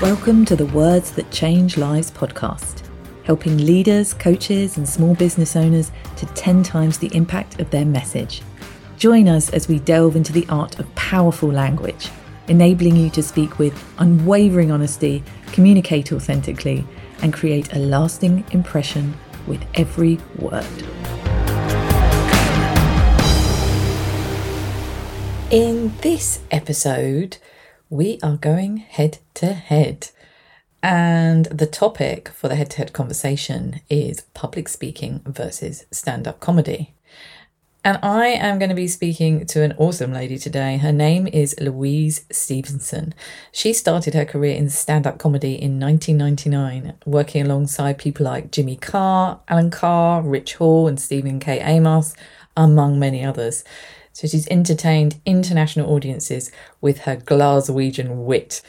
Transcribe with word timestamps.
Welcome 0.00 0.44
to 0.44 0.54
the 0.54 0.66
Words 0.66 1.10
That 1.10 1.28
Change 1.32 1.76
Lives 1.76 2.08
podcast, 2.08 2.88
helping 3.24 3.58
leaders, 3.58 4.14
coaches, 4.14 4.76
and 4.76 4.88
small 4.88 5.16
business 5.16 5.56
owners 5.56 5.90
to 6.18 6.26
10 6.26 6.62
times 6.62 6.98
the 6.98 7.12
impact 7.16 7.60
of 7.60 7.68
their 7.70 7.84
message. 7.84 8.42
Join 8.96 9.26
us 9.26 9.50
as 9.50 9.66
we 9.66 9.80
delve 9.80 10.14
into 10.14 10.32
the 10.32 10.46
art 10.50 10.78
of 10.78 10.94
powerful 10.94 11.50
language, 11.50 12.10
enabling 12.46 12.94
you 12.94 13.10
to 13.10 13.24
speak 13.24 13.58
with 13.58 13.74
unwavering 13.98 14.70
honesty, 14.70 15.24
communicate 15.50 16.12
authentically, 16.12 16.86
and 17.20 17.34
create 17.34 17.74
a 17.74 17.80
lasting 17.80 18.44
impression 18.52 19.12
with 19.48 19.66
every 19.74 20.20
word. 20.38 20.64
In 25.50 25.92
this 26.02 26.38
episode, 26.52 27.38
we 27.90 28.18
are 28.22 28.36
going 28.36 28.78
head 28.78 29.18
to 29.34 29.52
head. 29.52 30.10
And 30.82 31.46
the 31.46 31.66
topic 31.66 32.28
for 32.28 32.48
the 32.48 32.54
head 32.54 32.70
to 32.70 32.78
head 32.78 32.92
conversation 32.92 33.80
is 33.90 34.22
public 34.34 34.68
speaking 34.68 35.22
versus 35.24 35.86
stand 35.90 36.28
up 36.28 36.40
comedy. 36.40 36.94
And 37.84 37.98
I 38.02 38.26
am 38.26 38.58
going 38.58 38.68
to 38.68 38.74
be 38.74 38.88
speaking 38.88 39.46
to 39.46 39.62
an 39.62 39.72
awesome 39.78 40.12
lady 40.12 40.36
today. 40.36 40.76
Her 40.76 40.92
name 40.92 41.26
is 41.26 41.54
Louise 41.60 42.26
Stevenson. 42.30 43.14
She 43.50 43.72
started 43.72 44.14
her 44.14 44.24
career 44.24 44.54
in 44.56 44.68
stand 44.68 45.06
up 45.06 45.18
comedy 45.18 45.54
in 45.54 45.80
1999, 45.80 46.94
working 47.06 47.42
alongside 47.46 47.96
people 47.96 48.26
like 48.26 48.50
Jimmy 48.50 48.76
Carr, 48.76 49.40
Alan 49.48 49.70
Carr, 49.70 50.22
Rich 50.22 50.54
Hall, 50.56 50.86
and 50.86 51.00
Stephen 51.00 51.40
K. 51.40 51.60
Amos, 51.60 52.14
among 52.56 52.98
many 52.98 53.24
others. 53.24 53.64
So 54.18 54.26
she's 54.26 54.48
entertained 54.48 55.20
international 55.24 55.94
audiences 55.94 56.50
with 56.80 57.02
her 57.02 57.14
Glaswegian 57.18 58.24
wit. 58.24 58.62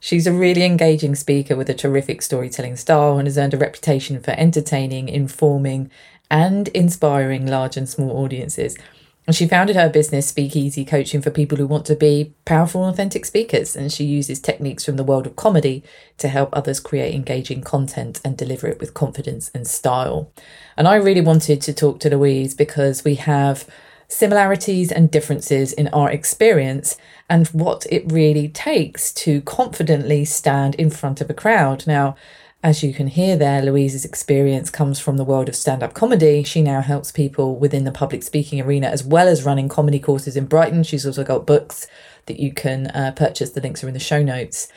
She's 0.00 0.26
a 0.26 0.32
really 0.32 0.64
engaging 0.64 1.14
speaker 1.14 1.56
with 1.56 1.68
a 1.68 1.74
terrific 1.74 2.22
storytelling 2.22 2.76
style 2.76 3.18
and 3.18 3.26
has 3.28 3.36
earned 3.36 3.52
a 3.52 3.58
reputation 3.58 4.18
for 4.22 4.30
entertaining, 4.30 5.10
informing, 5.10 5.90
and 6.30 6.68
inspiring 6.68 7.46
large 7.46 7.76
and 7.76 7.86
small 7.86 8.16
audiences. 8.16 8.78
And 9.26 9.36
she 9.36 9.46
founded 9.46 9.76
her 9.76 9.90
business, 9.90 10.28
Speak 10.28 10.56
Easy 10.56 10.86
Coaching, 10.86 11.20
for 11.20 11.30
people 11.30 11.58
who 11.58 11.66
want 11.66 11.84
to 11.84 11.96
be 11.96 12.32
powerful, 12.46 12.86
authentic 12.86 13.26
speakers. 13.26 13.76
And 13.76 13.92
she 13.92 14.04
uses 14.04 14.40
techniques 14.40 14.86
from 14.86 14.96
the 14.96 15.04
world 15.04 15.26
of 15.26 15.36
comedy 15.36 15.84
to 16.16 16.28
help 16.28 16.48
others 16.54 16.80
create 16.80 17.14
engaging 17.14 17.60
content 17.60 18.22
and 18.24 18.38
deliver 18.38 18.68
it 18.68 18.80
with 18.80 18.94
confidence 18.94 19.50
and 19.54 19.66
style. 19.66 20.32
And 20.78 20.88
I 20.88 20.94
really 20.94 21.20
wanted 21.20 21.60
to 21.60 21.74
talk 21.74 22.00
to 22.00 22.08
Louise 22.08 22.54
because 22.54 23.04
we 23.04 23.16
have 23.16 23.68
similarities 24.08 24.92
and 24.92 25.10
differences 25.10 25.72
in 25.72 25.88
our 25.88 26.10
experience 26.10 26.96
and 27.28 27.46
what 27.48 27.86
it 27.90 28.10
really 28.12 28.48
takes 28.48 29.12
to 29.12 29.40
confidently 29.42 30.24
stand 30.24 30.74
in 30.76 30.90
front 30.90 31.20
of 31.20 31.30
a 31.30 31.34
crowd. 31.34 31.86
Now, 31.86 32.16
as 32.62 32.82
you 32.82 32.94
can 32.94 33.08
hear 33.08 33.36
there, 33.36 33.60
Louise's 33.60 34.06
experience 34.06 34.70
comes 34.70 34.98
from 34.98 35.18
the 35.18 35.24
world 35.24 35.50
of 35.50 35.56
stand 35.56 35.82
up 35.82 35.92
comedy. 35.92 36.42
She 36.42 36.62
now 36.62 36.80
helps 36.80 37.12
people 37.12 37.56
within 37.56 37.84
the 37.84 37.92
public 37.92 38.22
speaking 38.22 38.58
arena 38.58 38.86
as 38.86 39.04
well 39.04 39.28
as 39.28 39.44
running 39.44 39.68
comedy 39.68 39.98
courses 39.98 40.34
in 40.34 40.46
Brighton. 40.46 40.82
She's 40.82 41.04
also 41.04 41.24
got 41.24 41.46
books 41.46 41.86
that 42.24 42.40
you 42.40 42.54
can 42.54 42.86
uh, 42.86 43.12
purchase. 43.14 43.50
The 43.50 43.60
links 43.60 43.84
are 43.84 43.88
in 43.88 43.94
the 43.94 44.00
show 44.00 44.22
notes. 44.22 44.68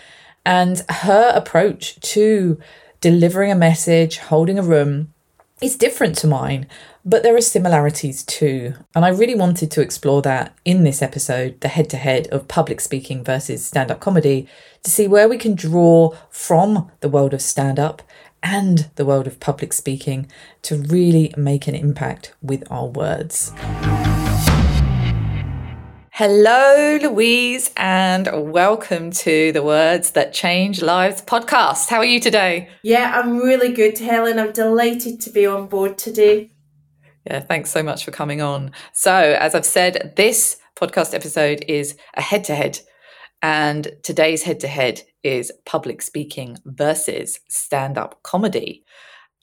And 0.46 0.84
her 0.90 1.32
approach 1.34 1.98
to 2.12 2.60
delivering 3.00 3.52
a 3.52 3.56
message, 3.56 4.18
holding 4.18 4.60
a 4.60 4.64
room, 4.64 5.14
is 5.62 5.76
different 5.76 6.16
to 6.18 6.28
mine, 6.28 6.68
but 7.04 7.24
there 7.24 7.36
are 7.36 7.42
similarities 7.42 8.24
too. 8.24 8.74
And 8.96 9.04
I 9.04 9.10
really 9.10 9.36
wanted 9.36 9.72
to 9.72 9.82
explore 9.82 10.22
that 10.22 10.56
in 10.66 10.84
this 10.84 11.02
episode 11.02 11.60
the 11.62 11.68
head 11.68 11.90
to 11.92 11.98
head 11.98 12.28
of 12.28 12.48
public 12.48 12.80
speaking 12.80 13.24
versus 13.24 13.66
stand 13.66 13.90
up 13.90 14.00
comedy 14.00 14.48
to 14.84 14.92
see 14.92 15.08
where 15.08 15.28
we 15.28 15.38
can 15.38 15.56
draw 15.56 16.16
from 16.30 16.92
the 17.00 17.10
world 17.10 17.34
of 17.34 17.42
stand 17.42 17.80
up 17.80 18.02
and 18.44 18.90
the 18.96 19.06
world 19.06 19.26
of 19.26 19.40
public 19.40 19.74
speaking 19.74 20.28
to 20.62 20.76
really 20.76 21.34
make 21.36 21.68
an 21.68 21.76
impact 21.76 22.34
with 22.42 22.64
our 22.70 22.86
words. 22.86 23.52
Hello, 26.20 26.98
Louise, 27.00 27.70
and 27.78 28.28
welcome 28.52 29.12
to 29.12 29.52
the 29.52 29.62
Words 29.62 30.10
That 30.14 30.34
Change 30.34 30.82
Lives 30.82 31.22
podcast. 31.22 31.90
How 31.90 31.98
are 31.98 32.06
you 32.06 32.20
today? 32.20 32.70
Yeah, 32.82 33.12
I'm 33.14 33.38
really 33.38 33.72
good, 33.72 34.00
Helen. 34.00 34.40
I'm 34.40 34.52
delighted 34.52 35.22
to 35.22 35.30
be 35.30 35.46
on 35.46 35.68
board 35.68 36.00
today. 36.00 36.50
Yeah, 37.28 37.42
thanks 37.42 37.70
so 37.70 37.84
much 37.84 38.04
for 38.04 38.10
coming 38.10 38.42
on. 38.42 38.72
So, 38.94 39.14
as 39.14 39.54
I've 39.54 39.64
said, 39.64 40.14
this 40.16 40.58
podcast 40.76 41.14
episode 41.14 41.64
is 41.68 41.96
a 42.16 42.22
head 42.24 42.44
to 42.46 42.56
head, 42.56 42.80
and 43.44 43.88
today's 44.02 44.42
head 44.42 44.60
to 44.62 44.68
head 44.68 45.04
is 45.22 45.52
public 45.68 46.02
speaking 46.02 46.58
versus 46.66 47.40
stand 47.48 47.96
up 47.96 48.24
comedy. 48.24 48.84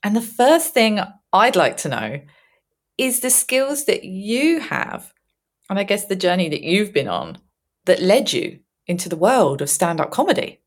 And 0.03 0.17
the 0.17 0.21
first 0.21 0.75
thing 0.75 0.99
I'd 1.33 1.55
like 1.55 1.77
to 1.77 1.89
know 1.89 2.21
is 2.99 3.21
the 3.21 3.31
skills 3.31 3.85
that 3.85 4.03
you 4.03 4.59
have 4.59 5.14
and 5.71 5.79
I 5.79 5.85
guess 5.85 6.07
the 6.07 6.17
journey 6.17 6.49
that 6.49 6.63
you've 6.63 6.93
been 6.93 7.09
on 7.09 7.39
that 7.85 8.03
led 8.03 8.33
you 8.33 8.61
into 8.87 9.09
the 9.09 9.17
world 9.17 9.63
of 9.63 9.71
stand 9.71 10.01
up 10.01 10.11
comedy? 10.11 10.61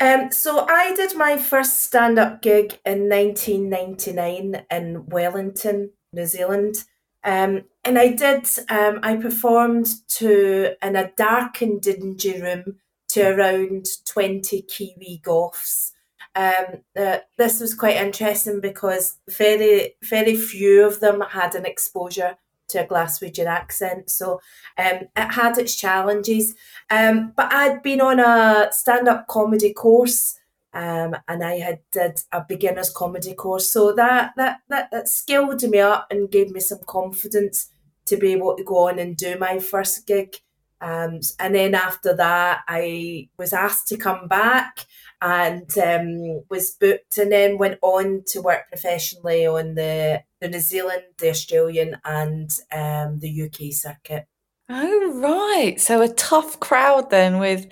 Um, 0.00 0.30
so 0.30 0.64
I 0.68 0.94
did 0.94 1.16
my 1.16 1.36
first 1.36 1.82
stand 1.82 2.18
up 2.18 2.40
gig 2.40 2.78
in 2.84 3.08
1999 3.08 4.64
in 4.70 5.06
Wellington, 5.06 5.90
New 6.12 6.26
Zealand. 6.26 6.84
Um, 7.24 7.64
and 7.84 7.98
I 7.98 8.12
did, 8.12 8.48
um, 8.68 9.00
I 9.02 9.16
performed 9.16 9.88
to 10.08 10.74
in 10.82 10.94
a 10.94 11.10
dark 11.16 11.60
and 11.62 11.80
dingy 11.80 12.40
room 12.40 12.76
to 13.08 13.22
around 13.22 13.86
20 14.06 14.62
Kiwi 14.62 15.20
goths. 15.24 15.92
Um, 16.36 16.84
uh, 16.96 17.18
this 17.36 17.58
was 17.58 17.74
quite 17.74 17.96
interesting 17.96 18.60
because 18.60 19.18
very, 19.28 19.96
very 20.04 20.36
few 20.36 20.86
of 20.86 21.00
them 21.00 21.22
had 21.22 21.56
an 21.56 21.66
exposure 21.66 22.36
to 22.68 22.84
a 22.84 22.86
Glaswegian 22.86 23.46
accent. 23.46 24.10
So 24.10 24.40
um, 24.76 25.08
it 25.16 25.32
had 25.32 25.58
its 25.58 25.74
challenges. 25.74 26.54
Um, 26.90 27.32
but 27.36 27.52
I'd 27.52 27.82
been 27.82 28.00
on 28.00 28.20
a 28.20 28.68
stand 28.72 29.08
up 29.08 29.26
comedy 29.26 29.72
course. 29.72 30.38
Um, 30.74 31.16
and 31.26 31.42
I 31.42 31.58
had 31.58 31.80
did 31.92 32.20
a 32.30 32.44
beginner's 32.46 32.90
comedy 32.90 33.32
course, 33.32 33.72
so 33.72 33.92
that, 33.94 34.32
that 34.36 34.60
that 34.68 34.90
that 34.90 35.08
skilled 35.08 35.62
me 35.62 35.78
up 35.78 36.06
and 36.10 36.30
gave 36.30 36.50
me 36.50 36.60
some 36.60 36.80
confidence 36.86 37.70
to 38.04 38.18
be 38.18 38.32
able 38.32 38.54
to 38.54 38.64
go 38.64 38.88
on 38.88 38.98
and 38.98 39.16
do 39.16 39.38
my 39.38 39.58
first 39.58 40.06
gig. 40.06 40.36
Um, 40.80 41.20
and 41.40 41.54
then 41.54 41.74
after 41.74 42.14
that, 42.14 42.60
I 42.68 43.28
was 43.38 43.52
asked 43.52 43.88
to 43.88 43.96
come 43.96 44.28
back 44.28 44.86
and 45.20 45.76
um, 45.78 46.42
was 46.48 46.70
booked 46.72 47.18
and 47.18 47.32
then 47.32 47.58
went 47.58 47.78
on 47.82 48.22
to 48.28 48.40
work 48.40 48.68
professionally 48.68 49.46
on 49.46 49.74
the, 49.74 50.22
the 50.40 50.48
New 50.48 50.60
Zealand, 50.60 51.02
the 51.18 51.30
Australian, 51.30 51.96
and 52.04 52.50
um, 52.72 53.18
the 53.18 53.42
UK 53.42 53.72
circuit. 53.72 54.26
Oh 54.70 55.12
right, 55.20 55.80
so 55.80 56.02
a 56.02 56.08
tough 56.08 56.60
crowd 56.60 57.10
then 57.10 57.38
with 57.38 57.68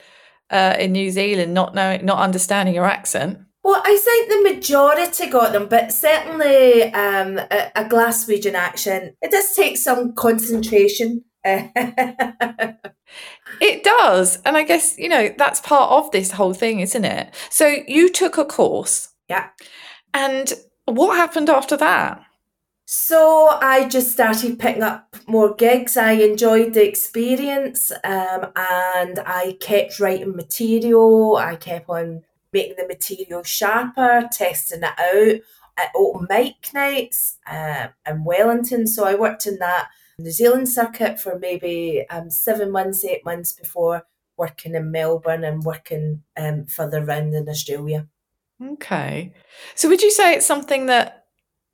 uh, 0.51 0.77
in 0.79 0.93
New 0.93 1.11
Zealand, 1.11 1.53
not 1.55 1.75
knowing, 1.75 2.05
not 2.05 2.19
understanding 2.19 2.75
your 2.75 2.87
accent. 2.87 3.39
Well, 3.63 3.83
I 3.85 3.97
think 3.97 4.29
the 4.29 4.55
majority 4.55 5.27
got 5.29 5.53
them, 5.53 5.67
but 5.69 5.93
certainly 5.93 6.85
um, 6.85 7.39
a, 7.39 7.73
a 7.75 7.85
Glaswegian 7.85 8.55
accent. 8.55 9.17
It 9.21 9.33
does 9.33 9.55
take 9.55 9.77
some 9.77 10.15
concentration. 10.15 11.25
It 13.61 13.85
does. 13.85 14.39
And 14.45 14.57
I 14.57 14.63
guess, 14.63 14.99
you 14.99 15.09
know, 15.09 15.35
that's 15.37 15.61
part 15.61 15.91
of 15.91 16.11
this 16.11 16.33
whole 16.33 16.55
thing, 16.55 16.81
isn't 16.81 17.05
it? 17.05 17.33
So 17.51 17.77
you 17.87 18.11
took 18.11 18.39
a 18.39 18.45
course. 18.45 19.11
Yeah. 19.29 19.49
And 20.13 20.53
what 20.87 21.17
happened 21.17 21.51
after 21.51 21.77
that? 21.77 22.23
So 22.89 23.49
I 23.61 23.89
just 23.89 24.13
started 24.13 24.61
picking 24.61 24.85
up 24.85 25.17
more 25.27 25.55
gigs. 25.55 25.97
I 25.97 26.13
enjoyed 26.13 26.73
the 26.73 26.87
experience 26.87 27.91
um, 28.05 28.53
and 28.55 29.19
I 29.27 29.57
kept 29.61 29.99
writing 29.99 30.37
material. 30.37 31.37
I 31.37 31.57
kept 31.57 31.89
on 31.89 32.23
making 32.53 32.77
the 32.79 32.87
material 32.87 33.43
sharper, 33.43 34.29
testing 34.31 34.85
it 34.85 34.85
out 34.85 35.41
at 35.79 35.91
open 35.97 36.27
mic 36.31 36.73
nights 36.73 37.39
uh, 37.47 37.89
in 38.07 38.25
Wellington. 38.25 38.87
So 38.87 39.05
I 39.05 39.17
worked 39.17 39.47
in 39.47 39.59
that 39.59 39.89
New 40.19 40.31
Zealand 40.31 40.69
circuit 40.69 41.21
for 41.21 41.39
maybe 41.39 42.07
um, 42.11 42.31
seven 42.31 42.71
months, 42.71 43.05
eight 43.05 43.25
months 43.25 43.53
before 43.53 44.07
working 44.37 44.75
in 44.75 44.91
Melbourne 44.91 45.45
and 45.45 45.63
working 45.63 46.23
um, 46.37 46.67
further 46.67 47.03
around 47.03 47.35
in 47.35 47.49
Australia. 47.49 48.07
Okay. 48.63 49.35
So 49.75 49.89
would 49.89 50.03
you 50.03 50.11
say 50.11 50.35
it's 50.35 50.47
something 50.47 50.87
that 50.87 51.27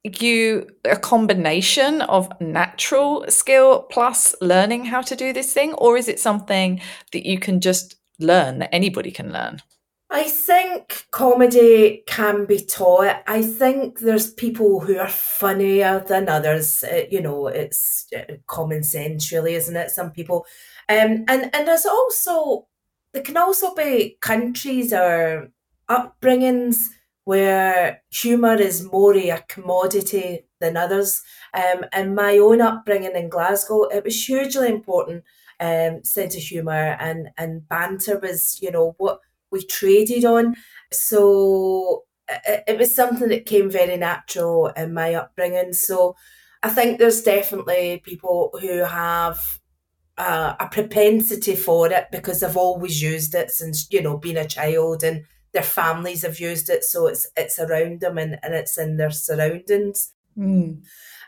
you 0.05 0.67
a 0.85 0.97
combination 0.97 2.03
of 2.03 2.29
natural 2.41 3.25
skill 3.29 3.83
plus 3.83 4.35
learning 4.41 4.87
how 4.87 5.01
to 5.01 5.15
do 5.15 5.33
this 5.33 5.53
thing 5.53 5.75
or 5.75 5.97
is 5.97 6.09
it 6.09 6.19
something 6.19 6.81
that 7.13 7.25
you 7.25 7.39
can 7.39 7.61
just 7.61 7.95
learn 8.19 8.59
that 8.59 8.75
anybody 8.75 9.13
can 9.13 9.33
learn? 9.33 9.63
I 10.15 10.25
think 10.25 11.07
comedy 11.11 12.03
can 12.07 12.45
be 12.45 12.63
taught. 12.63 13.23
I 13.27 13.41
think 13.41 14.01
there's 14.01 14.31
people 14.31 14.81
who 14.81 14.99
are 14.99 15.09
funnier 15.09 16.05
than 16.07 16.29
others. 16.29 16.85
Uh, 16.85 17.05
you 17.11 17.23
know, 17.23 17.47
it's 17.47 18.09
uh, 18.15 18.35
common 18.47 18.83
sense, 18.83 19.33
really, 19.33 19.55
isn't 19.55 19.75
it? 19.75 19.91
Some 19.91 20.11
people, 20.11 20.45
um, 20.91 21.25
and 21.29 21.51
and 21.55 21.67
there's 21.67 21.87
also 21.87 22.69
there 23.15 23.23
can 23.23 23.39
also 23.39 23.75
be 23.75 24.19
countries 24.21 24.93
or 24.93 25.51
upbringings 25.89 26.89
where 27.25 28.03
humour 28.11 28.57
is 28.57 28.85
more 28.85 29.17
a 29.17 29.43
commodity 29.49 30.41
than 30.61 30.77
others. 30.77 31.23
Um, 31.55 31.87
and 31.91 32.15
my 32.15 32.37
own 32.37 32.61
upbringing 32.61 33.17
in 33.17 33.31
Glasgow, 33.31 33.85
it 33.85 34.05
was 34.05 34.27
hugely 34.27 34.69
important. 34.69 35.25
Um, 35.59 36.03
sense 36.05 36.37
of 36.37 36.43
humour 36.43 36.97
and 37.01 37.31
and 37.39 37.67
banter 37.67 38.19
was, 38.19 38.59
you 38.61 38.71
know, 38.71 38.95
what 38.99 39.21
we 39.53 39.65
traded 39.65 40.25
on. 40.25 40.57
So 40.91 42.05
it, 42.29 42.65
it 42.67 42.79
was 42.79 42.95
something 42.95 43.29
that 43.29 43.47
came 43.47 43.71
very 43.71 43.97
natural 43.97 44.69
in 44.69 44.95
my 44.95 45.15
upbringing. 45.15 45.73
So 45.75 46.17
I 46.63 46.71
think 46.71 46.99
there's 46.99 47.23
definitely 47.23 48.03
people 48.05 48.51
who 48.61 48.85
have 48.85 49.39
uh, 50.19 50.55
a 50.61 50.69
propensity 50.69 51.57
for 51.57 51.91
it 51.91 52.07
because 52.13 52.41
they've 52.41 52.57
always 52.57 53.03
used 53.03 53.35
it 53.35 53.51
since 53.51 53.89
you 53.91 54.03
know 54.03 54.19
being 54.19 54.37
a 54.37 54.47
child 54.47 55.03
and 55.03 55.25
their 55.53 55.63
families 55.63 56.23
have 56.23 56.39
used 56.39 56.69
it 56.69 56.85
so 56.85 57.07
it's 57.07 57.27
it's 57.37 57.59
around 57.59 58.01
them 58.01 58.19
and, 58.19 58.39
and 58.43 58.55
it's 58.55 58.77
in 58.77 58.99
their 58.99 59.11
surroundings 59.11 60.13
mm. 60.37 60.79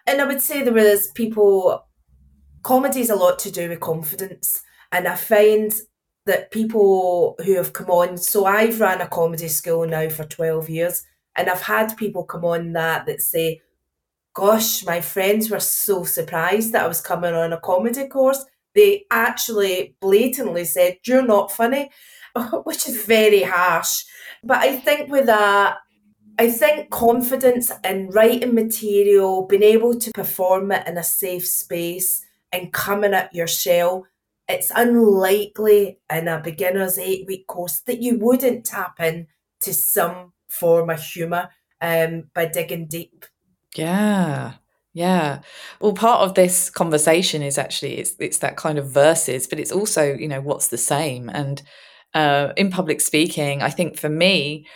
and 0.06 0.20
i 0.20 0.24
would 0.24 0.40
say 0.40 0.62
there 0.62 0.76
is 0.76 1.10
people 1.14 1.86
comedy 2.62 3.00
is 3.00 3.10
a 3.10 3.16
lot 3.16 3.38
to 3.38 3.50
do 3.50 3.70
with 3.70 3.80
confidence 3.80 4.62
and 4.92 5.08
i 5.08 5.14
find 5.14 5.80
that 6.26 6.50
people 6.50 7.36
who 7.44 7.54
have 7.54 7.72
come 7.72 7.90
on 7.90 8.16
so 8.16 8.46
i've 8.46 8.80
ran 8.80 9.00
a 9.00 9.08
comedy 9.08 9.48
school 9.48 9.86
now 9.86 10.08
for 10.08 10.24
12 10.24 10.68
years 10.68 11.04
and 11.36 11.48
i've 11.48 11.62
had 11.62 11.96
people 11.96 12.24
come 12.24 12.44
on 12.44 12.72
that 12.72 13.06
that 13.06 13.20
say 13.20 13.60
gosh 14.34 14.84
my 14.84 15.00
friends 15.00 15.50
were 15.50 15.60
so 15.60 16.04
surprised 16.04 16.72
that 16.72 16.84
i 16.84 16.88
was 16.88 17.00
coming 17.00 17.34
on 17.34 17.52
a 17.52 17.60
comedy 17.60 18.06
course. 18.08 18.44
They 18.74 19.04
actually 19.08 19.94
blatantly 20.00 20.64
said 20.64 20.98
you're 21.04 21.24
not 21.24 21.52
funny 21.52 21.90
which 22.64 22.88
is 22.88 23.04
very 23.04 23.42
harsh. 23.42 24.04
But 24.42 24.58
I 24.58 24.76
think 24.76 25.10
with 25.10 25.26
that, 25.26 25.78
I 26.38 26.50
think 26.50 26.90
confidence 26.90 27.70
in 27.84 28.08
writing 28.08 28.54
material, 28.54 29.46
being 29.46 29.62
able 29.62 29.98
to 29.98 30.10
perform 30.12 30.72
it 30.72 30.86
in 30.86 30.98
a 30.98 31.02
safe 31.02 31.46
space 31.46 32.24
and 32.52 32.72
coming 32.72 33.14
at 33.14 33.34
your 33.34 33.46
shell, 33.46 34.06
it's 34.48 34.70
unlikely 34.74 35.98
in 36.12 36.28
a 36.28 36.40
beginner's 36.40 36.98
eight 36.98 37.26
week 37.26 37.46
course 37.46 37.80
that 37.86 38.02
you 38.02 38.18
wouldn't 38.18 38.64
tap 38.64 39.00
in 39.00 39.26
to 39.62 39.72
some 39.72 40.32
form 40.48 40.90
of 40.90 41.02
humour 41.02 41.48
um, 41.80 42.24
by 42.34 42.46
digging 42.46 42.86
deep. 42.86 43.24
Yeah. 43.74 44.54
Yeah. 44.92 45.40
Well, 45.80 45.92
part 45.92 46.20
of 46.20 46.34
this 46.34 46.70
conversation 46.70 47.42
is 47.42 47.58
actually 47.58 47.98
it's 47.98 48.14
it's 48.20 48.38
that 48.38 48.56
kind 48.56 48.78
of 48.78 48.90
verses, 48.90 49.46
but 49.48 49.58
it's 49.58 49.72
also, 49.72 50.14
you 50.14 50.28
know, 50.28 50.40
what's 50.40 50.68
the 50.68 50.78
same. 50.78 51.28
And 51.28 51.62
uh, 52.14 52.52
in 52.56 52.70
public 52.70 53.00
speaking, 53.00 53.60
I 53.60 53.70
think 53.70 53.98
for 53.98 54.08
me, 54.08 54.66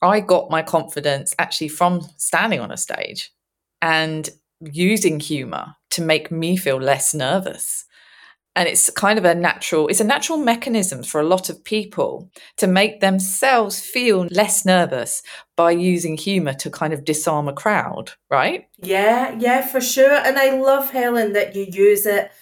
I 0.00 0.20
got 0.20 0.50
my 0.50 0.62
confidence 0.62 1.34
actually 1.38 1.68
from 1.68 2.02
standing 2.16 2.60
on 2.60 2.70
a 2.70 2.76
stage 2.76 3.32
and 3.82 4.28
using 4.60 5.20
humor 5.20 5.74
to 5.90 6.02
make 6.02 6.30
me 6.30 6.56
feel 6.56 6.78
less 6.78 7.12
nervous. 7.12 7.84
And 8.56 8.68
it's 8.68 8.90
kind 8.90 9.18
of 9.18 9.24
a 9.24 9.34
natural, 9.34 9.86
it's 9.86 10.00
a 10.00 10.04
natural 10.04 10.38
mechanism 10.38 11.02
for 11.04 11.20
a 11.20 11.26
lot 11.26 11.48
of 11.48 11.62
people 11.62 12.30
to 12.56 12.66
make 12.66 13.00
themselves 13.00 13.80
feel 13.80 14.26
less 14.32 14.64
nervous 14.64 15.22
by 15.54 15.70
using 15.70 16.16
humor 16.16 16.54
to 16.54 16.70
kind 16.70 16.92
of 16.92 17.04
disarm 17.04 17.46
a 17.46 17.52
crowd, 17.52 18.12
right? 18.30 18.66
Yeah, 18.78 19.36
yeah, 19.38 19.64
for 19.64 19.80
sure. 19.80 20.16
And 20.16 20.38
I 20.38 20.58
love, 20.58 20.90
Helen, 20.90 21.34
that 21.34 21.54
you 21.54 21.66
use 21.70 22.06
it 22.06 22.32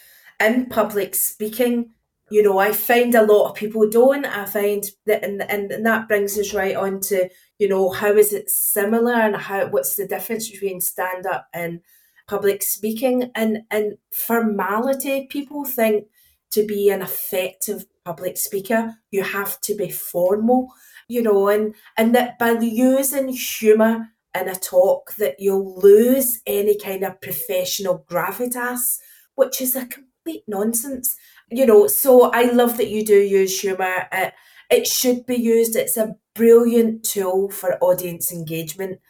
in 0.40 0.66
public 0.66 1.14
speaking 1.14 1.90
you 2.30 2.42
know, 2.42 2.58
I 2.58 2.72
find 2.72 3.14
a 3.14 3.22
lot 3.22 3.50
of 3.50 3.54
people 3.54 3.88
don't. 3.88 4.24
I 4.24 4.46
find 4.46 4.84
that, 5.06 5.22
and, 5.24 5.42
and, 5.42 5.70
and 5.70 5.86
that 5.86 6.08
brings 6.08 6.38
us 6.38 6.54
right 6.54 6.74
on 6.74 7.00
to, 7.02 7.28
you 7.58 7.68
know, 7.68 7.90
how 7.90 8.12
is 8.12 8.32
it 8.32 8.50
similar 8.50 9.12
and 9.12 9.36
how, 9.36 9.66
what's 9.68 9.96
the 9.96 10.06
difference 10.06 10.50
between 10.50 10.80
stand 10.80 11.26
up 11.26 11.46
and 11.52 11.80
public 12.26 12.62
speaking 12.62 13.30
and, 13.34 13.62
and 13.70 13.98
formality. 14.12 15.26
People 15.26 15.64
think 15.64 16.06
to 16.50 16.66
be 16.66 16.90
an 16.90 17.02
effective 17.02 17.86
public 18.04 18.36
speaker, 18.36 18.94
you 19.10 19.22
have 19.22 19.60
to 19.62 19.74
be 19.74 19.90
formal, 19.90 20.68
you 21.08 21.22
know, 21.22 21.48
and, 21.48 21.74
and 21.96 22.14
that 22.14 22.38
by 22.38 22.52
using 22.52 23.28
humour 23.28 24.08
in 24.38 24.48
a 24.48 24.54
talk 24.54 25.14
that 25.16 25.36
you'll 25.38 25.78
lose 25.80 26.40
any 26.46 26.78
kind 26.78 27.04
of 27.04 27.20
professional 27.20 28.04
gravitas, 28.08 28.98
which 29.34 29.60
is 29.60 29.74
a 29.74 29.86
complete 29.86 30.44
nonsense 30.46 31.16
you 31.50 31.66
know, 31.66 31.86
so 31.86 32.30
I 32.32 32.50
love 32.50 32.76
that 32.78 32.88
you 32.88 33.04
do 33.04 33.16
use 33.16 33.60
humour. 33.60 34.08
It, 34.12 34.34
it 34.70 34.86
should 34.86 35.26
be 35.26 35.36
used. 35.36 35.76
It's 35.76 35.96
a 35.96 36.16
brilliant 36.34 37.04
tool 37.04 37.50
for 37.50 37.78
audience 37.82 38.32
engagement. 38.32 39.00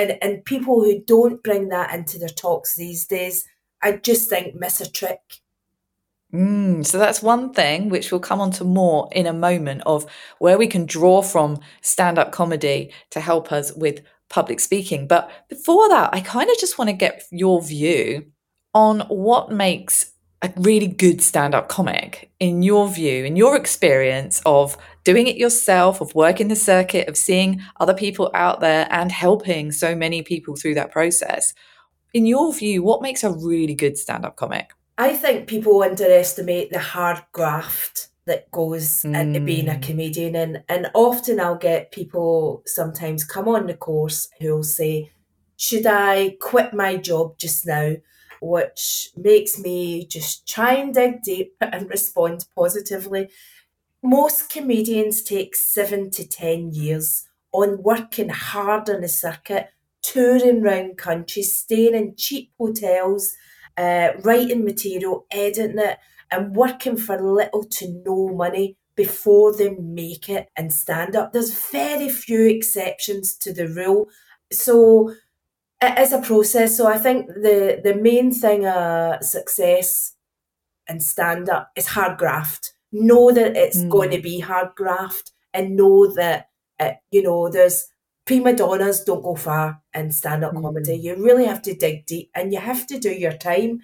And, 0.00 0.16
and 0.22 0.42
people 0.46 0.82
who 0.82 1.02
don't 1.02 1.42
bring 1.42 1.68
that 1.68 1.92
into 1.92 2.18
their 2.18 2.30
talks 2.30 2.74
these 2.74 3.04
days, 3.04 3.46
I 3.82 3.92
just 3.92 4.30
think 4.30 4.54
miss 4.54 4.80
a 4.80 4.90
trick. 4.90 5.20
Mm, 6.32 6.86
so 6.86 6.96
that's 6.96 7.22
one 7.22 7.52
thing 7.52 7.90
which 7.90 8.10
we'll 8.10 8.20
come 8.20 8.40
on 8.40 8.50
to 8.52 8.64
more 8.64 9.10
in 9.12 9.26
a 9.26 9.34
moment 9.34 9.82
of 9.84 10.06
where 10.38 10.56
we 10.56 10.68
can 10.68 10.86
draw 10.86 11.20
from 11.20 11.60
stand 11.82 12.18
up 12.18 12.32
comedy 12.32 12.94
to 13.10 13.20
help 13.20 13.52
us 13.52 13.74
with 13.74 14.00
public 14.30 14.60
speaking. 14.60 15.06
But 15.06 15.30
before 15.50 15.90
that, 15.90 16.14
I 16.14 16.20
kind 16.20 16.48
of 16.48 16.56
just 16.58 16.78
want 16.78 16.88
to 16.88 16.96
get 16.96 17.24
your 17.30 17.60
view 17.60 18.32
on 18.72 19.00
what 19.00 19.50
makes 19.50 20.12
a 20.40 20.50
really 20.56 20.86
good 20.86 21.20
stand 21.20 21.54
up 21.54 21.68
comic, 21.68 22.30
in 22.40 22.62
your 22.62 22.88
view, 22.88 23.26
in 23.26 23.36
your 23.36 23.54
experience 23.54 24.40
of 24.46 24.78
doing 25.04 25.26
it 25.26 25.36
yourself, 25.36 26.00
of 26.00 26.14
working 26.14 26.48
the 26.48 26.56
circuit, 26.56 27.08
of 27.08 27.16
seeing 27.16 27.62
other 27.78 27.94
people 27.94 28.30
out 28.34 28.60
there 28.60 28.86
and 28.90 29.10
helping 29.12 29.72
so 29.72 29.94
many 29.94 30.22
people 30.22 30.56
through 30.56 30.74
that 30.74 30.90
process? 30.90 31.54
In 32.12 32.26
your 32.26 32.52
view, 32.52 32.82
what 32.82 33.02
makes 33.02 33.22
a 33.22 33.30
really 33.30 33.74
good 33.74 33.96
stand 33.96 34.24
up 34.24 34.36
comic? 34.36 34.72
I 34.98 35.14
think 35.14 35.46
people 35.46 35.82
underestimate 35.82 36.70
the 36.70 36.78
hard 36.78 37.22
graft 37.32 38.08
that 38.26 38.50
goes 38.50 39.02
mm. 39.02 39.18
into 39.18 39.40
being 39.40 39.68
a 39.68 39.74
mm. 39.74 39.82
comedian. 39.82 40.34
And, 40.36 40.62
and 40.68 40.90
often 40.94 41.40
I'll 41.40 41.56
get 41.56 41.92
people 41.92 42.62
sometimes 42.66 43.24
come 43.24 43.48
on 43.48 43.66
the 43.66 43.74
course 43.74 44.28
who'll 44.40 44.62
say, 44.62 45.12
Should 45.56 45.86
I 45.86 46.36
quit 46.40 46.74
my 46.74 46.96
job 46.96 47.38
just 47.38 47.66
now? 47.66 47.96
which 48.40 49.10
makes 49.16 49.58
me 49.58 50.06
just 50.06 50.48
try 50.48 50.74
and 50.74 50.94
dig 50.94 51.22
deep 51.22 51.54
and 51.60 51.88
respond 51.88 52.46
positively. 52.56 53.28
Most 54.02 54.48
comedians 54.50 55.22
take 55.22 55.54
seven 55.54 56.10
to 56.12 56.26
10 56.26 56.72
years 56.72 57.28
on 57.52 57.82
working 57.82 58.30
hard 58.30 58.88
on 58.88 59.02
the 59.02 59.08
circuit, 59.08 59.68
touring 60.02 60.62
around 60.64 60.96
countries, 60.96 61.54
staying 61.54 61.94
in 61.94 62.14
cheap 62.16 62.52
hotels, 62.58 63.36
uh, 63.76 64.10
writing 64.22 64.64
material, 64.64 65.26
editing 65.30 65.78
it, 65.78 65.98
and 66.30 66.56
working 66.56 66.96
for 66.96 67.20
little 67.20 67.64
to 67.64 68.02
no 68.06 68.28
money 68.28 68.76
before 68.96 69.54
they 69.56 69.70
make 69.70 70.28
it 70.28 70.48
and 70.56 70.72
stand 70.72 71.16
up. 71.16 71.32
There's 71.32 71.54
very 71.70 72.08
few 72.08 72.46
exceptions 72.46 73.34
to 73.38 73.52
the 73.52 73.68
rule. 73.68 74.08
So 74.52 75.14
it 75.82 75.98
is 75.98 76.12
a 76.12 76.20
process. 76.20 76.76
So 76.76 76.86
I 76.86 76.98
think 76.98 77.26
the 77.28 77.80
the 77.82 77.94
main 77.94 78.32
thing 78.32 78.66
uh 78.66 79.20
success 79.20 80.14
and 80.88 81.02
stand 81.02 81.48
up 81.48 81.70
is 81.76 81.88
hard 81.88 82.18
graft. 82.18 82.74
Know 82.92 83.30
that 83.32 83.56
it's 83.56 83.78
mm. 83.78 83.90
going 83.90 84.10
to 84.10 84.20
be 84.20 84.40
hard 84.40 84.74
graft 84.74 85.32
and 85.54 85.76
know 85.76 86.12
that 86.14 86.48
it, 86.78 86.96
you 87.10 87.22
know 87.22 87.48
there's 87.48 87.88
prima 88.26 88.54
donnas 88.54 89.04
don't 89.04 89.22
go 89.22 89.34
far 89.34 89.80
in 89.94 90.12
stand 90.12 90.44
up 90.44 90.54
mm. 90.54 90.62
comedy. 90.62 90.96
You 90.96 91.16
really 91.16 91.46
have 91.46 91.62
to 91.62 91.74
dig 91.74 92.06
deep 92.06 92.30
and 92.34 92.52
you 92.52 92.60
have 92.60 92.86
to 92.88 92.98
do 92.98 93.10
your 93.10 93.32
time. 93.32 93.80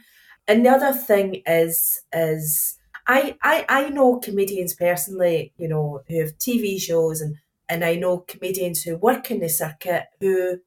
And 0.48 0.64
the 0.64 0.70
other 0.70 0.92
thing 0.92 1.42
is 1.46 2.00
is 2.12 2.76
I, 3.06 3.36
I 3.42 3.64
I 3.68 3.88
know 3.90 4.18
comedians 4.18 4.74
personally, 4.74 5.52
you 5.56 5.68
know, 5.68 6.02
who 6.08 6.20
have 6.20 6.38
TV 6.38 6.80
shows 6.80 7.20
and 7.20 7.36
and 7.68 7.84
I 7.84 7.96
know 7.96 8.18
comedians 8.18 8.82
who 8.82 8.96
work 8.96 9.30
in 9.30 9.40
the 9.40 9.48
circuit 9.48 10.04
who 10.20 10.58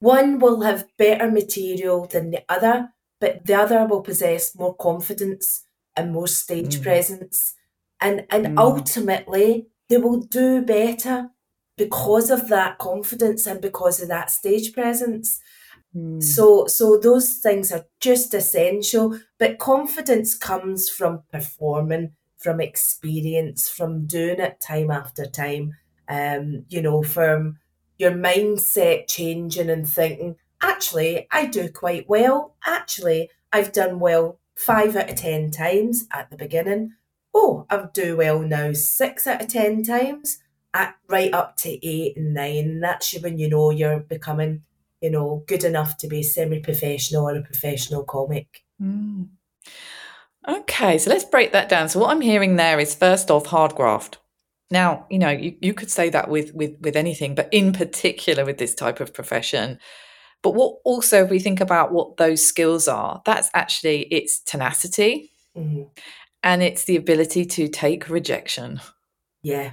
one 0.00 0.38
will 0.38 0.60
have 0.62 0.86
better 0.96 1.30
material 1.30 2.06
than 2.06 2.30
the 2.30 2.44
other, 2.48 2.90
but 3.20 3.46
the 3.46 3.54
other 3.54 3.84
will 3.84 4.02
possess 4.02 4.56
more 4.56 4.74
confidence 4.76 5.64
and 5.96 6.12
more 6.12 6.28
stage 6.28 6.76
mm. 6.76 6.82
presence. 6.82 7.54
And 8.00 8.26
and 8.30 8.46
mm. 8.46 8.58
ultimately 8.58 9.66
they 9.88 9.96
will 9.96 10.20
do 10.20 10.62
better 10.62 11.30
because 11.76 12.30
of 12.30 12.48
that 12.48 12.78
confidence 12.78 13.46
and 13.46 13.60
because 13.60 14.02
of 14.02 14.08
that 14.08 14.30
stage 14.30 14.72
presence. 14.72 15.40
Mm. 15.94 16.22
So 16.22 16.66
so 16.66 16.98
those 16.98 17.34
things 17.36 17.72
are 17.72 17.86
just 18.00 18.34
essential. 18.34 19.18
But 19.38 19.58
confidence 19.58 20.36
comes 20.36 20.88
from 20.88 21.22
performing, 21.32 22.12
from 22.36 22.60
experience, 22.60 23.68
from 23.68 24.06
doing 24.06 24.40
it 24.40 24.60
time 24.60 24.90
after 24.90 25.26
time. 25.26 25.74
Um, 26.08 26.64
you 26.68 26.80
know, 26.80 27.02
from 27.02 27.58
your 27.98 28.12
mindset 28.12 29.08
changing 29.08 29.68
and 29.68 29.86
thinking, 29.86 30.36
actually, 30.62 31.26
I 31.30 31.46
do 31.46 31.68
quite 31.68 32.08
well. 32.08 32.54
Actually, 32.64 33.30
I've 33.52 33.72
done 33.72 33.98
well 33.98 34.38
five 34.54 34.96
out 34.96 35.10
of 35.10 35.16
10 35.16 35.50
times 35.50 36.06
at 36.12 36.30
the 36.30 36.36
beginning. 36.36 36.94
Oh, 37.34 37.66
I've 37.70 37.92
do 37.92 38.16
well 38.16 38.40
now 38.40 38.72
six 38.72 39.26
out 39.26 39.42
of 39.42 39.48
10 39.48 39.82
times. 39.84 40.38
at 40.74 40.96
right 41.08 41.32
up 41.32 41.56
to 41.56 41.86
eight 41.86 42.16
and 42.16 42.34
nine. 42.34 42.80
That's 42.80 43.12
when 43.22 43.38
you 43.38 43.48
know 43.48 43.70
you're 43.70 44.00
becoming, 44.00 44.62
you 45.00 45.10
know, 45.10 45.42
good 45.46 45.64
enough 45.64 45.96
to 45.98 46.08
be 46.08 46.22
semi-professional 46.22 47.28
or 47.28 47.36
a 47.36 47.42
professional 47.42 48.04
comic. 48.04 48.64
Mm. 48.80 49.28
Okay, 50.46 50.98
so 50.98 51.10
let's 51.10 51.24
break 51.24 51.52
that 51.52 51.68
down. 51.68 51.88
So 51.88 52.00
what 52.00 52.10
I'm 52.10 52.20
hearing 52.20 52.56
there 52.56 52.78
is 52.78 52.94
first 52.94 53.30
off 53.30 53.46
hard 53.46 53.74
graft. 53.74 54.18
Now, 54.70 55.06
you 55.10 55.18
know, 55.18 55.30
you, 55.30 55.56
you 55.60 55.72
could 55.72 55.90
say 55.90 56.10
that 56.10 56.28
with, 56.28 56.54
with 56.54 56.76
with 56.80 56.96
anything, 56.96 57.34
but 57.34 57.48
in 57.52 57.72
particular 57.72 58.44
with 58.44 58.58
this 58.58 58.74
type 58.74 59.00
of 59.00 59.14
profession. 59.14 59.78
But 60.42 60.54
what 60.54 60.78
also 60.84 61.24
if 61.24 61.30
we 61.30 61.40
think 61.40 61.60
about 61.60 61.92
what 61.92 62.16
those 62.16 62.44
skills 62.44 62.86
are, 62.86 63.22
that's 63.24 63.50
actually 63.54 64.02
it's 64.10 64.38
tenacity 64.40 65.32
mm-hmm. 65.56 65.82
And 66.42 66.62
it's 66.62 66.84
the 66.84 66.96
ability 66.96 67.44
to 67.44 67.68
take 67.68 68.08
rejection. 68.08 68.80
Yeah. 69.42 69.72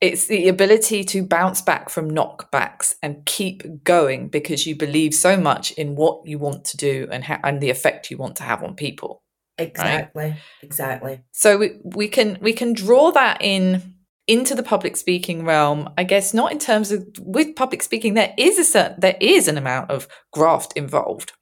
It's 0.00 0.26
the 0.26 0.48
ability 0.48 1.04
to 1.04 1.22
bounce 1.22 1.60
back 1.60 1.90
from 1.90 2.10
knockbacks 2.10 2.94
and 3.02 3.24
keep 3.26 3.84
going 3.84 4.28
because 4.28 4.66
you 4.66 4.74
believe 4.74 5.14
so 5.14 5.36
much 5.36 5.72
in 5.72 5.94
what 5.94 6.26
you 6.26 6.38
want 6.38 6.64
to 6.66 6.76
do 6.78 7.06
and 7.12 7.22
ha- 7.22 7.40
and 7.44 7.60
the 7.60 7.68
effect 7.68 8.10
you 8.10 8.16
want 8.16 8.36
to 8.36 8.42
have 8.42 8.62
on 8.62 8.74
people. 8.74 9.22
Exactly. 9.58 10.22
Right? 10.22 10.36
Exactly. 10.62 11.20
So 11.32 11.58
we, 11.58 11.78
we 11.84 12.08
can 12.08 12.38
we 12.40 12.54
can 12.54 12.72
draw 12.72 13.10
that 13.12 13.42
in 13.42 13.94
into 14.30 14.54
the 14.54 14.62
public 14.62 14.96
speaking 14.96 15.44
realm 15.44 15.88
i 15.98 16.04
guess 16.04 16.32
not 16.32 16.52
in 16.52 16.58
terms 16.58 16.92
of 16.92 17.04
with 17.18 17.56
public 17.56 17.82
speaking 17.82 18.14
there 18.14 18.32
is 18.38 18.58
a 18.58 18.64
certain 18.64 18.98
there 19.00 19.16
is 19.20 19.48
an 19.48 19.58
amount 19.58 19.90
of 19.90 20.06
graft 20.32 20.72
involved 20.76 21.32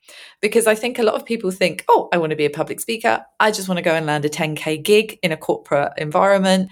because 0.41 0.67
i 0.67 0.75
think 0.75 0.99
a 0.99 1.03
lot 1.03 1.15
of 1.15 1.25
people 1.25 1.51
think 1.51 1.85
oh 1.89 2.09
i 2.13 2.19
want 2.19 2.31
to 2.31 2.37
be 2.37 2.47
a 2.47 2.51
public 2.51 2.81
speaker 2.81 3.25
i 3.41 3.51
just 3.51 3.69
want 3.69 3.77
to 3.77 3.83
go 3.83 3.95
and 3.95 4.07
land 4.07 4.25
a 4.25 4.29
10k 4.29 4.83
gig 4.83 5.19
in 5.23 5.33
a 5.33 5.37
corporate 5.37 5.93
environment 5.99 6.71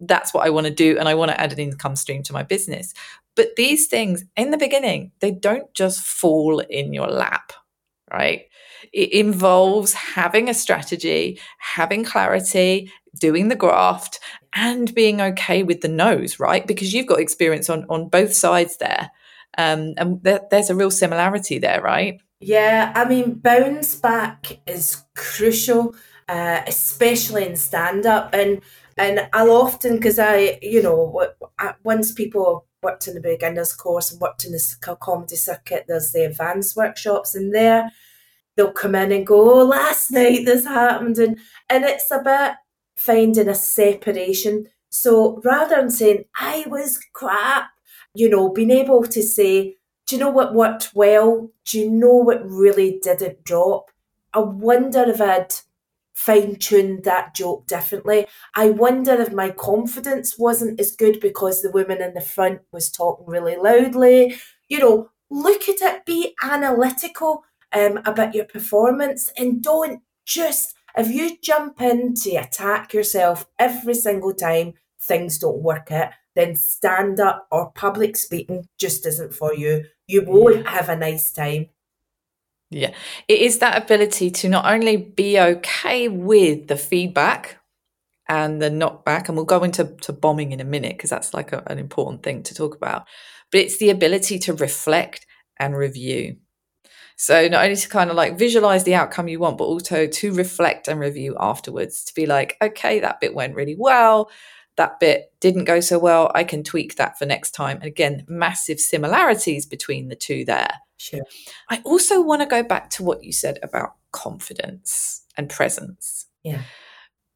that's 0.00 0.32
what 0.32 0.46
I 0.46 0.50
want 0.50 0.66
to 0.66 0.72
do 0.72 0.96
and 0.98 1.08
I 1.08 1.14
want 1.14 1.30
to 1.30 1.40
add 1.40 1.52
an 1.52 1.58
income 1.58 1.96
stream 1.96 2.22
to 2.24 2.32
my 2.32 2.42
business. 2.42 2.94
But 3.34 3.56
these 3.56 3.86
things 3.86 4.24
in 4.36 4.50
the 4.50 4.58
beginning, 4.58 5.12
they 5.20 5.30
don't 5.30 5.72
just 5.74 6.00
fall 6.00 6.60
in 6.60 6.92
your 6.92 7.08
lap, 7.08 7.52
right? 8.12 8.42
It 8.92 9.12
involves 9.12 9.92
having 9.92 10.48
a 10.48 10.54
strategy, 10.54 11.40
having 11.58 12.04
clarity, 12.04 12.92
doing 13.18 13.48
the 13.48 13.56
graft, 13.56 14.20
and 14.54 14.94
being 14.94 15.20
okay 15.20 15.62
with 15.62 15.80
the 15.80 15.88
noes, 15.88 16.40
right? 16.40 16.66
Because 16.66 16.94
you've 16.94 17.06
got 17.06 17.20
experience 17.20 17.68
on 17.68 17.84
on 17.88 18.08
both 18.08 18.32
sides 18.32 18.76
there, 18.78 19.10
um, 19.56 19.94
and 19.96 20.22
th- 20.24 20.42
there's 20.50 20.70
a 20.70 20.76
real 20.76 20.90
similarity 20.90 21.58
there, 21.58 21.82
right? 21.82 22.20
Yeah, 22.40 22.92
I 22.94 23.04
mean, 23.04 23.34
bounce 23.34 23.96
back 23.96 24.60
is 24.66 25.02
crucial, 25.16 25.96
uh, 26.28 26.62
especially 26.66 27.46
in 27.46 27.56
stand 27.56 28.06
up, 28.06 28.32
and 28.32 28.60
and 28.96 29.28
I'll 29.32 29.50
often, 29.50 29.96
because 29.96 30.18
I, 30.18 30.58
you 30.62 30.82
know, 30.82 31.28
once 31.84 32.12
people 32.12 32.66
worked 32.82 33.08
in 33.08 33.14
the 33.14 33.20
beginners 33.20 33.72
course 33.72 34.12
and 34.12 34.20
worked 34.20 34.44
in 34.44 34.52
the 34.52 34.96
comedy 35.00 35.36
circuit, 35.36 35.86
there's 35.88 36.12
the 36.12 36.24
advanced 36.24 36.76
workshops, 36.76 37.34
and 37.34 37.54
there 37.54 37.90
they'll 38.56 38.72
come 38.72 38.96
in 38.96 39.12
and 39.12 39.26
go, 39.26 39.60
oh, 39.60 39.64
last 39.64 40.10
night 40.10 40.44
this 40.44 40.64
happened, 40.64 41.18
and 41.18 41.38
and 41.68 41.84
it's 41.84 42.10
about 42.10 42.54
finding 42.98 43.48
a 43.48 43.54
separation. 43.54 44.66
So 44.90 45.40
rather 45.44 45.76
than 45.76 45.90
saying 45.90 46.24
I 46.36 46.64
was 46.66 46.98
crap, 47.12 47.70
you 48.14 48.28
know, 48.28 48.50
being 48.50 48.70
able 48.70 49.04
to 49.04 49.22
say, 49.22 49.76
do 50.06 50.16
you 50.16 50.20
know 50.20 50.30
what 50.30 50.54
worked 50.54 50.90
well? 50.94 51.50
Do 51.64 51.78
you 51.78 51.90
know 51.90 52.14
what 52.14 52.48
really 52.48 52.98
didn't 53.02 53.44
drop? 53.44 53.90
I 54.34 54.40
wonder 54.40 55.02
if 55.02 55.20
I'd 55.20 55.52
fine 56.14 56.56
tuned 56.56 57.04
that 57.04 57.34
joke 57.34 57.66
differently. 57.68 58.26
I 58.56 58.70
wonder 58.70 59.12
if 59.12 59.32
my 59.32 59.50
confidence 59.50 60.36
wasn't 60.36 60.80
as 60.80 60.96
good 60.96 61.20
because 61.20 61.62
the 61.62 61.70
woman 61.70 62.02
in 62.02 62.14
the 62.14 62.20
front 62.20 62.62
was 62.72 62.90
talking 62.90 63.26
really 63.26 63.56
loudly. 63.56 64.36
You 64.68 64.80
know, 64.80 65.10
look 65.30 65.68
at 65.68 65.80
it, 65.80 66.04
be 66.04 66.34
analytical 66.42 67.44
um, 67.72 67.98
about 68.04 68.34
your 68.34 68.46
performance 68.46 69.30
and 69.38 69.62
don't 69.62 70.02
just, 70.24 70.74
if 70.96 71.08
you 71.08 71.36
jump 71.42 71.80
in 71.80 72.14
to 72.14 72.36
attack 72.36 72.92
yourself 72.92 73.46
every 73.58 73.94
single 73.94 74.34
time 74.34 74.74
things 75.00 75.38
don't 75.38 75.62
work 75.62 75.92
out, 75.92 76.12
then 76.34 76.54
stand 76.54 77.20
up 77.20 77.46
or 77.50 77.72
public 77.72 78.16
speaking 78.16 78.66
just 78.78 79.06
isn't 79.06 79.34
for 79.34 79.54
you. 79.54 79.84
You 80.06 80.24
won't 80.24 80.66
have 80.68 80.88
a 80.88 80.96
nice 80.96 81.32
time. 81.32 81.70
Yeah. 82.70 82.92
It 83.26 83.40
is 83.40 83.58
that 83.58 83.82
ability 83.82 84.30
to 84.30 84.48
not 84.48 84.66
only 84.66 84.96
be 84.96 85.38
okay 85.40 86.08
with 86.08 86.68
the 86.68 86.76
feedback 86.76 87.58
and 88.28 88.60
the 88.60 88.68
knockback, 88.68 89.28
and 89.28 89.36
we'll 89.36 89.46
go 89.46 89.64
into 89.64 89.84
to 90.02 90.12
bombing 90.12 90.52
in 90.52 90.60
a 90.60 90.64
minute 90.64 90.96
because 90.96 91.10
that's 91.10 91.32
like 91.32 91.52
a, 91.52 91.62
an 91.66 91.78
important 91.78 92.22
thing 92.22 92.42
to 92.42 92.54
talk 92.54 92.76
about, 92.76 93.06
but 93.50 93.60
it's 93.60 93.78
the 93.78 93.90
ability 93.90 94.38
to 94.40 94.52
reflect 94.52 95.26
and 95.58 95.76
review. 95.76 96.36
So 97.20 97.48
not 97.48 97.64
only 97.64 97.74
to 97.74 97.88
kind 97.88 98.10
of 98.10 98.16
like 98.16 98.38
visualize 98.38 98.84
the 98.84 98.94
outcome 98.94 99.26
you 99.26 99.40
want, 99.40 99.58
but 99.58 99.64
also 99.64 100.06
to 100.06 100.32
reflect 100.34 100.86
and 100.86 101.00
review 101.00 101.36
afterwards 101.38 102.04
to 102.04 102.14
be 102.14 102.26
like, 102.26 102.56
okay, 102.62 103.00
that 103.00 103.20
bit 103.20 103.34
went 103.34 103.56
really 103.56 103.74
well. 103.76 104.30
That 104.76 105.00
bit 105.00 105.32
didn't 105.40 105.64
go 105.64 105.80
so 105.80 105.98
well. 105.98 106.30
I 106.36 106.44
can 106.44 106.62
tweak 106.62 106.94
that 106.94 107.18
for 107.18 107.26
next 107.26 107.50
time. 107.50 107.78
And 107.78 107.86
again, 107.86 108.24
massive 108.28 108.78
similarities 108.78 109.66
between 109.66 110.06
the 110.06 110.14
two 110.14 110.44
there. 110.44 110.70
Sure. 110.96 111.22
I 111.68 111.80
also 111.84 112.22
want 112.22 112.42
to 112.42 112.46
go 112.46 112.62
back 112.62 112.88
to 112.90 113.02
what 113.02 113.24
you 113.24 113.32
said 113.32 113.58
about 113.64 113.94
confidence 114.12 115.24
and 115.36 115.50
presence. 115.50 116.26
Yeah. 116.44 116.62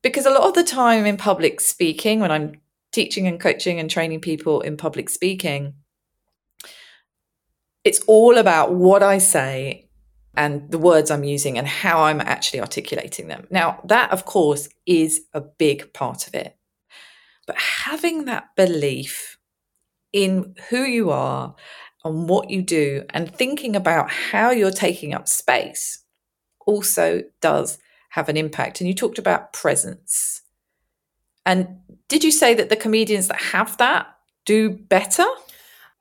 Because 0.00 0.26
a 0.26 0.30
lot 0.30 0.44
of 0.44 0.54
the 0.54 0.62
time 0.62 1.06
in 1.06 1.16
public 1.16 1.60
speaking, 1.60 2.20
when 2.20 2.30
I'm 2.30 2.60
teaching 2.92 3.26
and 3.26 3.40
coaching 3.40 3.80
and 3.80 3.90
training 3.90 4.20
people 4.20 4.60
in 4.60 4.76
public 4.76 5.10
speaking, 5.10 5.74
it's 7.84 8.00
all 8.06 8.38
about 8.38 8.72
what 8.72 9.02
I 9.02 9.18
say 9.18 9.88
and 10.36 10.70
the 10.70 10.78
words 10.78 11.10
I'm 11.10 11.24
using 11.24 11.58
and 11.58 11.66
how 11.66 12.04
I'm 12.04 12.20
actually 12.20 12.60
articulating 12.60 13.28
them. 13.28 13.46
Now, 13.50 13.80
that, 13.84 14.10
of 14.12 14.24
course, 14.24 14.68
is 14.86 15.22
a 15.34 15.40
big 15.40 15.92
part 15.92 16.26
of 16.26 16.34
it. 16.34 16.56
But 17.46 17.56
having 17.58 18.24
that 18.26 18.54
belief 18.56 19.38
in 20.12 20.54
who 20.70 20.82
you 20.82 21.10
are 21.10 21.54
and 22.04 22.28
what 22.28 22.50
you 22.50 22.62
do 22.62 23.04
and 23.10 23.34
thinking 23.34 23.76
about 23.76 24.10
how 24.10 24.50
you're 24.50 24.70
taking 24.70 25.12
up 25.12 25.28
space 25.28 26.04
also 26.66 27.22
does 27.40 27.78
have 28.10 28.28
an 28.28 28.36
impact. 28.36 28.80
And 28.80 28.88
you 28.88 28.94
talked 28.94 29.18
about 29.18 29.52
presence. 29.52 30.42
And 31.44 31.80
did 32.08 32.22
you 32.22 32.30
say 32.30 32.54
that 32.54 32.68
the 32.68 32.76
comedians 32.76 33.28
that 33.28 33.40
have 33.40 33.76
that 33.78 34.06
do 34.44 34.70
better? 34.70 35.26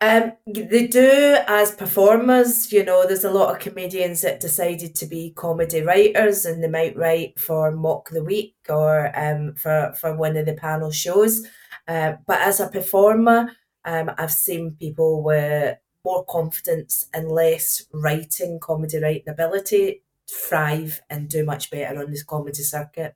Um, 0.01 0.33
they 0.47 0.87
do 0.87 1.37
as 1.47 1.75
performers. 1.75 2.71
You 2.71 2.83
know, 2.83 3.05
there's 3.05 3.23
a 3.23 3.31
lot 3.31 3.53
of 3.53 3.61
comedians 3.61 4.21
that 4.21 4.39
decided 4.39 4.95
to 4.95 5.05
be 5.05 5.31
comedy 5.35 5.81
writers, 5.81 6.43
and 6.45 6.63
they 6.63 6.67
might 6.67 6.97
write 6.97 7.39
for 7.39 7.71
Mock 7.71 8.09
the 8.09 8.23
Week 8.23 8.55
or 8.67 9.11
um, 9.17 9.53
for 9.53 9.93
for 9.99 10.15
one 10.15 10.37
of 10.37 10.47
the 10.47 10.53
panel 10.55 10.91
shows. 10.91 11.45
Uh, 11.87 12.13
but 12.25 12.41
as 12.41 12.59
a 12.59 12.67
performer, 12.67 13.51
um, 13.85 14.11
I've 14.17 14.31
seen 14.31 14.71
people 14.71 15.23
with 15.23 15.77
more 16.03 16.25
confidence 16.25 17.05
and 17.13 17.31
less 17.31 17.85
writing, 17.93 18.59
comedy 18.59 18.99
writing 18.99 19.29
ability 19.29 20.01
thrive 20.31 21.01
and 21.09 21.29
do 21.29 21.43
much 21.43 21.69
better 21.69 21.99
on 21.99 22.09
this 22.09 22.23
comedy 22.23 22.63
circuit. 22.63 23.15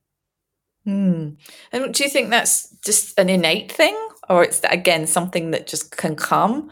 Mm. 0.85 1.37
And 1.71 1.93
do 1.93 2.03
you 2.03 2.09
think 2.09 2.29
that's 2.29 2.75
just 2.85 3.17
an 3.17 3.29
innate 3.29 3.71
thing, 3.71 3.97
or 4.29 4.43
it's 4.43 4.61
again 4.69 5.07
something 5.07 5.51
that 5.51 5.67
just 5.67 5.95
can 5.95 6.15
come? 6.15 6.71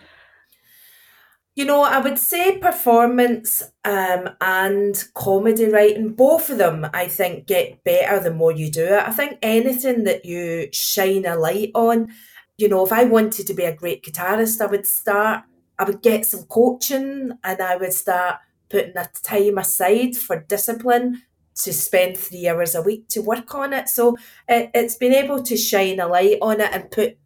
You 1.55 1.65
know, 1.65 1.83
I 1.83 1.99
would 1.99 2.17
say 2.17 2.57
performance 2.57 3.61
um, 3.85 4.29
and 4.41 5.03
comedy 5.13 5.65
writing, 5.65 6.13
both 6.13 6.49
of 6.49 6.57
them, 6.57 6.87
I 6.93 7.07
think, 7.07 7.45
get 7.45 7.83
better 7.83 8.19
the 8.19 8.33
more 8.33 8.51
you 8.51 8.71
do 8.71 8.85
it. 8.85 9.03
I 9.03 9.11
think 9.11 9.37
anything 9.43 10.03
that 10.05 10.25
you 10.25 10.69
shine 10.71 11.25
a 11.25 11.35
light 11.35 11.69
on, 11.75 12.11
you 12.57 12.67
know, 12.69 12.83
if 12.83 12.91
I 12.91 13.03
wanted 13.03 13.45
to 13.45 13.53
be 13.53 13.65
a 13.65 13.75
great 13.75 14.03
guitarist, 14.03 14.61
I 14.61 14.65
would 14.65 14.87
start 14.87 15.43
I 15.77 15.85
would 15.85 16.01
get 16.01 16.25
some 16.25 16.43
coaching 16.43 17.31
and 17.43 17.61
I 17.61 17.75
would 17.77 17.93
start 17.93 18.37
putting 18.69 18.97
a 18.97 19.09
time 19.23 19.57
aside 19.57 20.15
for 20.15 20.39
discipline 20.39 21.23
to 21.55 21.73
spend 21.73 22.17
three 22.17 22.47
hours 22.47 22.75
a 22.75 22.81
week 22.81 23.07
to 23.09 23.21
work 23.21 23.53
on 23.53 23.73
it. 23.73 23.89
So 23.89 24.17
it, 24.47 24.71
it's 24.73 24.95
been 24.95 25.13
able 25.13 25.43
to 25.43 25.57
shine 25.57 25.99
a 25.99 26.07
light 26.07 26.37
on 26.41 26.61
it 26.61 26.69
and 26.71 26.89
put, 26.89 27.17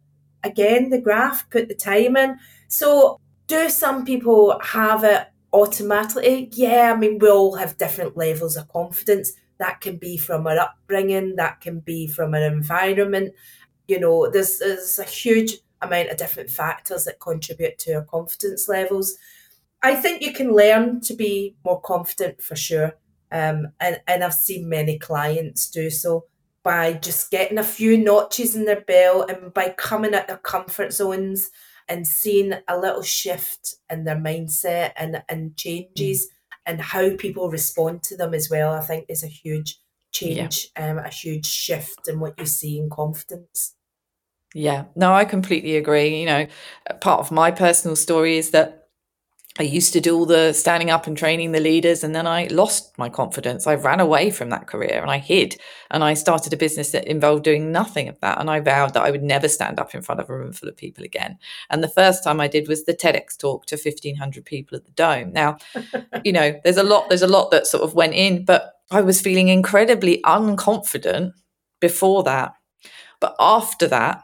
again, 0.44 0.90
the 0.90 1.00
graph, 1.00 1.48
put 1.50 1.68
the 1.68 1.74
time 1.74 2.16
in. 2.16 2.38
So 2.68 3.20
do 3.46 3.68
some 3.68 4.04
people 4.04 4.58
have 4.62 5.04
it 5.04 5.26
automatically? 5.52 6.48
Yeah, 6.52 6.92
I 6.94 6.98
mean, 6.98 7.18
we 7.18 7.30
all 7.30 7.56
have 7.56 7.78
different 7.78 8.16
levels 8.16 8.56
of 8.56 8.68
confidence. 8.68 9.32
That 9.58 9.80
can 9.80 9.96
be 9.96 10.16
from 10.16 10.46
our 10.46 10.58
upbringing, 10.58 11.36
that 11.36 11.60
can 11.60 11.80
be 11.80 12.06
from 12.06 12.34
our 12.34 12.42
environment. 12.42 13.34
You 13.88 13.98
know, 14.00 14.30
there's, 14.30 14.58
there's 14.58 14.98
a 14.98 15.04
huge 15.04 15.58
amount 15.80 16.10
of 16.10 16.16
different 16.16 16.50
factors 16.50 17.04
that 17.04 17.20
contribute 17.20 17.78
to 17.78 17.94
our 17.94 18.04
confidence 18.04 18.68
levels. 18.68 19.16
I 19.82 19.94
think 19.94 20.22
you 20.22 20.32
can 20.32 20.52
learn 20.52 21.00
to 21.02 21.14
be 21.14 21.56
more 21.64 21.80
confident 21.80 22.42
for 22.42 22.56
sure. 22.56 22.96
Um, 23.30 23.68
and, 23.80 24.00
and 24.06 24.24
I've 24.24 24.34
seen 24.34 24.68
many 24.68 24.98
clients 24.98 25.70
do 25.70 25.90
so. 25.90 26.24
By 26.68 26.92
just 26.92 27.30
getting 27.30 27.56
a 27.56 27.64
few 27.64 27.96
notches 27.96 28.54
in 28.54 28.66
their 28.66 28.82
belt 28.82 29.30
and 29.30 29.54
by 29.54 29.70
coming 29.78 30.12
at 30.12 30.28
their 30.28 30.36
comfort 30.36 30.92
zones 30.92 31.50
and 31.88 32.06
seeing 32.06 32.52
a 32.68 32.78
little 32.78 33.00
shift 33.00 33.76
in 33.88 34.04
their 34.04 34.18
mindset 34.18 34.92
and, 34.98 35.22
and 35.30 35.56
changes 35.56 36.26
mm. 36.26 36.56
and 36.66 36.82
how 36.82 37.16
people 37.16 37.48
respond 37.48 38.02
to 38.02 38.18
them 38.18 38.34
as 38.34 38.50
well, 38.50 38.74
I 38.74 38.82
think 38.82 39.06
is 39.08 39.24
a 39.24 39.28
huge 39.28 39.80
change, 40.12 40.68
yeah. 40.76 40.90
um, 40.90 40.98
a 40.98 41.08
huge 41.08 41.46
shift 41.46 42.06
in 42.06 42.20
what 42.20 42.38
you 42.38 42.44
see 42.44 42.78
in 42.78 42.90
confidence. 42.90 43.74
Yeah, 44.54 44.84
no, 44.94 45.14
I 45.14 45.24
completely 45.24 45.78
agree. 45.78 46.20
You 46.20 46.26
know, 46.26 46.46
part 47.00 47.20
of 47.20 47.30
my 47.30 47.50
personal 47.50 47.96
story 47.96 48.36
is 48.36 48.50
that 48.50 48.77
I 49.58 49.64
used 49.64 49.92
to 49.94 50.00
do 50.00 50.16
all 50.16 50.24
the 50.24 50.52
standing 50.52 50.88
up 50.88 51.08
and 51.08 51.16
training 51.16 51.50
the 51.50 51.58
leaders, 51.58 52.04
and 52.04 52.14
then 52.14 52.28
I 52.28 52.46
lost 52.46 52.96
my 52.96 53.08
confidence. 53.08 53.66
I 53.66 53.74
ran 53.74 53.98
away 53.98 54.30
from 54.30 54.50
that 54.50 54.68
career 54.68 55.00
and 55.02 55.10
I 55.10 55.18
hid. 55.18 55.56
And 55.90 56.04
I 56.04 56.14
started 56.14 56.52
a 56.52 56.56
business 56.56 56.92
that 56.92 57.08
involved 57.08 57.42
doing 57.42 57.72
nothing 57.72 58.08
of 58.08 58.20
that. 58.20 58.40
And 58.40 58.48
I 58.48 58.60
vowed 58.60 58.94
that 58.94 59.02
I 59.02 59.10
would 59.10 59.24
never 59.24 59.48
stand 59.48 59.80
up 59.80 59.94
in 59.94 60.02
front 60.02 60.20
of 60.20 60.30
a 60.30 60.36
room 60.36 60.52
full 60.52 60.68
of 60.68 60.76
people 60.76 61.02
again. 61.02 61.38
And 61.70 61.82
the 61.82 61.88
first 61.88 62.22
time 62.22 62.40
I 62.40 62.46
did 62.46 62.68
was 62.68 62.84
the 62.84 62.94
TEDx 62.94 63.36
talk 63.36 63.66
to 63.66 63.76
1,500 63.76 64.44
people 64.44 64.76
at 64.76 64.84
the 64.84 64.92
Dome. 64.92 65.32
Now, 65.32 65.58
you 66.24 66.32
know, 66.32 66.58
there's 66.62 66.76
a 66.76 66.84
lot, 66.84 67.08
there's 67.08 67.22
a 67.22 67.26
lot 67.26 67.50
that 67.50 67.66
sort 67.66 67.82
of 67.82 67.94
went 67.94 68.14
in, 68.14 68.44
but 68.44 68.74
I 68.92 69.00
was 69.00 69.20
feeling 69.20 69.48
incredibly 69.48 70.22
unconfident 70.22 71.32
before 71.80 72.22
that. 72.22 72.54
But 73.20 73.34
after 73.40 73.88
that, 73.88 74.22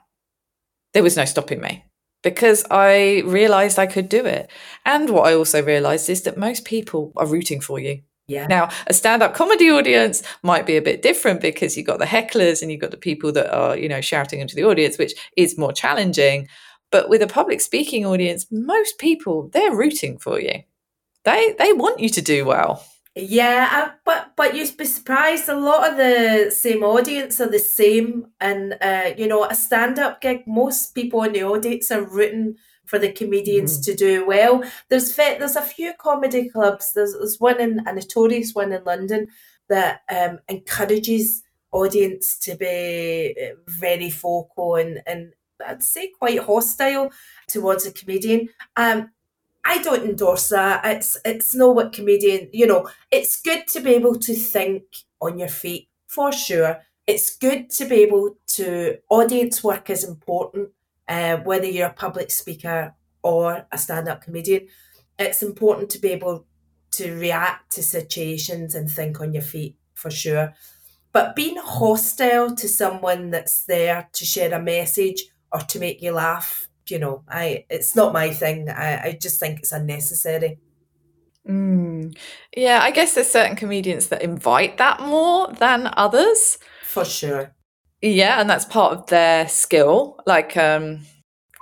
there 0.93 1.03
was 1.03 1.17
no 1.17 1.25
stopping 1.25 1.61
me 1.61 1.85
because 2.25 2.65
I 2.71 3.23
realized 3.25 3.79
I 3.79 3.87
could 3.87 4.09
do 4.09 4.25
it. 4.25 4.51
And 4.85 5.11
what 5.11 5.29
I 5.29 5.35
also 5.35 5.63
realized 5.63 6.11
is 6.11 6.23
that 6.23 6.37
most 6.37 6.65
people 6.65 7.13
are 7.17 7.27
rooting 7.27 7.61
for 7.61 7.79
you. 7.79 8.03
Yeah. 8.27 8.47
Now, 8.47 8.71
a 8.87 8.95
stand-up 8.95 9.35
comedy 9.35 9.71
audience 9.71 10.23
might 10.43 10.67
be 10.67 10.79
a 10.79 10.83
bit 10.83 11.03
different 11.03 11.43
because 11.43 11.77
you've 11.77 11.87
got 11.87 11.99
the 11.99 12.07
hecklers 12.07 12.63
and 12.63 12.73
you've 12.73 12.81
got 12.81 12.91
the 12.91 12.97
people 12.97 13.31
that 13.33 13.55
are, 13.55 13.77
you 13.77 13.89
know, 13.89 14.01
shouting 14.01 14.41
into 14.41 14.57
the 14.57 14.65
audience, 14.65 14.97
which 14.97 15.13
is 15.37 15.59
more 15.59 15.73
challenging. 15.73 16.49
But 16.91 17.11
with 17.11 17.21
a 17.21 17.27
public 17.27 17.61
speaking 17.61 18.07
audience, 18.07 18.47
most 18.51 18.99
people 18.99 19.51
they're 19.53 19.75
rooting 19.77 20.19
for 20.19 20.41
you. 20.41 20.63
They 21.25 21.55
they 21.59 21.73
want 21.75 22.01
you 22.01 22.09
to 22.09 22.23
do 22.23 22.47
well. 22.47 22.85
Yeah, 23.17 23.69
I, 23.71 23.93
but 24.05 24.33
but 24.37 24.57
you'd 24.57 24.77
be 24.77 24.85
surprised. 24.85 25.49
A 25.49 25.57
lot 25.57 25.89
of 25.89 25.97
the 25.97 26.51
same 26.51 26.83
audience 26.83 27.41
are 27.41 27.49
the 27.49 27.61
same, 27.61 28.27
and 28.41 28.77
uh, 28.81 29.11
you 29.17 29.29
know, 29.29 29.45
a 29.45 29.55
stand-up 29.55 30.21
gig, 30.21 30.43
most 30.49 30.97
people 30.97 31.23
in 31.23 31.33
the 31.33 31.45
audience 31.45 31.93
are 31.93 32.03
rooting 32.03 32.57
for 32.87 32.99
the 32.99 33.13
comedians 33.13 33.79
mm. 33.79 33.85
to 33.85 33.95
do 33.95 34.27
well. 34.27 34.65
There's 34.89 35.15
there's 35.15 35.55
a 35.55 35.63
few 35.63 35.93
comedy 35.97 36.49
clubs. 36.49 36.93
There's 36.93 37.13
there's 37.13 37.39
one 37.39 37.61
in 37.61 37.81
a 37.87 37.93
notorious 37.93 38.53
one 38.53 38.73
in 38.73 38.83
London 38.83 39.29
that 39.69 40.01
um, 40.11 40.41
encourages 40.49 41.45
audience 41.71 42.37
to 42.39 42.57
be 42.57 43.37
uh, 43.41 43.55
very 43.67 44.11
vocal 44.11 44.77
and 44.77 45.03
and 45.07 45.33
I'd 45.65 45.83
say 45.83 46.11
quite 46.19 46.41
hostile 46.41 47.11
towards 47.49 47.87
a 47.87 47.93
comedian. 47.93 48.49
Um, 48.77 49.11
I 49.65 49.83
don't 49.83 50.05
endorse 50.05 50.49
that. 50.51 50.85
It's 50.85 51.17
it's 51.25 51.55
not 51.55 51.75
what 51.75 51.93
comedian. 51.93 52.49
You 52.53 52.67
know, 52.67 52.89
it's 53.11 53.41
good 53.41 53.67
to 53.69 53.81
be 53.81 53.95
able 53.95 54.17
to 54.17 54.35
think 54.35 54.83
on 55.21 55.39
your 55.39 55.49
feet 55.49 55.89
for 56.07 56.33
sure. 56.33 56.81
It's 57.07 57.37
good 57.37 57.71
to 57.71 57.85
be 57.85 57.97
able 57.97 58.37
to 58.49 58.99
audience 59.11 59.65
work 59.65 59.91
is 59.91 60.05
important. 60.05 60.71
Uh, 61.07 61.37
whether 61.39 61.67
you're 61.67 61.89
a 61.89 61.93
public 61.93 62.31
speaker 62.31 62.95
or 63.23 63.67
a 63.71 63.77
stand-up 63.77 64.23
comedian, 64.23 64.69
it's 65.19 65.43
important 65.43 65.91
to 65.91 65.99
be 65.99 66.11
able 66.11 66.47
to 66.93 67.15
react 67.19 67.73
to 67.73 67.83
situations 67.83 68.75
and 68.75 68.91
think 68.91 69.21
on 69.21 69.35
your 69.35 69.43
feet 69.43 69.77
for 69.95 70.11
sure. 70.11 70.55
But 71.13 71.37
being 71.37 71.57
hostile 71.57 72.55
to 72.57 72.69
someone 72.69 73.31
that's 73.31 73.65
there 73.65 74.09
to 74.13 74.25
share 74.25 74.53
a 74.53 74.61
message 74.61 75.27
or 75.53 75.61
to 75.61 75.79
make 75.79 76.03
you 76.03 76.13
laugh 76.13 76.69
you 76.89 76.99
know, 76.99 77.23
I 77.29 77.65
it's 77.71 77.97
not 77.97 78.13
my 78.13 78.31
thing. 78.31 78.69
I, 78.69 79.03
I 79.03 79.19
just 79.21 79.41
think 79.41 79.61
it's 79.61 79.73
unnecessary. 79.73 80.59
Mm. 81.49 82.17
Yeah, 82.57 82.81
I 82.83 82.91
guess 82.91 83.15
there's 83.15 83.31
certain 83.31 83.57
comedians 83.57 84.09
that 84.09 84.23
invite 84.23 84.79
that 84.79 85.01
more 85.01 85.49
than 85.49 85.91
others. 85.97 86.59
For 86.83 87.05
sure. 87.05 87.55
Yeah, 88.01 88.41
and 88.41 88.49
that's 88.49 88.65
part 88.65 88.93
of 88.93 89.07
their 89.07 89.49
skill. 89.49 90.19
Like, 90.27 90.57
um, 90.57 91.01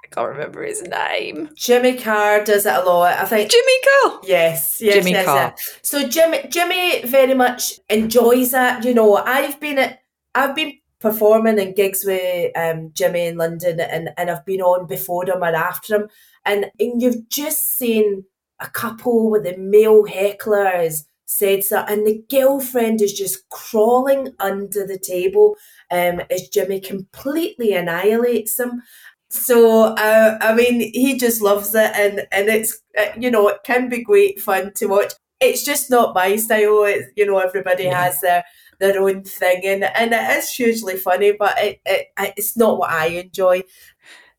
I 0.05 0.09
can't 0.15 0.29
remember 0.29 0.65
his 0.65 0.83
name. 0.83 1.51
Jimmy 1.57 1.97
Carr 1.97 2.45
does 2.45 2.67
it 2.67 2.75
a 2.75 2.83
lot. 2.83 3.19
I 3.19 3.25
think 3.25 3.51
Jimmy 3.51 3.81
Carr. 3.85 4.21
Yes, 4.25 4.81
yes, 4.81 5.05
Jimmy 5.05 5.25
Carr. 5.25 5.55
So 5.83 6.07
Jimmy, 6.09 6.47
Jimmy 6.49 7.03
very 7.07 7.35
much 7.35 7.81
enjoys 7.89 8.51
that. 8.51 8.85
You 8.85 8.95
know, 8.95 9.17
I've 9.17 9.59
been 9.61 9.79
at, 9.79 10.01
I've 10.35 10.55
been 10.55 10.75
performing 11.03 11.59
in 11.59 11.75
gigs 11.75 12.05
with 12.07 12.57
um, 12.57 12.93
Jimmy 12.95 13.27
in 13.27 13.37
London, 13.37 13.81
and, 13.81 14.11
and 14.17 14.31
I've 14.31 14.47
been 14.47 14.63
on 14.63 14.87
before 14.87 15.27
him 15.27 15.43
or 15.43 15.55
after 15.55 15.97
him, 15.97 16.09
and, 16.47 16.71
and 16.79 17.03
you've 17.03 17.29
just 17.29 17.77
seen 17.77 18.25
a 18.61 18.71
couple 18.71 19.29
with 19.29 19.43
the 19.43 19.57
male 19.59 20.05
hecklers 20.05 21.05
said 21.27 21.63
that, 21.71 21.91
and 21.91 22.07
the 22.07 22.23
girlfriend 22.31 23.03
is 23.03 23.13
just 23.13 23.49
crawling 23.51 24.33
under 24.39 24.87
the 24.87 24.99
table 24.99 25.57
um, 25.91 26.23
as 26.31 26.49
Jimmy 26.49 26.79
completely 26.81 27.75
annihilates 27.75 28.59
him. 28.59 28.83
So 29.31 29.95
uh, 29.95 30.39
I 30.41 30.55
mean, 30.55 30.93
he 30.93 31.17
just 31.19 31.41
loves 31.41 31.75
it, 31.75 31.91
and 31.95 32.27
and 32.31 32.49
it's 32.49 32.81
uh, 32.99 33.07
you 33.19 33.31
know 33.31 33.49
it 33.49 33.59
can 33.65 33.89
be 33.89 34.05
great 34.05 34.41
fun 34.41 34.73
to 34.77 34.87
watch. 34.87 35.15
It's 35.41 35.65
just 35.65 35.91
not 35.91 36.15
my 36.15 36.37
style. 36.37 36.85
It's, 36.85 37.09
you 37.17 37.27
know, 37.27 37.39
everybody 37.39 37.85
yeah. 37.85 38.05
has 38.05 38.21
their 38.21 38.45
their 38.83 39.01
own 39.01 39.23
thing, 39.23 39.63
and 39.65 39.85
and 39.85 40.13
it 40.13 40.37
is 40.37 40.53
hugely 40.53 40.97
funny, 40.97 41.33
but 41.33 41.57
it, 41.59 41.81
it 41.87 42.09
it's 42.37 42.57
not 42.57 42.79
what 42.79 42.91
I 42.91 43.07
enjoy. 43.07 43.63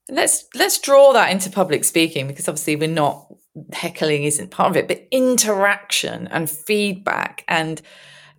Let's 0.10 0.46
let's 0.54 0.80
draw 0.80 1.14
that 1.14 1.32
into 1.32 1.50
public 1.50 1.86
speaking 1.86 2.28
because 2.28 2.48
obviously 2.48 2.76
we're 2.76 2.90
not 2.90 3.26
heckling 3.72 4.26
isn't 4.26 4.52
part 4.52 4.70
of 4.70 4.78
it, 4.78 4.88
but 4.88 5.08
interaction 5.12 6.28
and 6.28 6.50
feedback 6.50 7.46
and 7.48 7.82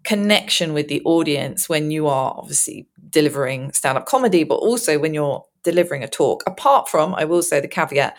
connection 0.05 0.75
with 0.75 0.89
the 0.89 1.03
audience 1.05 1.69
when 1.69 1.91
you 1.91 2.07
are 2.07 2.35
obviously 2.37 2.87
delivering 3.09 3.73
stand-up 3.73 4.05
comedy, 4.07 4.45
but 4.45 4.57
also 4.57 4.99
when 4.99 5.15
you're 5.15 5.43
delivering 5.63 6.05
a 6.05 6.09
talk. 6.09 6.43
Apart 6.47 6.89
from, 6.89 7.15
I 7.15 7.25
will 7.25 7.43
say 7.43 7.61
the 7.61 7.69
caveat 7.69 8.15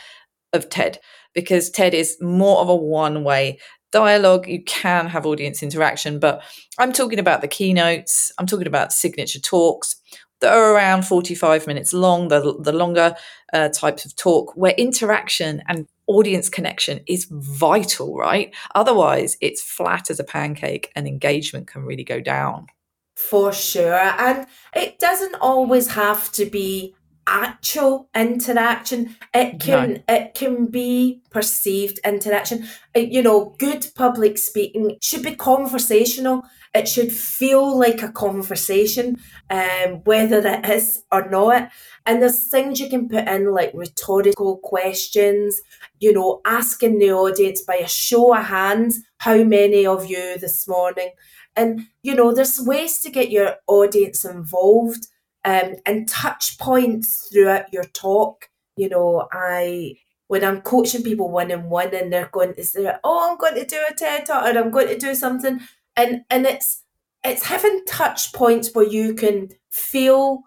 of 0.54 0.69
TED, 0.69 1.00
because 1.34 1.69
TED 1.69 1.93
is 1.93 2.17
more 2.21 2.62
of 2.62 2.69
a 2.69 2.76
one-way 2.76 3.60
dialogue, 3.96 4.46
you 4.46 4.62
can 4.64 5.08
have 5.08 5.26
audience 5.26 5.64
interaction, 5.64 6.20
but 6.20 6.44
I'm 6.78 6.92
talking 6.92 7.18
about 7.18 7.40
the 7.40 7.48
keynotes, 7.48 8.32
I'm 8.38 8.46
talking 8.46 8.68
about 8.68 8.92
signature 8.92 9.40
talks 9.40 9.96
that 10.42 10.54
are 10.54 10.74
around 10.74 11.06
45 11.06 11.66
minutes 11.66 11.94
long, 11.94 12.28
the, 12.28 12.58
the 12.60 12.74
longer 12.74 13.16
uh, 13.54 13.70
types 13.70 14.04
of 14.04 14.14
talk 14.18 14.52
where 14.58 14.74
interaction 14.74 15.64
and 15.70 15.88
audience 16.08 16.50
connection 16.50 17.00
is 17.08 17.26
vital, 17.32 18.18
right? 18.18 18.54
Otherwise, 18.76 19.38
it's 19.40 19.62
flat 19.62 20.10
as 20.10 20.20
a 20.20 20.26
pancake 20.26 20.92
and 20.94 21.08
engagement 21.08 21.68
can 21.68 21.84
really 21.86 22.04
go 22.04 22.20
down. 22.20 22.68
For 23.16 23.54
sure. 23.54 23.94
And 23.94 24.46
it 24.76 25.00
doesn't 25.00 25.36
always 25.36 25.88
have 25.92 26.34
to 26.34 26.46
be 26.46 26.94
actual 27.28 28.10
interaction. 28.16 29.16
It 29.34 29.60
can 29.60 29.94
no. 29.94 30.16
it 30.16 30.34
can 30.36 30.68
be 30.68 31.22
perceived 31.30 32.00
interaction. 32.06 32.68
Uh, 32.96 33.00
you 33.00 33.22
know 33.22 33.56
good 33.58 33.88
public 33.96 34.38
speaking 34.38 34.98
should 35.02 35.24
be 35.24 35.36
conversational. 35.36 36.44
It 36.74 36.88
should 36.88 37.12
feel 37.12 37.78
like 37.78 38.02
a 38.04 38.12
conversation 38.12 39.18
um, 39.50 40.02
whether 40.04 40.46
it 40.46 40.66
is 40.70 41.04
or 41.12 41.30
not. 41.30 41.72
And 42.06 42.22
there's 42.22 42.48
things 42.48 42.80
you 42.80 42.90
can 42.90 43.10
put 43.10 43.28
in 43.28 43.52
like 43.52 43.72
rhetorical 43.74 44.58
questions 44.58 45.62
you 46.00 46.14
know 46.14 46.42
asking 46.46 47.00
the 47.00 47.12
audience 47.12 47.62
by 47.62 47.76
a 47.76 47.88
show 47.88 48.36
of 48.36 48.46
hands 48.46 49.02
how 49.18 49.44
many 49.44 49.86
of 49.86 50.06
you 50.10 50.38
this 50.38 50.68
morning? 50.68 51.12
And 51.56 51.88
you 52.04 52.16
know 52.16 52.34
there's 52.34 52.60
ways 52.60 53.00
to 53.00 53.10
get 53.10 53.32
your 53.32 53.56
audience 53.68 54.26
involved 54.26 55.08
um, 55.46 55.76
and 55.86 56.10
touch 56.10 56.58
points 56.58 57.30
throughout 57.32 57.72
your 57.72 57.84
talk. 57.84 58.50
You 58.76 58.90
know, 58.90 59.28
I 59.32 59.96
when 60.28 60.44
I'm 60.44 60.62
coaching 60.62 61.04
people 61.04 61.30
one 61.30 61.52
on 61.52 61.70
one 61.70 61.94
and 61.94 62.12
they're 62.12 62.30
going 62.32 62.54
is 62.56 62.74
there, 62.74 63.00
"Oh, 63.04 63.30
I'm 63.30 63.38
going 63.38 63.56
to 63.56 63.66
do 63.66 63.80
a 63.90 63.94
TED 63.94 64.26
talk 64.26 64.44
or 64.44 64.58
I'm 64.58 64.72
going 64.72 64.88
to 64.88 64.98
do 64.98 65.14
something," 65.16 65.62
and 65.96 66.24
and 66.30 66.46
it's 66.46 66.84
it's 67.24 67.46
having 67.46 67.84
touch 67.88 68.34
points 68.34 68.72
where 68.74 68.88
you 68.88 69.14
can 69.14 69.50
feel 69.70 70.44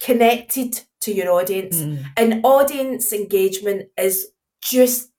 connected 0.00 0.80
to 1.00 1.12
your 1.12 1.30
audience, 1.30 1.80
mm. 1.80 2.04
and 2.16 2.40
audience 2.44 3.12
engagement 3.12 3.88
is 3.98 4.28
just 4.62 5.10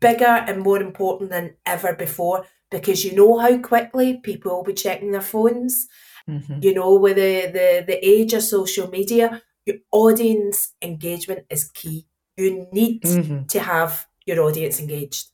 bigger 0.00 0.24
and 0.24 0.62
more 0.62 0.80
important 0.82 1.30
than 1.30 1.54
ever 1.64 1.94
before 1.94 2.46
because 2.70 3.04
you 3.04 3.14
know 3.14 3.38
how 3.38 3.58
quickly 3.58 4.16
people 4.16 4.56
will 4.56 4.64
be 4.64 4.72
checking 4.72 5.12
their 5.12 5.20
phones 5.20 5.88
Mm-hmm. 6.30 6.58
You 6.62 6.74
know, 6.74 6.94
with 6.94 7.16
the, 7.16 7.50
the, 7.52 7.84
the 7.86 8.08
age 8.08 8.32
of 8.32 8.42
social 8.42 8.88
media, 8.88 9.42
your 9.66 9.76
audience 9.92 10.72
engagement 10.80 11.46
is 11.50 11.64
key. 11.70 12.06
You 12.36 12.66
need 12.72 13.02
mm-hmm. 13.02 13.44
to 13.46 13.60
have 13.60 14.06
your 14.26 14.40
audience 14.40 14.80
engaged. 14.80 15.28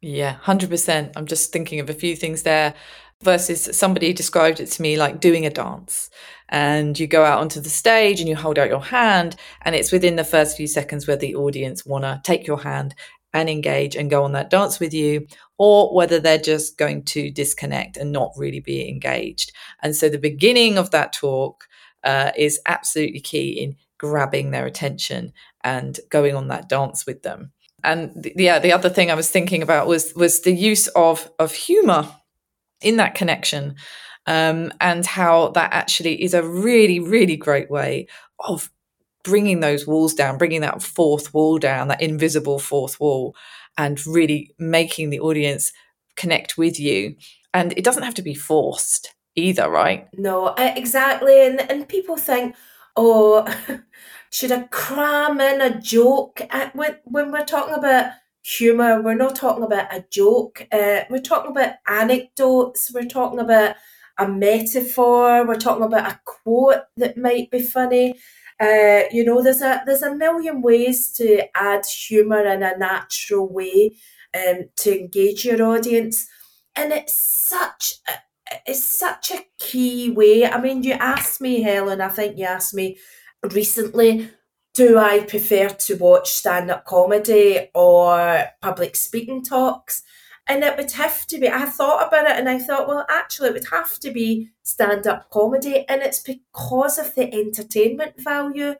Yeah, 0.00 0.36
100%. 0.44 1.12
I'm 1.16 1.26
just 1.26 1.52
thinking 1.52 1.80
of 1.80 1.90
a 1.90 1.94
few 1.94 2.14
things 2.14 2.42
there. 2.42 2.74
versus 3.22 3.76
somebody 3.76 4.12
described 4.12 4.60
it 4.60 4.66
to 4.66 4.82
me 4.82 4.96
like 4.96 5.20
doing 5.20 5.44
a 5.44 5.50
dance 5.50 6.08
and 6.50 6.98
you 6.98 7.06
go 7.06 7.24
out 7.24 7.40
onto 7.40 7.60
the 7.60 7.68
stage 7.68 8.20
and 8.20 8.28
you 8.28 8.36
hold 8.36 8.58
out 8.58 8.68
your 8.68 8.84
hand 8.84 9.34
and 9.62 9.74
it's 9.74 9.90
within 9.90 10.16
the 10.16 10.24
first 10.24 10.56
few 10.56 10.68
seconds 10.68 11.06
where 11.06 11.16
the 11.16 11.34
audience 11.34 11.84
want 11.84 12.04
to 12.04 12.20
take 12.22 12.46
your 12.46 12.62
hand 12.62 12.94
and 13.32 13.48
engage 13.48 13.94
and 13.94 14.10
go 14.10 14.24
on 14.24 14.32
that 14.32 14.50
dance 14.50 14.80
with 14.80 14.94
you 14.94 15.26
or 15.58 15.94
whether 15.94 16.18
they're 16.18 16.38
just 16.38 16.78
going 16.78 17.02
to 17.04 17.30
disconnect 17.30 17.96
and 17.96 18.12
not 18.12 18.32
really 18.36 18.60
be 18.60 18.88
engaged. 18.88 19.52
And 19.82 19.94
so 19.94 20.08
the 20.08 20.18
beginning 20.18 20.78
of 20.78 20.90
that 20.92 21.12
talk 21.12 21.64
uh, 22.04 22.32
is 22.36 22.60
absolutely 22.66 23.20
key 23.20 23.50
in 23.50 23.76
grabbing 23.98 24.50
their 24.50 24.66
attention 24.66 25.32
and 25.64 25.98
going 26.08 26.34
on 26.34 26.48
that 26.48 26.68
dance 26.68 27.04
with 27.06 27.22
them. 27.22 27.52
And 27.84 28.10
the, 28.14 28.32
yeah 28.34 28.58
the 28.58 28.72
other 28.72 28.88
thing 28.88 29.08
i 29.08 29.14
was 29.14 29.30
thinking 29.30 29.62
about 29.62 29.86
was 29.86 30.12
was 30.14 30.40
the 30.40 30.52
use 30.52 30.88
of 30.88 31.30
of 31.38 31.52
humor 31.52 32.12
in 32.80 32.96
that 32.96 33.14
connection 33.14 33.76
um, 34.28 34.70
and 34.78 35.06
how 35.06 35.48
that 35.52 35.72
actually 35.72 36.22
is 36.22 36.34
a 36.34 36.46
really, 36.46 37.00
really 37.00 37.36
great 37.36 37.70
way 37.70 38.06
of 38.40 38.70
bringing 39.28 39.60
those 39.60 39.86
walls 39.86 40.14
down, 40.14 40.38
bringing 40.38 40.62
that 40.62 40.82
fourth 40.82 41.34
wall 41.34 41.58
down, 41.58 41.88
that 41.88 42.00
invisible 42.00 42.58
fourth 42.58 42.98
wall, 42.98 43.36
and 43.76 44.04
really 44.06 44.54
making 44.58 45.10
the 45.10 45.20
audience 45.20 45.70
connect 46.16 46.56
with 46.56 46.80
you. 46.80 47.14
And 47.52 47.72
it 47.76 47.84
doesn't 47.84 48.04
have 48.04 48.14
to 48.14 48.22
be 48.22 48.34
forced 48.34 49.14
either, 49.36 49.68
right? 49.68 50.08
No, 50.14 50.54
exactly. 50.56 51.46
And 51.46 51.60
and 51.70 51.88
people 51.88 52.16
think, 52.16 52.56
oh, 52.96 53.46
should 54.30 54.52
I 54.52 54.62
cram 54.70 55.40
in 55.40 55.60
a 55.60 55.78
joke 55.78 56.40
when 56.72 56.96
when 57.04 57.30
we're 57.30 57.44
talking 57.44 57.74
about 57.74 58.12
humor? 58.42 59.02
We're 59.02 59.14
not 59.14 59.36
talking 59.36 59.64
about 59.64 59.94
a 59.94 60.06
joke. 60.10 60.66
Uh, 60.72 61.00
we're 61.10 61.20
talking 61.20 61.50
about 61.50 61.74
anecdotes. 61.86 62.90
We're 62.94 63.04
talking 63.04 63.40
about 63.40 63.76
a 64.18 64.26
metaphor. 64.26 65.46
We're 65.46 65.56
talking 65.56 65.84
about 65.84 66.10
a 66.10 66.20
quote 66.24 66.82
that 66.96 67.18
might 67.18 67.50
be 67.50 67.60
funny. 67.60 68.14
Uh, 68.60 69.02
you 69.12 69.24
know, 69.24 69.42
there's 69.42 69.62
a 69.62 69.82
there's 69.86 70.02
a 70.02 70.14
million 70.14 70.62
ways 70.62 71.12
to 71.12 71.44
add 71.56 71.86
humour 71.86 72.44
in 72.44 72.62
a 72.62 72.76
natural 72.76 73.48
way 73.52 73.96
um, 74.36 74.64
to 74.76 74.98
engage 74.98 75.44
your 75.44 75.62
audience, 75.62 76.26
and 76.74 76.92
it's 76.92 77.14
such 77.14 77.94
it's 78.66 78.84
such 78.84 79.30
a 79.30 79.44
key 79.58 80.10
way. 80.10 80.44
I 80.46 80.60
mean, 80.60 80.82
you 80.82 80.94
asked 80.94 81.40
me, 81.40 81.62
Helen. 81.62 82.00
I 82.00 82.08
think 82.08 82.38
you 82.38 82.44
asked 82.44 82.74
me 82.74 82.98
recently. 83.52 84.30
Do 84.74 84.98
I 84.98 85.20
prefer 85.24 85.68
to 85.70 85.96
watch 85.96 86.30
stand 86.30 86.70
up 86.70 86.84
comedy 86.84 87.68
or 87.74 88.44
public 88.62 88.94
speaking 88.94 89.42
talks? 89.42 90.02
And 90.48 90.64
it 90.64 90.76
would 90.76 90.90
have 90.92 91.26
to 91.26 91.38
be 91.38 91.48
i 91.48 91.64
thought 91.64 92.06
about 92.06 92.26
it 92.26 92.36
and 92.36 92.48
i 92.48 92.58
thought 92.58 92.88
well 92.88 93.06
actually 93.10 93.48
it 93.48 93.54
would 93.54 93.68
have 93.70 93.98
to 93.98 94.10
be 94.10 94.50
stand-up 94.62 95.30
comedy 95.30 95.86
and 95.88 96.02
it's 96.02 96.22
because 96.22 96.98
of 96.98 97.14
the 97.14 97.32
entertainment 97.32 98.14
value 98.18 98.74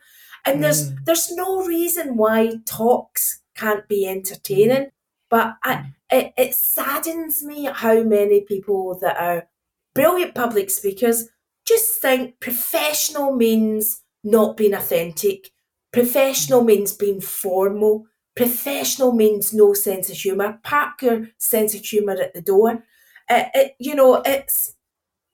and 0.45 0.65
there's 0.65 0.91
mm. 0.91 1.05
there's 1.05 1.31
no 1.33 1.65
reason 1.65 2.17
why 2.17 2.53
talks 2.67 3.43
can't 3.55 3.87
be 3.89 4.07
entertaining 4.07 4.87
mm. 4.87 4.91
but 5.29 5.57
I, 5.63 5.75
mm. 5.75 5.95
it, 6.11 6.33
it 6.37 6.55
saddens 6.55 7.45
me 7.45 7.69
how 7.73 8.03
many 8.03 8.41
people 8.41 8.99
that 9.01 9.17
are 9.19 9.49
brilliant 9.95 10.35
public 10.35 10.71
speakers 10.71 11.29
just 11.67 12.01
think 12.01 12.41
professional 12.41 13.35
means 13.35 14.03
not 14.25 14.57
being 14.57 14.75
authentic 14.75 15.51
professional 15.93 16.63
mm. 16.63 16.67
means 16.67 16.93
being 16.93 17.21
formal 17.21 18.07
Professional 18.39 19.13
means 19.13 19.53
no 19.53 19.75
sense 19.75 20.09
of 20.11 20.17
humour. 20.17 20.59
Park 20.65 21.03
your 21.03 21.29
sense 21.39 21.75
of 21.75 21.85
humour 21.85 22.13
at 22.13 22.35
the 22.35 22.41
door. 22.41 22.85
Uh, 23.29 23.45
it, 23.55 23.75
you 23.79 23.95
know, 23.95 24.23
it's 24.25 24.75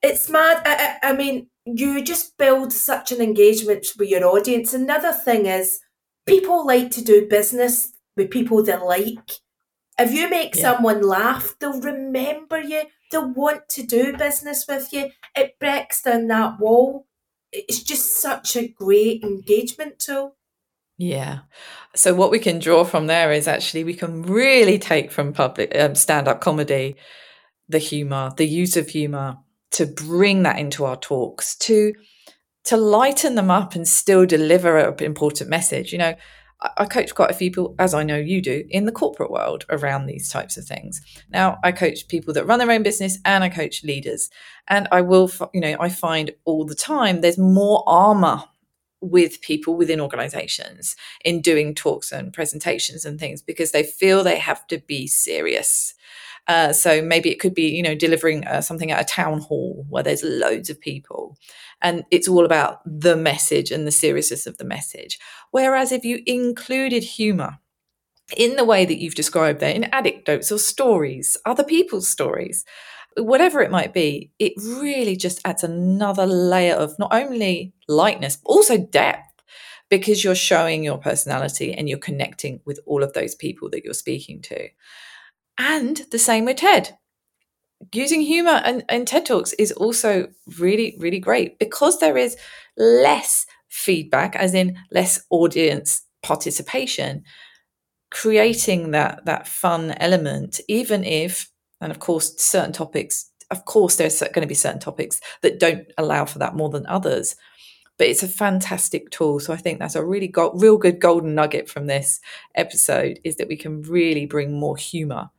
it's 0.01 0.29
mad. 0.29 0.61
I, 0.65 0.97
I, 1.01 1.09
I 1.09 1.13
mean, 1.13 1.47
you 1.65 2.03
just 2.03 2.37
build 2.37 2.73
such 2.73 3.11
an 3.11 3.21
engagement 3.21 3.87
with 3.97 4.09
your 4.09 4.25
audience. 4.25 4.73
Another 4.73 5.11
thing 5.13 5.45
is, 5.45 5.79
people 6.25 6.65
like 6.65 6.91
to 6.91 7.03
do 7.03 7.27
business 7.27 7.93
with 8.17 8.29
people 8.29 8.61
they 8.63 8.77
like. 8.77 9.31
If 9.97 10.11
you 10.11 10.29
make 10.29 10.55
yeah. 10.55 10.61
someone 10.61 11.01
laugh, 11.01 11.55
they'll 11.59 11.79
remember 11.79 12.59
you. 12.59 12.83
They'll 13.11 13.33
want 13.33 13.69
to 13.69 13.83
do 13.83 14.15
business 14.17 14.65
with 14.67 14.91
you. 14.91 15.11
It 15.35 15.57
breaks 15.59 16.01
down 16.01 16.27
that 16.27 16.59
wall. 16.59 17.07
It's 17.51 17.81
just 17.81 18.21
such 18.21 18.55
a 18.57 18.67
great 18.67 19.23
engagement 19.23 19.99
tool. 19.99 20.35
Yeah. 20.97 21.39
So 21.95 22.13
what 22.13 22.31
we 22.31 22.39
can 22.39 22.59
draw 22.59 22.83
from 22.83 23.07
there 23.07 23.31
is 23.31 23.47
actually 23.47 23.83
we 23.83 23.93
can 23.93 24.21
really 24.21 24.79
take 24.79 25.11
from 25.11 25.33
public 25.33 25.75
um, 25.77 25.95
stand-up 25.95 26.41
comedy 26.41 26.95
the 27.67 27.79
humor, 27.79 28.31
the 28.37 28.47
use 28.47 28.77
of 28.77 28.89
humor 28.89 29.37
to 29.71 29.85
bring 29.85 30.43
that 30.43 30.59
into 30.59 30.85
our 30.85 30.95
talks 30.95 31.55
to 31.57 31.93
to 32.65 32.77
lighten 32.77 33.35
them 33.35 33.51
up 33.51 33.75
and 33.75 33.87
still 33.87 34.25
deliver 34.25 34.77
an 34.77 35.03
important 35.03 35.49
message. 35.49 35.91
You 35.91 35.99
know, 35.99 36.15
I, 36.61 36.69
I 36.77 36.85
coach 36.85 37.13
quite 37.13 37.29
a 37.29 37.35
few 37.35 37.51
people, 37.51 37.75
as 37.77 37.93
I 37.93 38.03
know 38.03 38.17
you 38.17 38.41
do, 38.41 38.63
in 38.69 38.85
the 38.85 38.91
corporate 38.91 39.29
world 39.29 39.65
around 39.69 40.05
these 40.05 40.29
types 40.29 40.57
of 40.57 40.65
things. 40.65 41.01
Now, 41.29 41.57
I 41.63 41.71
coach 41.71 42.07
people 42.07 42.33
that 42.33 42.47
run 42.47 42.59
their 42.59 42.71
own 42.71 42.83
business 42.83 43.19
and 43.23 43.43
I 43.43 43.49
coach 43.49 43.83
leaders. 43.83 44.29
And 44.67 44.87
I 44.91 45.01
will, 45.01 45.29
you 45.53 45.61
know, 45.61 45.75
I 45.79 45.89
find 45.89 46.31
all 46.43 46.65
the 46.65 46.75
time 46.75 47.21
there's 47.21 47.37
more 47.37 47.83
armor 47.85 48.45
with 49.01 49.41
people 49.41 49.75
within 49.75 49.99
organizations 49.99 50.95
in 51.23 51.41
doing 51.41 51.75
talks 51.75 52.11
and 52.11 52.33
presentations 52.33 53.05
and 53.05 53.19
things 53.19 53.41
because 53.41 53.71
they 53.71 53.83
feel 53.83 54.23
they 54.23 54.39
have 54.39 54.65
to 54.67 54.79
be 54.79 55.07
serious. 55.07 55.93
Uh, 56.47 56.71
so 56.71 57.01
maybe 57.01 57.31
it 57.31 57.39
could 57.39 57.55
be, 57.55 57.67
you 57.69 57.81
know, 57.81 57.95
delivering 57.95 58.45
uh, 58.45 58.61
something 58.61 58.91
at 58.91 59.01
a 59.01 59.05
town 59.05 59.39
hall 59.39 59.85
where 59.89 60.03
there's 60.03 60.23
loads 60.23 60.69
of 60.69 60.79
people, 60.79 61.37
and 61.81 62.03
it's 62.11 62.27
all 62.27 62.45
about 62.45 62.81
the 62.85 63.15
message 63.15 63.71
and 63.71 63.87
the 63.87 63.91
seriousness 63.91 64.45
of 64.45 64.57
the 64.57 64.63
message. 64.63 65.17
Whereas 65.51 65.91
if 65.91 66.05
you 66.05 66.21
included 66.27 67.03
humor 67.03 67.57
in 68.37 68.55
the 68.55 68.65
way 68.65 68.85
that 68.85 68.99
you've 68.99 69.15
described 69.15 69.59
there, 69.59 69.73
in 69.73 69.85
anecdotes 69.85 70.51
or 70.51 70.59
stories, 70.59 71.35
other 71.45 71.63
people's 71.63 72.07
stories, 72.07 72.63
whatever 73.17 73.61
it 73.61 73.71
might 73.71 73.93
be, 73.93 74.31
it 74.39 74.53
really 74.57 75.15
just 75.15 75.39
adds 75.45 75.63
another 75.63 76.25
layer 76.25 76.75
of 76.75 76.97
not 76.99 77.13
only 77.13 77.73
lightness, 77.87 78.35
but 78.35 78.49
also 78.49 78.77
depth 78.77 79.21
because 79.89 80.23
you're 80.23 80.35
showing 80.35 80.83
your 80.83 80.97
personality 80.97 81.73
and 81.73 81.87
you're 81.87 81.97
connecting 81.97 82.59
with 82.65 82.79
all 82.85 83.03
of 83.03 83.13
those 83.13 83.35
people 83.35 83.69
that 83.69 83.83
you're 83.83 83.93
speaking 83.93 84.41
to. 84.41 84.67
And 85.57 86.01
the 86.11 86.19
same 86.19 86.45
with 86.45 86.57
TED. 86.57 86.97
Using 87.93 88.21
humor 88.21 88.61
and, 88.65 88.83
and 88.89 89.07
TED 89.07 89.25
Talks 89.25 89.53
is 89.53 89.71
also 89.73 90.27
really, 90.57 90.97
really 90.99 91.19
great 91.19 91.59
because 91.59 91.99
there 91.99 92.17
is 92.17 92.35
less 92.77 93.45
feedback, 93.69 94.35
as 94.35 94.53
in 94.53 94.77
less 94.91 95.23
audience 95.29 96.01
participation, 96.23 97.23
creating 98.11 98.91
that 98.91 99.25
that 99.25 99.47
fun 99.47 99.91
element, 99.99 100.59
even 100.67 101.03
if 101.03 101.49
and 101.85 101.91
of 101.91 101.99
course, 101.99 102.33
certain 102.41 102.73
topics, 102.73 103.29
of 103.51 103.65
course, 103.65 103.95
there's 103.95 104.19
going 104.19 104.41
to 104.41 104.47
be 104.47 104.55
certain 104.55 104.79
topics 104.79 105.21
that 105.43 105.59
don't 105.59 105.85
allow 105.99 106.25
for 106.25 106.39
that 106.39 106.55
more 106.55 106.69
than 106.69 106.87
others. 106.87 107.35
But 107.99 108.07
it's 108.07 108.23
a 108.23 108.27
fantastic 108.27 109.11
tool. 109.11 109.39
So 109.39 109.53
I 109.53 109.57
think 109.57 109.77
that's 109.77 109.95
a 109.95 110.03
really 110.03 110.27
go- 110.27 110.51
real 110.53 110.77
good 110.77 110.99
golden 110.99 111.35
nugget 111.35 111.69
from 111.69 111.85
this 111.85 112.19
episode 112.55 113.19
is 113.23 113.35
that 113.35 113.47
we 113.47 113.55
can 113.55 113.83
really 113.83 114.25
bring 114.25 114.59
more 114.59 114.75
humour 114.75 115.29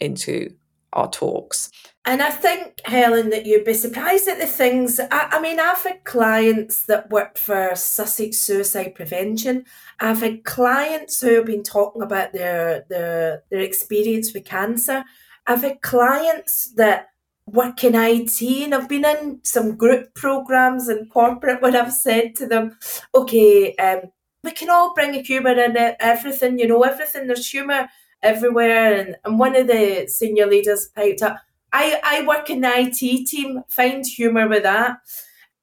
into 0.00 0.48
our 0.94 1.10
talks. 1.10 1.70
And 2.06 2.22
I 2.22 2.30
think, 2.30 2.80
Helen, 2.86 3.28
that 3.30 3.44
you'd 3.44 3.64
be 3.64 3.74
surprised 3.74 4.28
at 4.28 4.38
the 4.38 4.46
things. 4.46 4.98
I, 4.98 5.08
I, 5.10 5.40
mean, 5.42 5.60
I've 5.60 5.82
had 5.82 6.04
clients 6.04 6.86
that 6.86 7.10
work 7.10 7.36
for 7.36 7.72
Sussex 7.74 8.38
Suicide 8.38 8.94
Prevention. 8.94 9.66
I've 10.00 10.20
had 10.22 10.44
clients 10.44 11.20
who 11.20 11.34
have 11.34 11.46
been 11.46 11.62
talking 11.62 12.02
about 12.02 12.32
their 12.32 12.86
their, 12.88 13.42
their 13.50 13.60
experience 13.60 14.32
with 14.32 14.46
cancer. 14.46 15.04
I've 15.46 15.62
had 15.62 15.82
clients 15.82 16.72
that 16.76 17.08
work 17.46 17.82
in 17.84 17.94
IT 17.94 18.40
and 18.42 18.74
I've 18.74 18.88
been 18.88 19.04
in 19.04 19.40
some 19.42 19.76
group 19.76 20.14
programs 20.14 20.88
and 20.88 21.10
corporate 21.10 21.60
where 21.60 21.76
I've 21.76 21.92
said 21.92 22.34
to 22.36 22.46
them, 22.46 22.78
okay, 23.14 23.74
um, 23.76 24.02
we 24.44 24.52
can 24.52 24.70
all 24.70 24.94
bring 24.94 25.14
a 25.14 25.22
humour 25.22 25.52
in 25.52 25.76
it, 25.76 25.96
everything, 26.00 26.58
you 26.58 26.66
know, 26.66 26.82
everything, 26.82 27.26
there's 27.26 27.48
humour 27.48 27.88
everywhere. 28.22 28.94
And, 28.94 29.16
and 29.24 29.38
one 29.38 29.56
of 29.56 29.66
the 29.66 30.06
senior 30.08 30.46
leaders 30.46 30.88
piped 30.94 31.22
up, 31.22 31.38
I, 31.72 32.00
I 32.04 32.26
work 32.26 32.50
in 32.50 32.60
the 32.60 32.70
IT 32.74 33.26
team, 33.26 33.62
find 33.68 34.04
humour 34.06 34.48
with 34.48 34.62
that. 34.62 34.98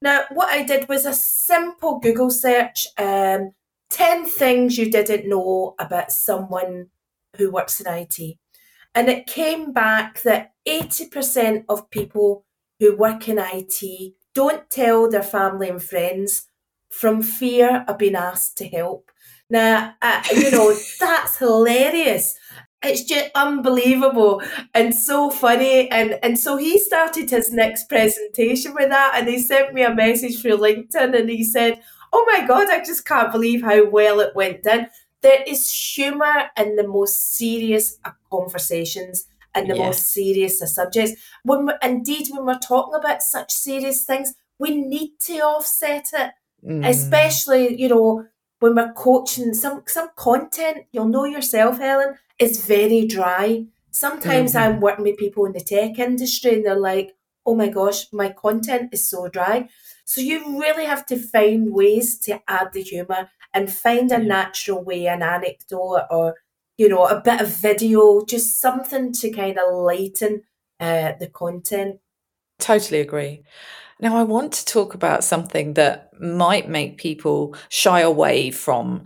Now, 0.01 0.23
what 0.31 0.49
I 0.49 0.63
did 0.63 0.87
was 0.87 1.05
a 1.05 1.13
simple 1.13 1.99
Google 1.99 2.29
search, 2.29 2.87
um, 2.97 3.51
10 3.89 4.25
things 4.25 4.77
you 4.77 4.89
didn't 4.89 5.27
know 5.27 5.75
about 5.77 6.11
someone 6.11 6.87
who 7.37 7.51
works 7.51 7.81
in 7.81 7.87
IT. 7.87 8.37
And 8.95 9.09
it 9.09 9.27
came 9.27 9.71
back 9.71 10.21
that 10.23 10.53
80% 10.67 11.65
of 11.69 11.89
people 11.91 12.45
who 12.79 12.95
work 12.95 13.27
in 13.27 13.37
IT 13.39 14.13
don't 14.33 14.69
tell 14.69 15.09
their 15.09 15.23
family 15.23 15.69
and 15.69 15.81
friends 15.81 16.47
from 16.89 17.21
fear 17.21 17.85
of 17.87 17.97
being 17.97 18.15
asked 18.15 18.57
to 18.57 18.67
help. 18.67 19.11
Now, 19.49 19.93
uh, 20.01 20.23
you 20.33 20.51
know, 20.51 20.75
that's 20.99 21.37
hilarious. 21.37 22.35
it's 22.83 23.03
just 23.03 23.29
unbelievable 23.35 24.41
and 24.73 24.95
so 24.95 25.29
funny 25.29 25.89
and 25.91 26.17
and 26.23 26.39
so 26.39 26.55
he 26.55 26.79
started 26.79 27.29
his 27.29 27.51
next 27.51 27.89
presentation 27.89 28.73
with 28.73 28.89
that 28.89 29.13
and 29.15 29.27
he 29.27 29.37
sent 29.39 29.73
me 29.73 29.83
a 29.83 29.93
message 29.93 30.41
through 30.41 30.57
linkedin 30.57 31.17
and 31.17 31.29
he 31.29 31.43
said 31.43 31.81
oh 32.13 32.25
my 32.31 32.45
god 32.47 32.69
i 32.69 32.79
just 32.83 33.05
can't 33.05 33.31
believe 33.33 33.61
how 33.61 33.85
well 33.89 34.19
it 34.21 34.33
went 34.35 34.63
down 34.63 34.87
there 35.21 35.43
is 35.45 35.71
humor 35.71 36.49
in 36.57 36.75
the 36.75 36.87
most 36.87 37.35
serious 37.35 37.97
conversations 38.31 39.25
and 39.55 39.69
the 39.69 39.75
yes. 39.75 39.85
most 39.85 40.11
serious 40.11 40.61
of 40.61 40.69
subjects 40.69 41.19
when 41.43 41.65
we, 41.65 41.73
indeed 41.81 42.27
when 42.31 42.45
we're 42.45 42.59
talking 42.59 42.95
about 42.95 43.21
such 43.21 43.51
serious 43.51 44.03
things 44.03 44.33
we 44.59 44.75
need 44.75 45.11
to 45.19 45.39
offset 45.39 46.09
it 46.13 46.31
mm. 46.65 46.87
especially 46.87 47.79
you 47.79 47.89
know 47.89 48.25
when 48.59 48.75
we're 48.75 48.93
coaching 48.93 49.53
some 49.53 49.81
some 49.87 50.09
content 50.15 50.85
you'll 50.91 51.07
know 51.07 51.25
yourself 51.25 51.79
helen 51.79 52.15
is 52.39 52.65
very 52.65 53.05
dry. 53.05 53.65
Sometimes 53.91 54.53
mm-hmm. 54.53 54.75
I'm 54.75 54.79
working 54.79 55.03
with 55.03 55.17
people 55.17 55.45
in 55.45 55.51
the 55.51 55.59
tech 55.59 55.99
industry 55.99 56.55
and 56.55 56.65
they're 56.65 56.79
like, 56.79 57.15
oh 57.45 57.55
my 57.55 57.67
gosh, 57.67 58.11
my 58.13 58.29
content 58.29 58.93
is 58.93 59.07
so 59.09 59.27
dry. 59.27 59.67
So 60.09 60.21
you 60.21 60.59
really 60.59 60.85
have 60.85 61.05
to 61.05 61.19
find 61.19 61.71
ways 61.71 62.17
to 62.21 62.41
add 62.47 62.73
the 62.73 62.81
humour 62.81 63.29
and 63.53 63.71
find 63.71 64.11
a 64.11 64.17
natural 64.17 64.83
way, 64.83 65.05
an 65.05 65.21
anecdote 65.21 66.07
or, 66.09 66.33
you 66.79 66.89
know, 66.89 67.05
a 67.05 67.21
bit 67.21 67.39
of 67.39 67.47
video, 67.47 68.25
just 68.25 68.59
something 68.59 69.13
to 69.13 69.29
kind 69.29 69.59
of 69.59 69.71
lighten 69.71 70.41
uh, 70.79 71.11
the 71.19 71.27
content. 71.27 71.99
Totally 72.57 73.01
agree. 73.01 73.43
Now, 73.99 74.17
I 74.17 74.23
want 74.23 74.51
to 74.53 74.65
talk 74.65 74.95
about 74.95 75.23
something 75.23 75.75
that 75.75 76.09
might 76.19 76.67
make 76.67 76.97
people 76.97 77.55
shy 77.69 77.99
away 77.99 78.49
from 78.49 79.03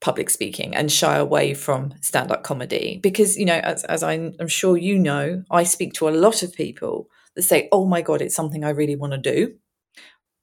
public 0.00 0.30
speaking 0.30 0.72
and 0.72 0.92
shy 0.92 1.16
away 1.16 1.52
from 1.52 1.94
stand 2.00 2.30
up 2.30 2.44
comedy 2.44 3.00
because 3.02 3.36
you 3.36 3.44
know 3.44 3.58
as, 3.64 3.82
as 3.86 4.04
I'm, 4.04 4.36
I'm 4.38 4.46
sure 4.46 4.76
you 4.76 4.96
know 4.96 5.42
i 5.50 5.64
speak 5.64 5.92
to 5.94 6.08
a 6.08 6.10
lot 6.10 6.44
of 6.44 6.54
people 6.54 7.08
that 7.34 7.42
say 7.42 7.68
oh 7.72 7.84
my 7.84 8.00
god 8.00 8.22
it's 8.22 8.36
something 8.36 8.62
i 8.62 8.70
really 8.70 8.94
want 8.94 9.14
to 9.14 9.18
do 9.18 9.56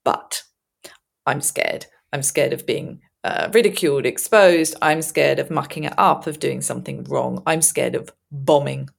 but 0.06 0.44
i'm 1.26 1.42
scared. 1.42 1.88
I'm 2.14 2.24
scared 2.24 2.54
of 2.54 2.66
being 2.66 3.02
uh, 3.26 3.50
ridiculed 3.52 4.06
exposed. 4.06 4.76
I'm 4.82 5.02
scared 5.02 5.40
of 5.40 5.52
mucking 5.52 5.84
it 5.84 5.94
up 5.98 6.28
of 6.28 6.40
doing 6.40 6.62
something 6.62 7.04
wrong. 7.04 7.44
I'm 7.46 7.62
scared 7.62 7.96
of 7.96 8.10
bombing. 8.32 8.90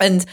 And 0.00 0.24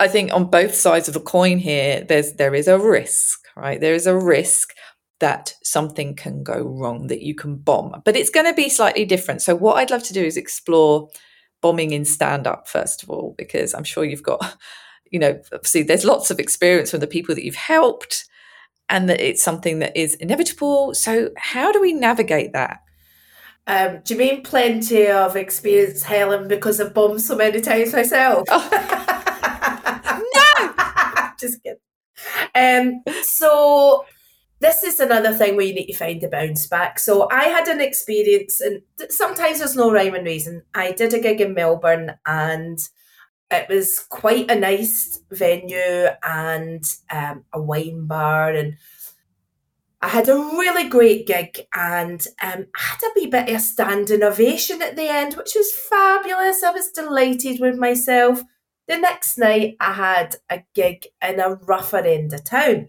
i 0.00 0.08
think 0.08 0.32
on 0.32 0.50
both 0.50 0.74
sides 0.74 1.06
of 1.06 1.14
the 1.14 1.20
coin 1.20 1.58
here 1.58 2.04
there's 2.08 2.32
there 2.32 2.56
is 2.56 2.66
a 2.66 2.78
risk 2.78 3.42
right? 3.56 3.80
There 3.80 3.94
is 3.94 4.06
a 4.06 4.16
risk 4.16 4.74
that 5.20 5.54
something 5.62 6.14
can 6.16 6.42
go 6.42 6.60
wrong, 6.62 7.06
that 7.06 7.22
you 7.22 7.34
can 7.34 7.56
bomb. 7.56 8.02
But 8.04 8.16
it's 8.16 8.30
going 8.30 8.46
to 8.46 8.54
be 8.54 8.68
slightly 8.68 9.04
different. 9.04 9.42
So, 9.42 9.54
what 9.54 9.76
I'd 9.76 9.90
love 9.90 10.02
to 10.04 10.12
do 10.12 10.24
is 10.24 10.36
explore 10.36 11.08
bombing 11.60 11.92
in 11.92 12.04
stand 12.04 12.46
up, 12.46 12.66
first 12.66 13.02
of 13.02 13.10
all, 13.10 13.34
because 13.38 13.72
I'm 13.74 13.84
sure 13.84 14.04
you've 14.04 14.22
got, 14.22 14.56
you 15.10 15.18
know, 15.18 15.40
obviously 15.52 15.82
there's 15.82 16.04
lots 16.04 16.30
of 16.30 16.40
experience 16.40 16.90
from 16.90 17.00
the 17.00 17.06
people 17.06 17.34
that 17.34 17.44
you've 17.44 17.54
helped 17.54 18.24
and 18.92 19.08
that 19.08 19.20
it's 19.20 19.42
something 19.42 19.78
that 19.78 19.96
is 19.96 20.14
inevitable. 20.16 20.94
So, 20.94 21.30
how 21.36 21.72
do 21.72 21.80
we 21.80 21.94
navigate 21.94 22.52
that? 22.52 22.82
Um, 23.66 24.00
do 24.04 24.14
you 24.14 24.18
mean 24.18 24.42
plenty 24.42 25.08
of 25.08 25.34
experience, 25.34 26.02
Helen, 26.02 26.46
because 26.46 26.78
I've 26.78 26.92
bombed 26.92 27.22
so 27.22 27.34
many 27.34 27.62
times 27.62 27.94
myself? 27.94 28.46
Oh. 28.50 28.68
no! 30.34 31.28
Just 31.40 31.62
kidding. 31.62 31.78
Um, 32.54 33.02
so 33.22 34.04
this 34.60 34.82
is 34.82 35.00
another 35.00 35.32
thing 35.32 35.56
where 35.56 35.64
you 35.64 35.74
need 35.74 35.86
to 35.86 35.96
find 35.96 36.20
the 36.20 36.28
bounce 36.28 36.66
back. 36.66 36.98
So 36.98 37.28
I 37.30 37.44
had 37.44 37.68
an 37.68 37.80
experience, 37.80 38.60
and 38.60 38.82
sometimes 39.08 39.60
there's 39.60 39.74
no 39.74 39.90
rhyme 39.90 40.14
and 40.14 40.26
reason. 40.26 40.64
I 40.74 40.92
did 40.92 41.14
a 41.14 41.20
gig 41.20 41.40
in 41.40 41.54
Melbourne, 41.54 42.12
and 42.26 42.78
it 43.52 43.68
was 43.68 44.00
quite 44.08 44.50
a 44.50 44.58
nice 44.58 45.20
venue 45.30 46.08
and 46.22 46.84
um, 47.10 47.44
a 47.52 47.60
wine 47.60 48.06
bar, 48.06 48.52
and 48.52 48.76
I 50.00 50.08
had 50.08 50.28
a 50.28 50.34
really 50.34 50.88
great 50.88 51.26
gig, 51.26 51.66
and 51.74 52.26
um, 52.42 52.66
I 52.74 52.80
had 52.80 53.02
a 53.04 53.12
wee 53.14 53.26
bit 53.26 53.48
of 53.48 53.56
a 53.56 53.60
standing 53.60 54.22
ovation 54.22 54.82
at 54.82 54.96
the 54.96 55.08
end, 55.08 55.34
which 55.34 55.54
was 55.54 55.72
fabulous. 55.72 56.62
I 56.62 56.70
was 56.70 56.90
delighted 56.90 57.60
with 57.60 57.76
myself. 57.76 58.42
The 58.88 58.98
next 58.98 59.38
night, 59.38 59.76
I 59.78 59.92
had 59.92 60.36
a 60.50 60.64
gig 60.74 61.06
in 61.22 61.38
a 61.38 61.54
rougher 61.54 61.98
end 61.98 62.32
of 62.32 62.44
town 62.44 62.88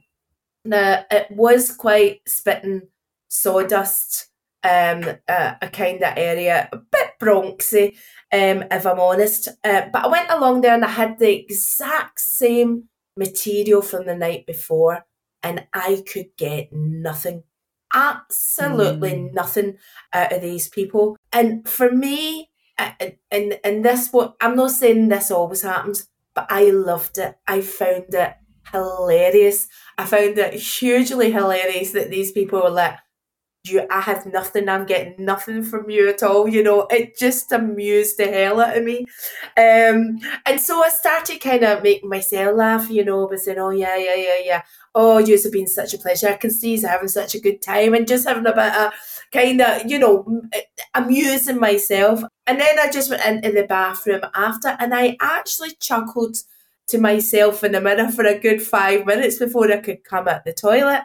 now, 0.65 1.05
it 1.11 1.27
was 1.31 1.75
quite 1.75 2.21
spitting 2.27 2.83
sawdust, 3.27 4.29
um, 4.63 5.03
uh, 5.27 5.55
a 5.61 5.67
kind 5.67 6.01
of 6.01 6.13
area, 6.17 6.69
a 6.71 6.77
bit 6.77 7.09
Bronxy, 7.23 7.95
um, 8.31 8.63
if 8.71 8.85
I'm 8.85 8.99
honest. 8.99 9.47
Uh, 9.63 9.83
but 9.91 10.05
I 10.05 10.07
went 10.07 10.29
along 10.29 10.61
there 10.61 10.73
and 10.73 10.85
I 10.85 10.89
had 10.89 11.19
the 11.19 11.31
exact 11.31 12.19
same 12.19 12.89
material 13.17 13.81
from 13.81 14.05
the 14.05 14.15
night 14.15 14.45
before, 14.45 15.05
and 15.41 15.67
I 15.73 16.03
could 16.11 16.35
get 16.37 16.73
nothing, 16.73 17.43
absolutely 17.93 19.11
mm. 19.11 19.33
nothing 19.33 19.77
out 20.13 20.33
of 20.33 20.41
these 20.41 20.67
people. 20.69 21.17
And 21.31 21.67
for 21.67 21.91
me, 21.91 22.49
and 22.77 23.59
and 23.63 23.85
this 23.85 24.09
what 24.11 24.35
I'm 24.41 24.55
not 24.55 24.71
saying 24.71 25.09
this 25.09 25.31
always 25.31 25.61
happens, 25.61 26.07
but 26.33 26.47
I 26.49 26.71
loved 26.71 27.17
it. 27.17 27.35
I 27.47 27.61
found 27.61 28.13
it 28.13 28.33
hilarious. 28.71 29.67
I 29.97 30.05
found 30.05 30.37
it 30.37 30.53
hugely 30.55 31.31
hilarious 31.31 31.91
that 31.91 32.09
these 32.09 32.31
people 32.31 32.61
were 32.61 32.69
like, 32.69 32.97
you 33.63 33.87
I 33.89 34.01
have 34.01 34.25
nothing, 34.25 34.67
I'm 34.67 34.85
getting 34.85 35.23
nothing 35.23 35.63
from 35.63 35.89
you 35.89 36.09
at 36.09 36.23
all, 36.23 36.47
you 36.47 36.63
know. 36.63 36.87
It 36.89 37.17
just 37.17 37.51
amused 37.51 38.17
the 38.17 38.25
hell 38.25 38.59
out 38.59 38.77
of 38.77 38.83
me. 38.83 39.05
Um 39.57 40.19
and 40.45 40.59
so 40.59 40.83
I 40.83 40.89
started 40.89 41.39
kind 41.39 41.63
of 41.63 41.81
making 41.83 42.09
myself 42.09 42.57
laugh, 42.57 42.89
you 42.89 43.05
know, 43.05 43.27
by 43.27 43.37
saying, 43.37 43.59
Oh 43.59 43.69
yeah, 43.69 43.95
yeah, 43.95 44.15
yeah, 44.15 44.39
yeah. 44.43 44.61
Oh, 44.95 45.17
you've 45.17 45.51
been 45.51 45.67
such 45.67 45.93
a 45.93 45.97
pleasure. 45.97 46.27
I 46.27 46.37
can 46.37 46.51
see 46.51 46.75
you 46.75 46.87
having 46.87 47.07
such 47.07 47.35
a 47.35 47.39
good 47.39 47.61
time 47.61 47.93
and 47.93 48.07
just 48.07 48.27
having 48.27 48.45
a 48.45 48.53
bit 48.53 48.75
of 48.75 48.91
kind 49.31 49.61
of, 49.61 49.89
you 49.89 49.97
know, 49.97 50.41
amusing 50.93 51.59
myself. 51.59 52.21
And 52.45 52.59
then 52.59 52.77
I 52.79 52.91
just 52.91 53.09
went 53.09 53.23
into 53.23 53.51
the 53.51 53.67
bathroom 53.67 54.21
after 54.35 54.75
and 54.79 54.93
I 54.93 55.17
actually 55.21 55.71
chuckled 55.79 56.37
to 56.87 56.97
myself 56.97 57.63
in 57.63 57.71
the 57.71 57.81
mirror 57.81 58.09
for 58.11 58.25
a 58.25 58.37
good 58.37 58.61
five 58.61 59.05
minutes 59.05 59.39
before 59.39 59.71
I 59.71 59.77
could 59.77 60.03
come 60.03 60.27
at 60.27 60.43
the 60.43 60.53
toilet. 60.53 61.03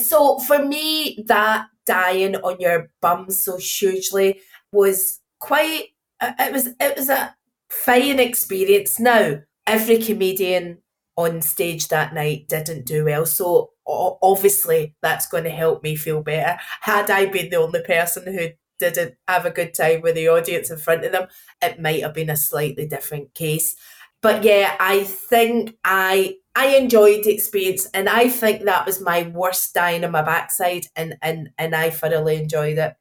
So 0.00 0.38
for 0.38 0.64
me, 0.64 1.24
that 1.26 1.66
dying 1.86 2.36
on 2.36 2.60
your 2.60 2.90
bum 3.00 3.30
so 3.30 3.56
hugely 3.56 4.40
was 4.72 5.20
quite. 5.40 5.88
Uh, 6.20 6.32
it 6.38 6.52
was 6.52 6.68
it 6.80 6.96
was 6.96 7.08
a 7.08 7.34
fine 7.68 8.18
experience. 8.18 8.98
Now 8.98 9.40
every 9.66 9.98
comedian 9.98 10.78
on 11.16 11.42
stage 11.42 11.88
that 11.88 12.14
night 12.14 12.48
didn't 12.48 12.86
do 12.86 13.04
well, 13.04 13.26
so 13.26 13.72
obviously 13.86 14.94
that's 15.02 15.26
going 15.26 15.44
to 15.44 15.50
help 15.50 15.82
me 15.82 15.96
feel 15.96 16.22
better. 16.22 16.58
Had 16.82 17.10
I 17.10 17.26
been 17.26 17.50
the 17.50 17.56
only 17.56 17.82
person 17.82 18.32
who 18.32 18.48
didn't 18.78 19.14
have 19.26 19.44
a 19.44 19.50
good 19.50 19.74
time 19.74 20.00
with 20.02 20.14
the 20.14 20.28
audience 20.28 20.70
in 20.70 20.78
front 20.78 21.04
of 21.04 21.12
them, 21.12 21.26
it 21.60 21.80
might 21.80 22.02
have 22.02 22.14
been 22.14 22.30
a 22.30 22.36
slightly 22.36 22.86
different 22.86 23.34
case 23.34 23.74
but 24.22 24.44
yeah, 24.44 24.76
I 24.80 25.04
think 25.04 25.76
I 25.84 26.36
I 26.54 26.76
enjoyed 26.76 27.24
the 27.24 27.32
experience, 27.32 27.86
and 27.94 28.08
I 28.08 28.28
think 28.28 28.64
that 28.64 28.86
was 28.86 29.00
my 29.00 29.30
worst 29.34 29.74
dying 29.74 30.04
on 30.04 30.10
my 30.10 30.22
backside, 30.22 30.86
and 30.96 31.16
and 31.22 31.50
and 31.58 31.74
I 31.74 31.90
thoroughly 31.90 32.36
enjoyed 32.36 32.78
it. 32.78 32.94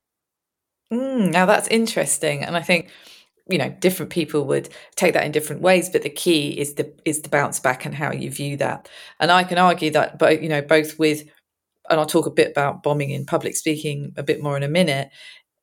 Mm, 0.94 1.32
now 1.32 1.46
that's 1.46 1.68
interesting, 1.68 2.44
and 2.44 2.56
I 2.56 2.62
think 2.62 2.90
you 3.50 3.58
know 3.58 3.70
different 3.80 4.12
people 4.12 4.46
would 4.46 4.70
take 4.96 5.14
that 5.14 5.26
in 5.26 5.32
different 5.32 5.62
ways 5.62 5.90
but 5.90 6.02
the 6.02 6.10
key 6.10 6.50
is 6.60 6.74
the 6.74 6.94
is 7.06 7.22
the 7.22 7.30
bounce 7.30 7.60
back 7.60 7.86
and 7.86 7.96
how 7.96 8.12
you 8.12 8.30
view 8.30 8.58
that 8.58 8.90
and 9.20 9.32
i 9.32 9.44
can 9.44 9.58
argue 9.58 9.90
that 9.90 10.20
but 10.20 10.42
you 10.42 10.50
know 10.50 10.62
both 10.62 11.00
with 11.00 11.22
and 11.90 12.00
i'll 12.00 12.06
talk 12.06 12.26
a 12.26 12.32
bit 12.32 12.52
about 12.52 12.84
bombing 12.84 13.10
in 13.10 13.26
public 13.26 13.56
speaking 13.56 14.12
a 14.18 14.24
bit 14.24 14.42
more 14.42 14.58
in 14.58 14.64
a 14.64 14.68
minute 14.68 15.10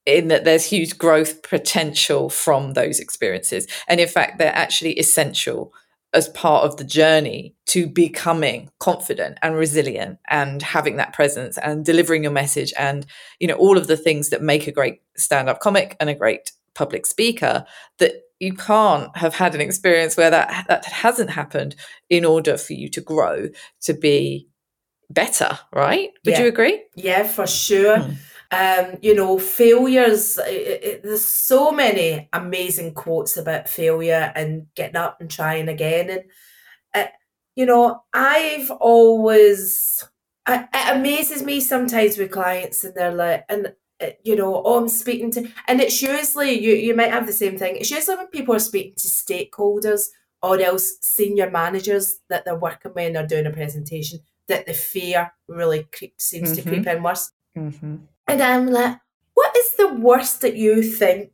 in 0.07 0.29
that 0.29 0.45
there's 0.45 0.65
huge 0.65 0.99
growth 0.99 1.43
potential 1.43 2.29
from 2.29 2.73
those 2.73 3.01
experiences. 3.01 3.67
And 3.89 4.01
in 4.01 4.09
fact, 4.09 4.39
they're 4.39 4.55
actually 4.55 4.99
essential 4.99 5.73
as 6.13 6.29
part 6.29 6.65
of 6.65 6.77
the 6.77 6.85
journey 6.85 7.55
to 7.67 7.87
becoming 7.89 8.71
confident 8.79 9.37
and 9.43 9.57
resilient 9.57 10.19
and 10.29 10.63
having 10.63 10.97
that 10.97 11.13
presence 11.13 11.59
and 11.59 11.85
delivering 11.85 12.23
your 12.23 12.33
message 12.33 12.73
and 12.79 13.05
you 13.41 13.49
know 13.49 13.57
all 13.57 13.77
of 13.77 13.89
the 13.89 13.97
things 13.97 14.31
that 14.31 14.41
make 14.41 14.69
a 14.69 14.73
great 14.73 15.03
stand-up 15.17 15.59
comic 15.59 15.97
and 15.99 16.09
a 16.09 16.15
great 16.15 16.53
public 16.75 17.05
speaker 17.05 17.67
that 17.99 18.13
you 18.39 18.55
can't 18.55 19.17
have 19.17 19.35
had 19.35 19.57
an 19.57 19.61
experience 19.61 20.17
where 20.17 20.31
that 20.31 20.67
that 20.69 20.85
hasn't 20.85 21.31
happened 21.31 21.75
in 22.09 22.25
order 22.25 22.57
for 22.57 22.75
you 22.75 22.89
to 22.89 23.01
grow 23.01 23.49
to 23.81 23.93
be 23.93 24.47
better 25.11 25.59
right 25.73 26.11
would 26.25 26.35
yeah. 26.35 26.43
you 26.43 26.47
agree 26.47 26.81
yeah 26.95 27.25
for 27.25 27.47
sure 27.47 27.99
hmm 27.99 28.13
um, 28.55 28.99
you 29.03 29.15
know, 29.15 29.39
failures. 29.39 30.39
It, 30.39 30.85
it, 30.85 31.03
there's 31.03 31.25
so 31.25 31.73
many 31.73 32.29
amazing 32.33 32.95
quotes 32.95 33.37
about 33.37 33.69
failure 33.69 34.33
and 34.35 34.67
getting 34.75 34.97
up 34.97 35.21
and 35.21 35.31
trying 35.31 35.69
again. 35.69 36.11
And, 36.11 36.25
uh, 36.95 37.11
you 37.57 37.67
know, 37.67 38.03
I've 38.13 38.71
always, 38.71 40.07
it, 40.49 40.69
it 40.73 40.97
amazes 40.97 41.43
me 41.43 41.61
sometimes 41.61 42.19
with 42.19 42.31
clients 42.31 42.85
and 42.85 42.95
they're 42.95 43.15
like, 43.15 43.45
and 43.49 43.75
you 44.23 44.37
know, 44.37 44.63
oh, 44.65 44.83
I'm 44.83 44.89
speaking 44.89 45.31
to, 45.31 45.49
and 45.67 45.81
it's 45.81 46.03
usually 46.03 46.61
you. 46.61 46.75
You 46.75 46.95
might 46.95 47.13
have 47.13 47.27
the 47.27 47.33
same 47.33 47.57
thing. 47.57 47.77
It's 47.77 47.91
usually 47.91 48.17
when 48.17 48.27
people 48.27 48.55
are 48.55 48.59
speaking 48.59 48.95
to 48.99 49.09
stakeholders 49.09 50.09
or 50.43 50.61
else 50.61 50.99
senior 51.01 51.51
managers 51.51 52.21
that 52.29 52.45
they're 52.45 52.59
working 52.59 52.93
with 52.95 53.07
and 53.07 53.17
they're 53.17 53.27
doing 53.27 53.47
a 53.47 53.51
presentation 53.51 54.21
that 54.49 54.67
the 54.67 54.75
fear 54.75 55.33
really 55.49 55.85
creep, 55.85 56.15
seems 56.19 56.51
mm-hmm. 56.51 56.69
to 56.69 56.69
creep 56.69 56.87
in 56.87 57.03
worse. 57.03 57.33
Mm-hmm. 57.57 57.97
And 58.27 58.43
I'm 58.43 58.67
like, 58.67 58.99
what 59.35 59.57
is 59.57 59.75
the 59.75 59.93
worst 59.95 60.41
that 60.41 60.57
you 60.57 60.83
think 60.83 61.31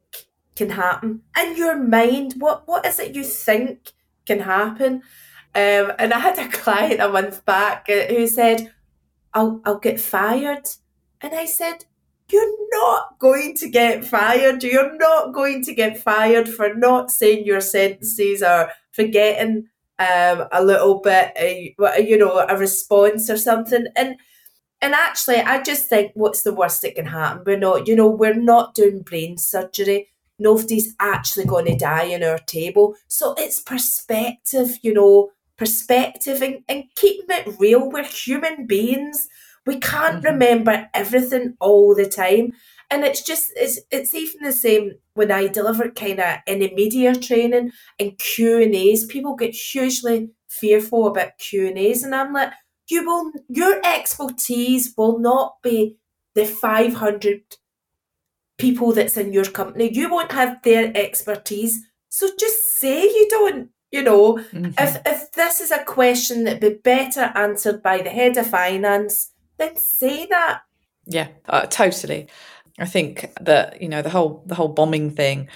can 0.56 0.70
happen 0.70 1.22
in 1.40 1.56
your 1.56 1.76
mind? 1.76 2.34
What 2.38 2.66
what 2.66 2.84
is 2.86 2.98
it 2.98 3.14
you 3.14 3.24
think 3.24 3.92
can 4.26 4.40
happen? 4.40 5.02
Um, 5.54 5.92
and 5.98 6.12
I 6.12 6.18
had 6.18 6.38
a 6.38 6.48
client 6.62 7.00
a 7.00 7.08
month 7.08 7.44
back 7.44 7.86
uh, 7.88 8.12
who 8.12 8.26
said, 8.26 8.72
"I'll 9.34 9.60
I'll 9.64 9.78
get 9.78 10.00
fired," 10.00 10.68
and 11.20 11.34
I 11.34 11.46
said, 11.46 11.84
"You're 12.30 12.56
not 12.72 13.18
going 13.18 13.54
to 13.56 13.68
get 13.68 14.04
fired. 14.04 14.62
You're 14.62 14.96
not 14.96 15.32
going 15.32 15.62
to 15.64 15.74
get 15.74 15.98
fired 15.98 16.48
for 16.48 16.74
not 16.74 17.10
saying 17.10 17.44
your 17.46 17.60
sentences 17.60 18.42
or 18.42 18.70
forgetting 18.92 19.68
um, 19.98 20.46
a 20.52 20.62
little 20.64 21.00
bit, 21.00 21.32
uh, 21.78 21.96
you 21.98 22.18
know, 22.18 22.46
a 22.48 22.56
response 22.56 23.30
or 23.30 23.36
something." 23.38 23.86
And 23.96 24.16
and 24.82 24.94
actually, 24.94 25.36
I 25.36 25.62
just 25.62 25.88
think 25.88 26.12
what's 26.14 26.42
the 26.42 26.54
worst 26.54 26.82
that 26.82 26.94
can 26.94 27.06
happen? 27.06 27.42
We're 27.44 27.58
not, 27.58 27.86
you 27.86 27.94
know, 27.94 28.08
we're 28.08 28.34
not 28.34 28.74
doing 28.74 29.02
brain 29.02 29.36
surgery. 29.36 30.08
Nobody's 30.38 30.94
actually 30.98 31.44
going 31.44 31.66
to 31.66 31.76
die 31.76 32.04
in 32.04 32.22
our 32.22 32.38
table. 32.38 32.96
So 33.08 33.34
it's 33.36 33.60
perspective, 33.60 34.78
you 34.82 34.94
know, 34.94 35.32
perspective 35.58 36.40
and, 36.40 36.64
and 36.66 36.84
keeping 36.96 37.26
it 37.28 37.56
real. 37.58 37.90
We're 37.90 38.04
human 38.04 38.66
beings. 38.66 39.28
We 39.66 39.78
can't 39.78 40.16
mm-hmm. 40.16 40.32
remember 40.32 40.88
everything 40.94 41.56
all 41.60 41.94
the 41.94 42.08
time. 42.08 42.54
And 42.90 43.04
it's 43.04 43.22
just 43.22 43.52
it's 43.54 43.78
it's 43.90 44.14
even 44.14 44.42
the 44.42 44.52
same 44.52 44.94
when 45.14 45.30
I 45.30 45.46
deliver 45.46 45.90
kind 45.90 46.18
of 46.18 46.38
any 46.46 46.74
media 46.74 47.14
training 47.14 47.70
and 48.00 48.18
Q 48.18 48.62
and 48.62 48.74
A's. 48.74 49.04
People 49.04 49.36
get 49.36 49.54
hugely 49.54 50.30
fearful 50.48 51.06
about 51.06 51.38
Q 51.38 51.68
and 51.68 51.78
A's, 51.78 52.02
and 52.02 52.14
I'm 52.14 52.32
like, 52.32 52.52
you 52.90 53.04
will 53.04 53.32
your 53.48 53.80
expertise 53.84 54.94
will 54.96 55.18
not 55.18 55.56
be 55.62 55.96
the 56.34 56.44
500 56.44 57.42
people 58.58 58.92
that's 58.92 59.16
in 59.16 59.32
your 59.32 59.44
company. 59.44 59.90
You 59.92 60.10
won't 60.10 60.32
have 60.32 60.62
their 60.62 60.92
expertise. 60.94 61.84
So 62.08 62.28
just 62.38 62.78
say 62.78 63.02
you 63.02 63.26
don't 63.30 63.70
you 63.90 64.02
know. 64.02 64.38
Mm-hmm. 64.52 64.72
if 64.78 65.00
if 65.04 65.32
this 65.32 65.60
is 65.60 65.70
a 65.70 65.84
question 65.84 66.44
that 66.44 66.60
be 66.60 66.70
better 66.70 67.32
answered 67.34 67.82
by 67.82 67.98
the 67.98 68.10
head 68.10 68.36
of 68.36 68.46
finance 68.46 69.32
then 69.58 69.76
say 69.76 70.26
that. 70.26 70.62
Yeah 71.06 71.28
uh, 71.48 71.66
totally. 71.66 72.28
I 72.78 72.86
think 72.86 73.30
that 73.40 73.82
you 73.82 73.88
know 73.88 74.02
the 74.02 74.10
whole 74.10 74.42
the 74.46 74.54
whole 74.54 74.68
bombing 74.68 75.10
thing 75.10 75.48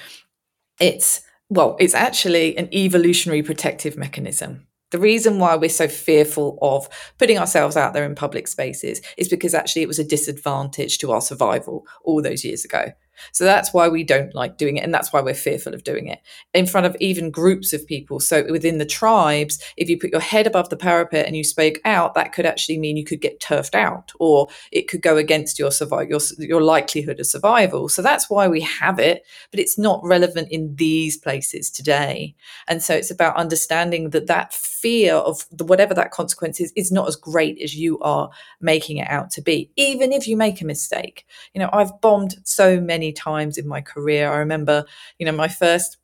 it's 0.81 1.23
well 1.49 1.77
it's 1.79 1.95
actually 1.95 2.57
an 2.57 2.69
evolutionary 2.75 3.43
protective 3.43 3.97
mechanism 3.97 4.67
the 4.91 4.99
reason 4.99 5.39
why 5.39 5.57
we're 5.57 5.69
so 5.69 5.89
fearful 5.89 6.59
of 6.63 6.89
putting 7.19 7.39
ourselves 7.39 7.77
out 7.77 7.95
there 7.95 8.05
in 8.05 8.15
public 8.15 8.47
spaces 8.47 9.01
is 9.17 9.29
because 9.29 9.55
actually 9.55 9.83
it 9.83 9.89
was 9.89 9.99
a 9.99 10.05
disadvantage 10.05 10.99
to 10.99 11.13
our 11.13 11.21
survival 11.21 11.87
all 12.05 12.23
those 12.23 12.45
years 12.45 12.65
ago. 12.65 12.93
So 13.33 13.45
that's 13.45 13.73
why 13.73 13.89
we 13.89 14.05
don't 14.05 14.35
like 14.35 14.57
doing 14.57 14.77
it. 14.77 14.85
And 14.85 14.93
that's 14.93 15.13
why 15.13 15.21
we're 15.21 15.35
fearful 15.35 15.75
of 15.75 15.85
doing 15.85 16.09
it 16.09 16.21
in 16.53 16.67
front 16.67 16.87
of 16.87 16.97
even 17.01 17.31
groups 17.31 17.73
of 17.73 17.87
people. 17.87 18.21
So 18.21 18.45
within 18.51 18.79
the 18.79 18.87
tribes, 18.87 19.63
if 19.77 19.89
you 19.89 19.99
put 19.99 20.11
your 20.11 20.21
head 20.21 20.47
above 20.47 20.69
the 20.69 20.77
parapet 20.77 21.27
and 21.27 21.37
you 21.37 21.45
spoke 21.45 21.81
out, 21.85 22.15
that 22.15 22.33
could 22.33 22.47
actually 22.47 22.79
mean 22.79 22.97
you 22.97 23.05
could 23.05 23.21
get 23.21 23.41
turfed 23.41 23.75
out 23.75 24.13
or 24.19 24.49
it 24.73 24.89
could 24.89 25.03
go 25.03 25.17
against 25.17 25.59
your 25.59 25.71
survival, 25.71 26.09
your, 26.09 26.21
your 26.39 26.63
likelihood 26.63 27.21
of 27.21 27.27
survival. 27.27 27.89
So 27.89 28.03
that's 28.03 28.31
why 28.31 28.49
we 28.49 28.61
have 28.61 28.99
it, 28.99 29.25
but 29.51 29.61
it's 29.61 29.79
not 29.79 30.01
relevant 30.03 30.49
in 30.51 30.75
these 30.77 31.17
places 31.17 31.71
today. 31.71 32.35
And 32.69 32.83
so 32.83 32.95
it's 32.95 33.11
about 33.11 33.37
understanding 33.37 34.11
that 34.11 34.27
that 34.27 34.53
fear 34.53 35.15
of 35.15 35.47
the, 35.51 35.65
whatever 35.65 35.95
that 35.95 36.11
consequence 36.11 36.61
is, 36.61 36.73
is 36.77 36.93
not 36.93 37.09
as 37.09 37.17
great 37.17 37.61
as 37.63 37.75
you 37.75 37.99
are 38.01 38.31
making 38.61 38.99
it 38.99 39.09
out 39.09 39.31
to 39.31 39.43
be, 39.43 39.71
even 39.77 40.13
if 40.13 40.27
you 40.27 40.37
make 40.37 40.61
a 40.61 40.65
mistake. 40.65 41.27
You 41.53 41.61
know, 41.61 41.71
I've 41.73 42.01
bombed 42.01 42.37
so 42.45 42.81
many 42.81 43.04
many 43.05 43.13
times 43.13 43.59
in 43.59 43.69
my 43.69 43.81
career. 43.81 44.31
I 44.31 44.39
remember, 44.39 44.85
you 45.19 45.27
know, 45.27 45.33
my 45.33 45.49
first 45.49 45.99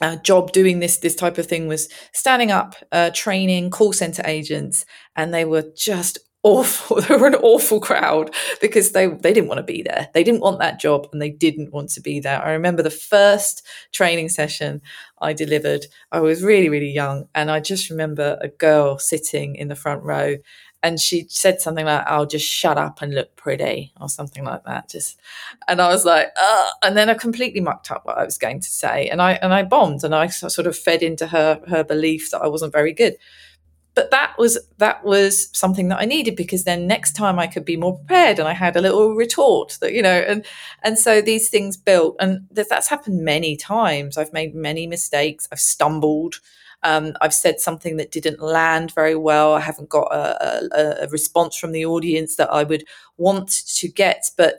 uh, 0.00 0.16
job 0.16 0.52
doing 0.52 0.80
this 0.80 0.98
this 0.98 1.16
type 1.16 1.38
of 1.38 1.46
thing 1.46 1.68
was 1.68 1.88
standing 2.12 2.50
up, 2.50 2.76
uh, 2.92 3.10
training 3.14 3.70
call 3.70 3.92
center 3.92 4.22
agents, 4.26 4.84
and 5.16 5.32
they 5.32 5.44
were 5.44 5.64
just 5.74 6.18
awful. 6.42 7.00
they 7.02 7.16
were 7.16 7.28
an 7.28 7.34
awful 7.36 7.80
crowd 7.80 8.34
because 8.60 8.92
they 8.92 9.06
they 9.08 9.32
didn't 9.32 9.48
want 9.48 9.58
to 9.58 9.72
be 9.74 9.82
there. 9.82 10.08
They 10.14 10.22
didn't 10.24 10.42
want 10.42 10.60
that 10.60 10.80
job, 10.80 11.08
and 11.12 11.20
they 11.22 11.30
didn't 11.30 11.72
want 11.72 11.90
to 11.90 12.00
be 12.02 12.20
there. 12.20 12.44
I 12.44 12.52
remember 12.52 12.82
the 12.82 12.90
first 12.90 13.66
training 13.92 14.28
session 14.28 14.82
I 15.20 15.32
delivered. 15.32 15.86
I 16.12 16.20
was 16.20 16.42
really 16.42 16.68
really 16.68 16.92
young, 16.92 17.28
and 17.34 17.50
I 17.50 17.60
just 17.60 17.90
remember 17.90 18.38
a 18.40 18.48
girl 18.48 18.98
sitting 18.98 19.56
in 19.56 19.68
the 19.68 19.76
front 19.76 20.02
row 20.02 20.36
and 20.82 21.00
she 21.00 21.26
said 21.28 21.60
something 21.60 21.86
like, 21.86 22.06
"I'll 22.06 22.26
just 22.26 22.46
shut 22.46 22.78
up 22.78 23.02
and 23.02 23.14
look 23.14 23.34
pretty," 23.36 23.92
or 24.00 24.08
something 24.08 24.44
like 24.44 24.64
that. 24.64 24.88
Just, 24.88 25.18
and 25.68 25.80
I 25.80 25.88
was 25.88 26.04
like, 26.04 26.28
Ugh. 26.40 26.72
and 26.84 26.96
then 26.96 27.10
I 27.10 27.14
completely 27.14 27.60
mucked 27.60 27.90
up 27.90 28.04
what 28.04 28.18
I 28.18 28.24
was 28.24 28.38
going 28.38 28.60
to 28.60 28.68
say, 28.68 29.08
and 29.08 29.20
I 29.22 29.32
and 29.34 29.52
I 29.54 29.62
bombed, 29.62 30.04
and 30.04 30.14
I 30.14 30.28
sort 30.28 30.66
of 30.66 30.76
fed 30.76 31.02
into 31.02 31.28
her 31.28 31.60
her 31.68 31.84
belief 31.84 32.30
that 32.30 32.42
I 32.42 32.48
wasn't 32.48 32.72
very 32.72 32.92
good. 32.92 33.16
But 33.94 34.10
that 34.10 34.34
was 34.38 34.58
that 34.76 35.04
was 35.04 35.48
something 35.56 35.88
that 35.88 35.98
I 36.00 36.04
needed 36.04 36.36
because 36.36 36.64
then 36.64 36.86
next 36.86 37.12
time 37.12 37.38
I 37.38 37.46
could 37.46 37.64
be 37.64 37.78
more 37.78 37.96
prepared, 37.96 38.38
and 38.38 38.46
I 38.46 38.52
had 38.52 38.76
a 38.76 38.82
little 38.82 39.14
retort 39.14 39.78
that 39.80 39.94
you 39.94 40.02
know, 40.02 40.18
and 40.28 40.44
and 40.82 40.98
so 40.98 41.22
these 41.22 41.48
things 41.48 41.78
built, 41.78 42.16
and 42.20 42.46
that's 42.52 42.88
happened 42.88 43.24
many 43.24 43.56
times. 43.56 44.18
I've 44.18 44.34
made 44.34 44.54
many 44.54 44.86
mistakes. 44.86 45.48
I've 45.50 45.60
stumbled. 45.60 46.40
Um, 46.86 47.14
I've 47.20 47.34
said 47.34 47.60
something 47.60 47.96
that 47.96 48.12
didn't 48.12 48.40
land 48.40 48.92
very 48.94 49.16
well. 49.16 49.54
I 49.54 49.60
haven't 49.60 49.88
got 49.88 50.08
a, 50.12 50.24
a, 50.72 51.04
a 51.04 51.08
response 51.08 51.56
from 51.56 51.72
the 51.72 51.84
audience 51.86 52.36
that 52.36 52.50
I 52.52 52.62
would 52.62 52.84
want 53.16 53.50
to 53.80 53.88
get, 53.88 54.22
but 54.36 54.58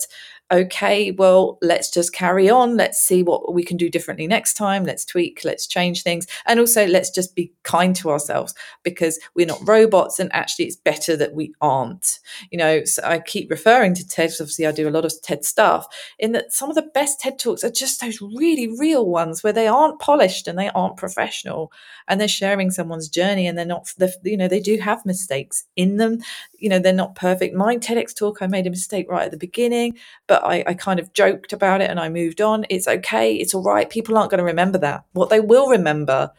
okay, 0.51 1.11
well, 1.11 1.57
let's 1.61 1.89
just 1.91 2.13
carry 2.13 2.49
on. 2.49 2.77
Let's 2.77 3.01
see 3.01 3.23
what 3.23 3.53
we 3.53 3.63
can 3.63 3.77
do 3.77 3.89
differently 3.89 4.27
next 4.27 4.53
time. 4.53 4.83
Let's 4.83 5.05
tweak, 5.05 5.41
let's 5.43 5.67
change 5.67 6.03
things. 6.03 6.27
And 6.45 6.59
also, 6.59 6.85
let's 6.87 7.09
just 7.09 7.35
be 7.35 7.51
kind 7.63 7.95
to 7.97 8.09
ourselves 8.09 8.53
because 8.83 9.19
we're 9.35 9.45
not 9.45 9.67
robots. 9.67 10.19
And 10.19 10.33
actually, 10.33 10.65
it's 10.65 10.75
better 10.75 11.15
that 11.17 11.33
we 11.33 11.53
aren't. 11.61 12.19
You 12.51 12.57
know, 12.57 12.83
so 12.85 13.03
I 13.03 13.19
keep 13.19 13.49
referring 13.49 13.93
to 13.95 14.07
TED. 14.07 14.31
Obviously, 14.39 14.67
I 14.67 14.71
do 14.71 14.87
a 14.87 14.91
lot 14.91 15.05
of 15.05 15.13
TED 15.21 15.43
stuff, 15.45 15.87
in 16.19 16.31
that 16.33 16.53
some 16.53 16.69
of 16.69 16.75
the 16.75 16.89
best 16.93 17.19
TED 17.19 17.39
Talks 17.39 17.63
are 17.63 17.69
just 17.69 18.01
those 18.01 18.21
really 18.21 18.67
real 18.77 19.05
ones 19.05 19.43
where 19.43 19.53
they 19.53 19.67
aren't 19.67 19.99
polished 19.99 20.47
and 20.47 20.57
they 20.57 20.69
aren't 20.69 20.97
professional 20.97 21.71
and 22.07 22.19
they're 22.19 22.27
sharing 22.27 22.71
someone's 22.71 23.09
journey 23.09 23.47
and 23.47 23.57
they're 23.57 23.65
not, 23.65 23.93
they're, 23.97 24.09
you 24.23 24.37
know, 24.37 24.47
they 24.47 24.59
do 24.59 24.77
have 24.77 25.05
mistakes 25.05 25.65
in 25.75 25.97
them. 25.97 26.19
You 26.57 26.69
know, 26.69 26.79
they're 26.79 26.93
not 26.93 27.15
perfect. 27.15 27.55
My 27.55 27.77
TEDx 27.77 28.15
talk, 28.15 28.41
I 28.41 28.47
made 28.47 28.67
a 28.67 28.71
mistake 28.71 29.09
right 29.09 29.25
at 29.25 29.31
the 29.31 29.37
beginning, 29.37 29.97
but 30.27 30.36
but 30.37 30.47
I, 30.47 30.63
I 30.67 30.73
kind 30.75 30.99
of 30.99 31.13
joked 31.13 31.51
about 31.51 31.81
it 31.81 31.89
and 31.89 31.99
I 31.99 32.09
moved 32.09 32.41
on. 32.41 32.65
It's 32.69 32.87
okay. 32.87 33.35
It's 33.35 33.55
all 33.55 33.63
right. 33.63 33.89
People 33.89 34.17
aren't 34.17 34.29
going 34.29 34.37
to 34.37 34.43
remember 34.43 34.77
that. 34.79 35.03
What 35.13 35.29
they 35.29 35.39
will 35.39 35.69
remember 35.69 36.31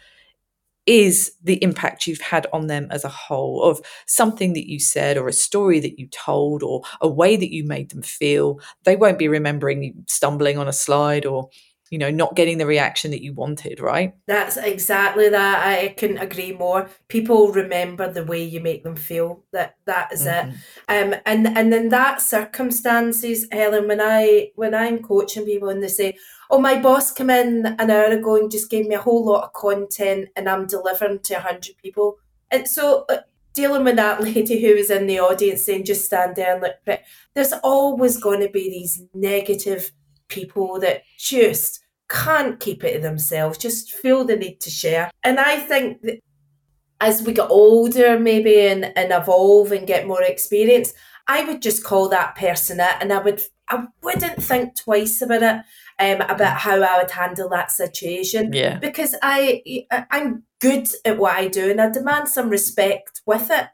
is 0.87 1.33
the 1.43 1.63
impact 1.63 2.07
you've 2.07 2.21
had 2.21 2.47
on 2.53 2.69
them 2.69 2.87
as 2.91 3.05
a 3.05 3.09
whole 3.09 3.63
of 3.63 3.81
something 4.07 4.53
that 4.53 4.71
you 4.71 4.79
said 4.79 5.19
or 5.19 5.27
a 5.27 5.33
story 5.33 5.81
that 5.81 5.99
you 5.99 6.07
told 6.07 6.63
or 6.63 6.83
a 7.01 7.09
way 7.09 7.37
that 7.37 7.53
you 7.53 7.65
made 7.65 7.91
them 7.91 8.03
feel. 8.03 8.61
They 8.85 8.95
won't 8.95 9.19
be 9.19 9.29
remembering 9.29 9.83
you 9.83 9.95
stumbling 10.07 10.59
on 10.59 10.69
a 10.69 10.73
slide 10.73 11.27
or 11.27 11.51
you 11.90 11.98
know 11.98 12.11
not 12.11 12.37
getting 12.37 12.59
the 12.59 12.66
reaction 12.66 13.11
that 13.11 13.22
you 13.22 13.33
wanted 13.33 13.81
right? 13.81 14.14
That's 14.27 14.57
exactly 14.57 15.29
that. 15.29 15.66
I 15.66 15.88
couldn't 15.88 16.18
agree 16.18 16.53
more. 16.53 16.88
People 17.09 17.53
remember 17.53 18.11
the 18.11 18.24
way 18.24 18.42
you 18.42 18.61
make 18.61 18.83
them 18.83 18.96
feel. 18.96 19.42
That 19.53 19.77
that 19.87 20.12
is 20.12 20.27
mm-hmm. 20.27 20.51
it 20.51 20.55
um 20.88 21.14
and 21.27 21.46
and 21.46 21.72
in 21.72 21.88
that 21.90 22.20
circumstances 22.20 23.46
helen 23.53 23.88
when 23.88 24.01
i 24.01 24.51
when 24.55 24.74
i'm 24.74 25.03
coaching 25.03 25.44
people 25.44 25.68
and 25.68 25.83
they 25.83 25.88
say 25.88 26.16
oh 26.51 26.59
my 26.59 26.81
boss 26.81 27.12
came 27.12 27.31
in 27.31 27.66
an 27.79 27.90
hour 27.90 28.07
ago 28.07 28.37
and 28.37 28.51
just 28.51 28.70
gave 28.70 28.87
me 28.87 28.94
a 28.94 29.01
whole 29.01 29.24
lot 29.24 29.44
of 29.44 29.53
content 29.53 30.29
and 30.37 30.48
i'm 30.48 30.66
delivering 30.66 31.18
to 31.20 31.35
100 31.35 31.77
people. 31.83 32.18
And 32.51 32.66
so 32.66 33.05
uh, 33.09 33.18
dealing 33.55 33.85
with 33.85 33.96
that 33.96 34.21
lady 34.29 34.60
who 34.60 34.75
was 34.75 34.90
in 34.90 35.06
the 35.06 35.21
audience 35.21 35.65
saying 35.65 35.85
just 35.85 36.04
stand 36.04 36.37
there 36.37 36.54
and 36.54 36.63
look. 36.63 37.00
There's 37.35 37.52
always 37.63 38.17
going 38.17 38.40
to 38.40 38.48
be 38.48 38.71
these 38.71 39.02
negative 39.15 39.92
people 40.29 40.79
that 40.81 41.02
just 41.18 41.81
can't 42.08 42.58
keep 42.58 42.85
it 42.85 42.94
to 42.94 43.00
themselves, 43.00 43.58
just 43.58 43.92
feel 43.92 44.24
the 44.24 44.37
need 44.37 44.60
to 44.60 44.70
share. 44.70 45.10
And 45.24 45.38
I 45.38 45.58
think 45.58 46.02
that 46.02 46.20
as 47.00 47.22
we 47.22 47.33
get 47.33 47.50
older, 47.50 48.18
maybe 48.18 48.66
and, 48.66 48.92
and 48.96 49.12
evolve 49.12 49.72
and 49.72 49.87
get 49.87 50.06
more 50.06 50.22
experience, 50.22 50.92
I 51.29 51.44
would 51.44 51.62
just 51.62 51.85
call 51.85 52.08
that 52.08 52.35
person 52.35 52.81
it, 52.81 52.96
and 53.00 53.12
I 53.12 53.18
would 53.18 53.42
I 53.68 53.85
wouldn't 54.02 54.42
think 54.42 54.76
twice 54.76 55.20
about 55.20 55.42
it, 55.42 55.62
um, 55.98 56.22
about 56.22 56.56
how 56.56 56.83
I 56.83 56.98
would 56.98 57.10
handle 57.10 57.50
that 57.50 57.70
situation. 57.70 58.52
Yeah, 58.52 58.79
because 58.79 59.14
I 59.22 59.62
I'm 60.10 60.44
good 60.58 60.88
at 61.04 61.18
what 61.18 61.37
I 61.37 61.48
do, 61.48 61.70
and 61.70 61.81
I 61.81 61.90
demand 61.90 62.29
some 62.29 62.48
respect 62.48 63.20
with 63.26 63.50
it. 63.50 63.66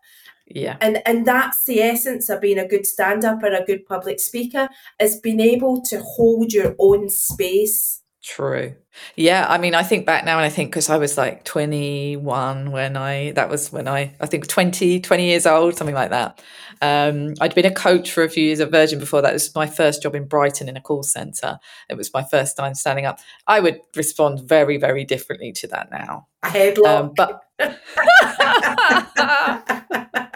Yeah. 0.47 0.77
And 0.81 1.03
and 1.07 1.27
that's 1.27 1.65
the 1.65 1.81
essence 1.81 2.29
of 2.29 2.41
being 2.41 2.59
a 2.59 2.69
good 2.69 2.87
stand-up 2.87 3.43
or 3.43 3.53
a 3.53 3.65
good 3.65 3.87
public 3.87 4.21
speaker 4.21 4.69
is 5.01 5.21
being 5.21 5.41
able 5.41 5.81
to 5.83 6.03
hold 6.03 6.53
your 6.53 6.77
own 6.79 7.09
space. 7.09 8.03
True. 8.23 8.75
Yeah, 9.17 9.47
I 9.47 9.59
mean, 9.59 9.75
I 9.75 9.83
think 9.83 10.07
back 10.07 10.25
now 10.25 10.39
and 10.39 10.47
I 10.47 10.49
think 10.49 10.71
because 10.71 10.89
I 10.89 10.97
was 10.97 11.19
like 11.19 11.45
21 11.45 12.73
when 12.73 12.97
I, 12.97 13.33
that 13.33 13.51
was 13.51 13.71
when 13.71 13.87
I, 13.87 14.15
I 14.19 14.25
think 14.25 14.49
20, 14.49 15.01
20 15.01 15.27
years 15.27 15.45
old, 15.45 15.77
something 15.77 15.95
like 15.95 16.09
that. 16.09 16.41
Um, 16.81 17.35
I'd 17.39 17.55
been 17.55 17.67
a 17.67 17.75
coach 17.75 18.11
for 18.11 18.23
a 18.23 18.31
few 18.31 18.45
years 18.45 18.61
at 18.61 18.71
Virgin 18.71 18.99
before 18.99 19.21
that. 19.21 19.31
It 19.31 19.35
was 19.35 19.55
my 19.55 19.67
first 19.67 20.03
job 20.03 20.15
in 20.15 20.27
Brighton 20.27 20.71
in 20.71 20.77
a 20.77 20.81
call 20.81 21.03
centre. 21.03 21.59
It 21.91 21.99
was 21.99 22.15
my 22.15 22.25
first 22.25 22.57
time 22.57 22.75
standing 22.75 23.05
up. 23.05 23.21
I 23.47 23.61
would 23.61 23.81
respond 23.95 24.41
very, 24.41 24.79
very 24.79 25.05
differently 25.05 25.53
to 25.53 25.67
that 25.69 25.91
now. 25.91 26.29
A 26.43 26.49
headlock. 26.49 26.87
Um, 26.87 27.13
but 27.15 27.43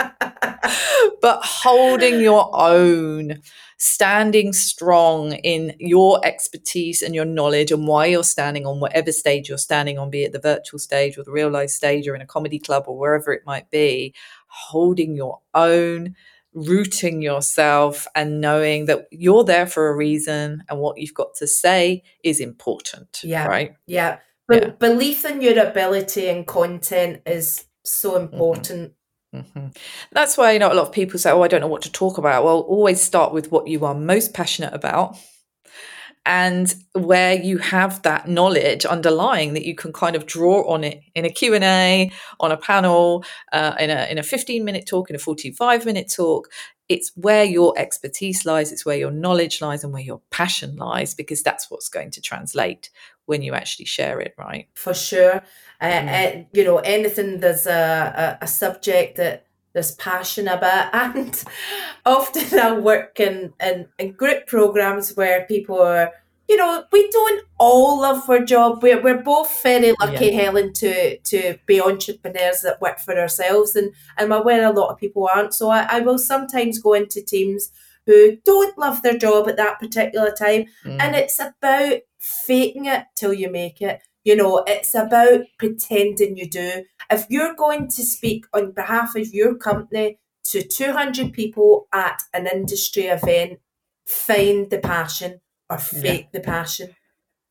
but 1.20 1.40
holding 1.42 2.20
your 2.20 2.50
own, 2.52 3.40
standing 3.78 4.52
strong 4.52 5.32
in 5.32 5.74
your 5.78 6.20
expertise 6.24 7.00
and 7.02 7.14
your 7.14 7.24
knowledge 7.24 7.70
and 7.70 7.86
why 7.86 8.06
you're 8.06 8.24
standing 8.24 8.66
on 8.66 8.80
whatever 8.80 9.12
stage 9.12 9.48
you're 9.48 9.58
standing 9.58 9.98
on, 9.98 10.10
be 10.10 10.24
it 10.24 10.32
the 10.32 10.38
virtual 10.38 10.78
stage 10.78 11.16
or 11.16 11.22
the 11.22 11.30
real 11.30 11.50
life 11.50 11.70
stage 11.70 12.08
or 12.08 12.14
in 12.14 12.20
a 12.20 12.26
comedy 12.26 12.58
club 12.58 12.84
or 12.86 12.98
wherever 12.98 13.32
it 13.32 13.42
might 13.46 13.70
be, 13.70 14.14
holding 14.48 15.14
your 15.14 15.40
own, 15.54 16.14
rooting 16.54 17.22
yourself 17.22 18.06
and 18.14 18.40
knowing 18.40 18.86
that 18.86 19.06
you're 19.10 19.44
there 19.44 19.66
for 19.66 19.88
a 19.88 19.96
reason 19.96 20.64
and 20.68 20.80
what 20.80 20.98
you've 20.98 21.14
got 21.14 21.34
to 21.34 21.46
say 21.46 22.02
is 22.24 22.40
important. 22.40 23.20
Yeah. 23.22 23.46
Right. 23.46 23.74
Yeah. 23.86 24.18
But 24.48 24.62
yeah. 24.62 24.70
belief 24.70 25.24
in 25.24 25.40
your 25.40 25.58
ability 25.58 26.28
and 26.28 26.46
content 26.46 27.22
is 27.26 27.66
so 27.84 28.12
mm-hmm. 28.12 28.32
important. 28.32 28.90
Mm-hmm. 28.90 28.97
That's 30.12 30.37
why 30.39 30.53
you 30.53 30.59
know 30.59 30.72
a 30.72 30.74
lot 30.74 30.87
of 30.87 30.93
people 30.93 31.18
say, 31.18 31.31
"Oh, 31.31 31.43
I 31.43 31.49
don't 31.49 31.61
know 31.61 31.66
what 31.68 31.83
to 31.83 31.93
talk 31.93 32.18
about." 32.18 32.45
Well, 32.45 32.61
always 32.61 33.01
start 33.01 33.33
with 33.33 33.53
what 33.53 33.68
you 33.68 33.85
are 33.85 33.95
most 33.95 34.33
passionate 34.33 34.72
about, 34.72 35.16
and 36.24 36.74
where 36.93 37.35
you 37.35 37.59
have 37.59 38.03
that 38.03 38.29
knowledge 38.29 38.85
underlying 38.85 39.55
that 39.55 39.64
you 39.66 39.74
can 39.74 39.93
kind 39.93 40.16
of 40.16 40.26
draw 40.26 40.66
on 40.72 40.85
it 40.85 41.03
in 41.14 41.24
a 41.24 41.31
Q 41.31 41.55
and 41.55 41.64
A, 41.64 42.11
on 42.41 42.53
a 42.53 42.57
panel, 42.57 43.24
uh, 43.53 43.74
in 43.79 43.91
a 43.91 44.07
in 44.11 44.18
a 44.18 44.22
fifteen 44.22 44.64
minute 44.64 44.87
talk, 44.87 45.11
in 45.11 45.16
a 45.16 45.18
forty 45.18 45.51
five 45.51 45.85
minute 45.85 46.12
talk. 46.14 46.49
It's 46.89 47.12
where 47.16 47.45
your 47.45 47.74
expertise 47.76 48.47
lies. 48.47 48.72
It's 48.72 48.87
where 48.87 48.97
your 48.97 49.11
knowledge 49.11 49.61
lies, 49.61 49.85
and 49.85 49.93
where 49.93 50.03
your 50.03 50.22
passion 50.31 50.76
lies, 50.76 51.12
because 51.12 51.43
that's 51.43 51.70
what's 51.70 51.91
going 51.91 52.11
to 52.12 52.22
translate 52.22 52.89
when 53.26 53.43
you 53.43 53.53
actually 53.53 53.85
share 53.85 54.20
it, 54.20 54.33
right? 54.39 54.68
For 54.72 54.95
sure. 54.95 55.43
Uh, 55.81 55.85
uh, 55.85 56.45
you 56.53 56.64
know, 56.64 56.79
anything 56.79 57.41
there's 57.41 57.66
a, 57.66 58.37
a, 58.41 58.45
a 58.45 58.47
subject 58.47 59.16
that 59.16 59.47
there's 59.72 59.93
passion 59.93 60.49
about. 60.49 60.93
And 60.95 61.45
often 62.05 62.59
I 62.59 62.72
work 62.79 63.20
in, 63.20 63.53
in, 63.62 63.87
in 63.99 64.12
group 64.12 64.47
programs 64.47 65.16
where 65.16 65.47
people 65.47 65.81
are, 65.81 66.12
you 66.49 66.57
know, 66.57 66.85
we 66.91 67.09
don't 67.11 67.45
all 67.59 68.01
love 68.01 68.29
our 68.29 68.45
job. 68.45 68.83
We're, 68.83 69.01
we're 69.01 69.22
both 69.22 69.62
very 69.62 69.95
lucky, 70.01 70.26
yeah. 70.26 70.43
Helen, 70.43 70.72
to 70.74 71.18
to 71.18 71.59
be 71.66 71.81
entrepreneurs 71.81 72.62
that 72.62 72.81
work 72.81 72.99
for 73.01 73.18
ourselves. 73.18 73.76
And, 73.76 73.93
and 74.16 74.33
I'm 74.33 74.41
aware 74.41 74.66
a 74.66 74.72
lot 74.72 74.91
of 74.91 74.99
people 74.99 75.29
aren't. 75.33 75.53
So 75.53 75.68
I, 75.68 75.87
I 75.91 76.01
will 76.01 76.18
sometimes 76.18 76.81
go 76.81 76.95
into 76.95 77.22
teams 77.22 77.70
who 78.07 78.39
don't 78.47 78.79
love 78.79 79.03
their 79.03 79.18
job 79.18 79.47
at 79.49 79.59
that 79.59 79.79
particular 79.79 80.31
time. 80.31 80.64
Mm. 80.87 80.97
And 80.99 81.14
it's 81.14 81.39
about 81.39 81.99
faking 82.18 82.87
it 82.87 83.05
till 83.14 83.35
you 83.35 83.51
make 83.51 83.83
it. 83.83 84.01
You 84.29 84.37
know, 84.37 84.62
it's 84.66 84.95
about 84.95 85.41
pretending 85.59 86.37
you 86.37 86.51
do. 86.51 86.85
If 87.11 87.24
you're 87.31 87.55
going 87.55 87.89
to 87.89 88.03
speak 88.03 88.45
on 88.53 88.72
behalf 88.72 89.16
of 89.16 89.33
your 89.33 89.55
company 89.55 90.18
to 90.51 90.62
200 90.62 91.33
people 91.33 91.89
at 91.95 92.20
an 92.35 92.47
industry 92.47 93.05
event, 93.05 93.59
find 94.07 94.68
the 94.68 94.81
passion 94.81 95.41
or 95.70 95.79
fake 95.79 96.29
yeah. 96.31 96.41
the 96.41 96.41
passion. 96.41 96.95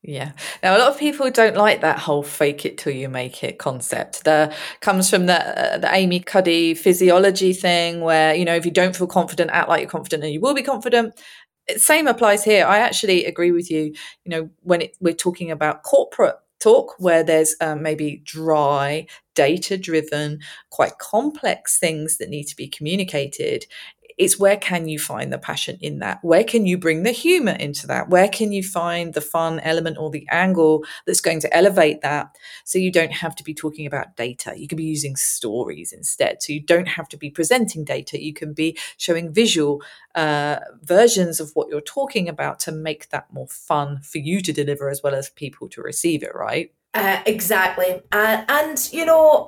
Yeah. 0.02 0.30
Now, 0.62 0.76
a 0.76 0.78
lot 0.78 0.92
of 0.92 1.00
people 1.00 1.28
don't 1.32 1.56
like 1.56 1.80
that 1.80 1.98
whole 1.98 2.22
fake 2.22 2.64
it 2.64 2.78
till 2.78 2.92
you 2.92 3.08
make 3.08 3.42
it 3.42 3.58
concept. 3.58 4.22
That 4.22 4.54
comes 4.80 5.10
from 5.10 5.26
the, 5.26 5.74
uh, 5.74 5.78
the 5.78 5.92
Amy 5.92 6.20
Cuddy 6.20 6.74
physiology 6.74 7.54
thing 7.54 8.02
where, 8.02 8.36
you 8.36 8.44
know, 8.44 8.54
if 8.54 8.64
you 8.64 8.70
don't 8.70 8.94
feel 8.94 9.08
confident, 9.08 9.50
act 9.50 9.68
like 9.68 9.80
you're 9.80 9.90
confident 9.90 10.22
and 10.22 10.32
you 10.32 10.40
will 10.40 10.54
be 10.54 10.62
confident 10.62 11.20
same 11.76 12.06
applies 12.06 12.44
here. 12.44 12.64
I 12.64 12.78
actually 12.78 13.26
agree 13.26 13.52
with 13.52 13.70
you. 13.70 13.92
You 14.24 14.30
know, 14.30 14.50
when 14.60 14.80
it, 14.80 14.96
we're 15.00 15.12
talking 15.12 15.50
about 15.50 15.82
corporate 15.82 16.36
talk 16.60 16.94
where 16.98 17.22
there's 17.22 17.54
um, 17.60 17.82
maybe 17.82 18.22
dry, 18.24 19.06
data 19.34 19.76
driven, 19.76 20.40
quite 20.70 20.98
complex 20.98 21.78
things 21.78 22.18
that 22.18 22.28
need 22.28 22.44
to 22.44 22.56
be 22.56 22.68
communicated, 22.68 23.66
it's 24.18 24.38
where 24.38 24.56
can 24.56 24.88
you 24.88 24.98
find 24.98 25.32
the 25.32 25.38
passion 25.38 25.78
in 25.80 26.00
that? 26.00 26.18
Where 26.22 26.44
can 26.44 26.66
you 26.66 26.76
bring 26.76 27.04
the 27.04 27.12
humor 27.12 27.52
into 27.52 27.86
that? 27.86 28.08
Where 28.08 28.28
can 28.28 28.52
you 28.52 28.62
find 28.62 29.14
the 29.14 29.20
fun 29.20 29.60
element 29.60 29.96
or 29.98 30.10
the 30.10 30.26
angle 30.30 30.84
that's 31.06 31.20
going 31.20 31.40
to 31.40 31.56
elevate 31.56 32.02
that 32.02 32.36
so 32.64 32.78
you 32.78 32.90
don't 32.90 33.12
have 33.12 33.36
to 33.36 33.44
be 33.44 33.54
talking 33.54 33.86
about 33.86 34.16
data? 34.16 34.54
You 34.56 34.66
can 34.66 34.76
be 34.76 34.84
using 34.84 35.14
stories 35.16 35.92
instead. 35.92 36.42
So 36.42 36.52
you 36.52 36.60
don't 36.60 36.88
have 36.88 37.08
to 37.10 37.16
be 37.16 37.30
presenting 37.30 37.84
data. 37.84 38.22
You 38.22 38.34
can 38.34 38.52
be 38.52 38.76
showing 38.96 39.32
visual 39.32 39.82
uh, 40.14 40.58
versions 40.82 41.38
of 41.38 41.52
what 41.54 41.68
you're 41.68 41.80
talking 41.80 42.28
about 42.28 42.58
to 42.60 42.72
make 42.72 43.10
that 43.10 43.32
more 43.32 43.48
fun 43.48 44.00
for 44.02 44.18
you 44.18 44.40
to 44.40 44.52
deliver 44.52 44.90
as 44.90 45.02
well 45.02 45.14
as 45.14 45.30
people 45.30 45.68
to 45.68 45.80
receive 45.80 46.22
it, 46.24 46.34
right? 46.34 46.72
Uh, 46.94 47.22
exactly. 47.26 48.02
Uh, 48.10 48.44
and, 48.48 48.88
you 48.92 49.06
know, 49.06 49.46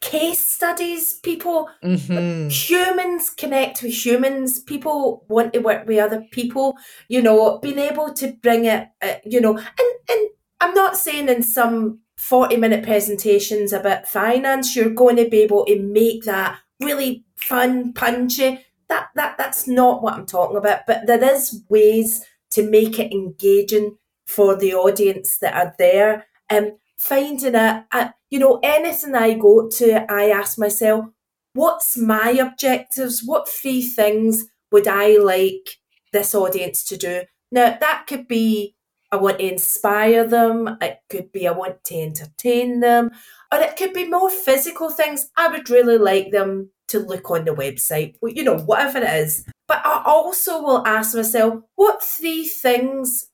case 0.00 0.40
studies. 0.40 1.14
People, 1.20 1.68
mm-hmm. 1.82 2.48
humans 2.48 3.30
connect 3.30 3.82
with 3.82 3.92
humans. 3.92 4.60
People 4.60 5.24
want 5.28 5.52
to 5.52 5.60
work 5.60 5.86
with 5.86 5.98
other 5.98 6.24
people. 6.30 6.76
You 7.08 7.22
know, 7.22 7.58
being 7.58 7.78
able 7.78 8.12
to 8.14 8.32
bring 8.42 8.64
it. 8.64 8.88
Uh, 9.02 9.14
you 9.24 9.40
know, 9.40 9.56
and 9.56 9.92
and 10.08 10.28
I'm 10.60 10.74
not 10.74 10.96
saying 10.96 11.28
in 11.28 11.42
some 11.42 12.00
forty 12.16 12.56
minute 12.56 12.84
presentations 12.84 13.72
about 13.72 14.08
finance 14.08 14.76
you're 14.76 14.90
going 14.90 15.16
to 15.16 15.28
be 15.28 15.38
able 15.38 15.64
to 15.66 15.80
make 15.80 16.24
that 16.24 16.58
really 16.80 17.24
fun, 17.36 17.92
punchy. 17.92 18.64
That 18.88 19.08
that 19.14 19.38
that's 19.38 19.66
not 19.66 20.02
what 20.02 20.14
I'm 20.14 20.26
talking 20.26 20.56
about. 20.56 20.80
But 20.86 21.06
there 21.06 21.22
is 21.34 21.62
ways 21.68 22.24
to 22.50 22.68
make 22.68 22.98
it 22.98 23.12
engaging 23.12 23.96
for 24.26 24.56
the 24.56 24.74
audience 24.74 25.38
that 25.38 25.54
are 25.54 25.74
there. 25.78 26.26
Um, 26.50 26.78
finding 26.96 27.54
a, 27.54 27.86
a 27.92 28.12
you 28.30 28.38
know, 28.38 28.60
anything 28.62 29.14
I 29.14 29.34
go 29.34 29.68
to, 29.68 30.10
I 30.10 30.30
ask 30.30 30.58
myself, 30.58 31.06
what's 31.54 31.96
my 31.96 32.30
objectives? 32.30 33.22
What 33.24 33.48
three 33.48 33.82
things 33.82 34.44
would 34.70 34.86
I 34.86 35.16
like 35.16 35.78
this 36.12 36.34
audience 36.34 36.84
to 36.84 36.96
do? 36.96 37.22
Now, 37.52 37.76
that 37.80 38.06
could 38.06 38.28
be 38.28 38.76
I 39.12 39.16
want 39.16 39.40
to 39.40 39.52
inspire 39.52 40.24
them, 40.24 40.78
it 40.80 41.00
could 41.08 41.32
be 41.32 41.48
I 41.48 41.50
want 41.50 41.82
to 41.84 41.96
entertain 41.96 42.78
them, 42.78 43.10
or 43.52 43.58
it 43.58 43.76
could 43.76 43.92
be 43.92 44.08
more 44.08 44.30
physical 44.30 44.88
things. 44.90 45.30
I 45.36 45.48
would 45.48 45.68
really 45.68 45.98
like 45.98 46.30
them 46.30 46.70
to 46.88 47.00
look 47.00 47.28
on 47.30 47.44
the 47.44 47.50
website, 47.50 48.14
you 48.22 48.44
know, 48.44 48.58
whatever 48.58 48.98
it 48.98 49.10
is. 49.10 49.44
But 49.66 49.84
I 49.84 50.02
also 50.04 50.62
will 50.62 50.86
ask 50.86 51.16
myself, 51.16 51.62
what 51.74 52.02
three 52.02 52.46
things 52.46 53.30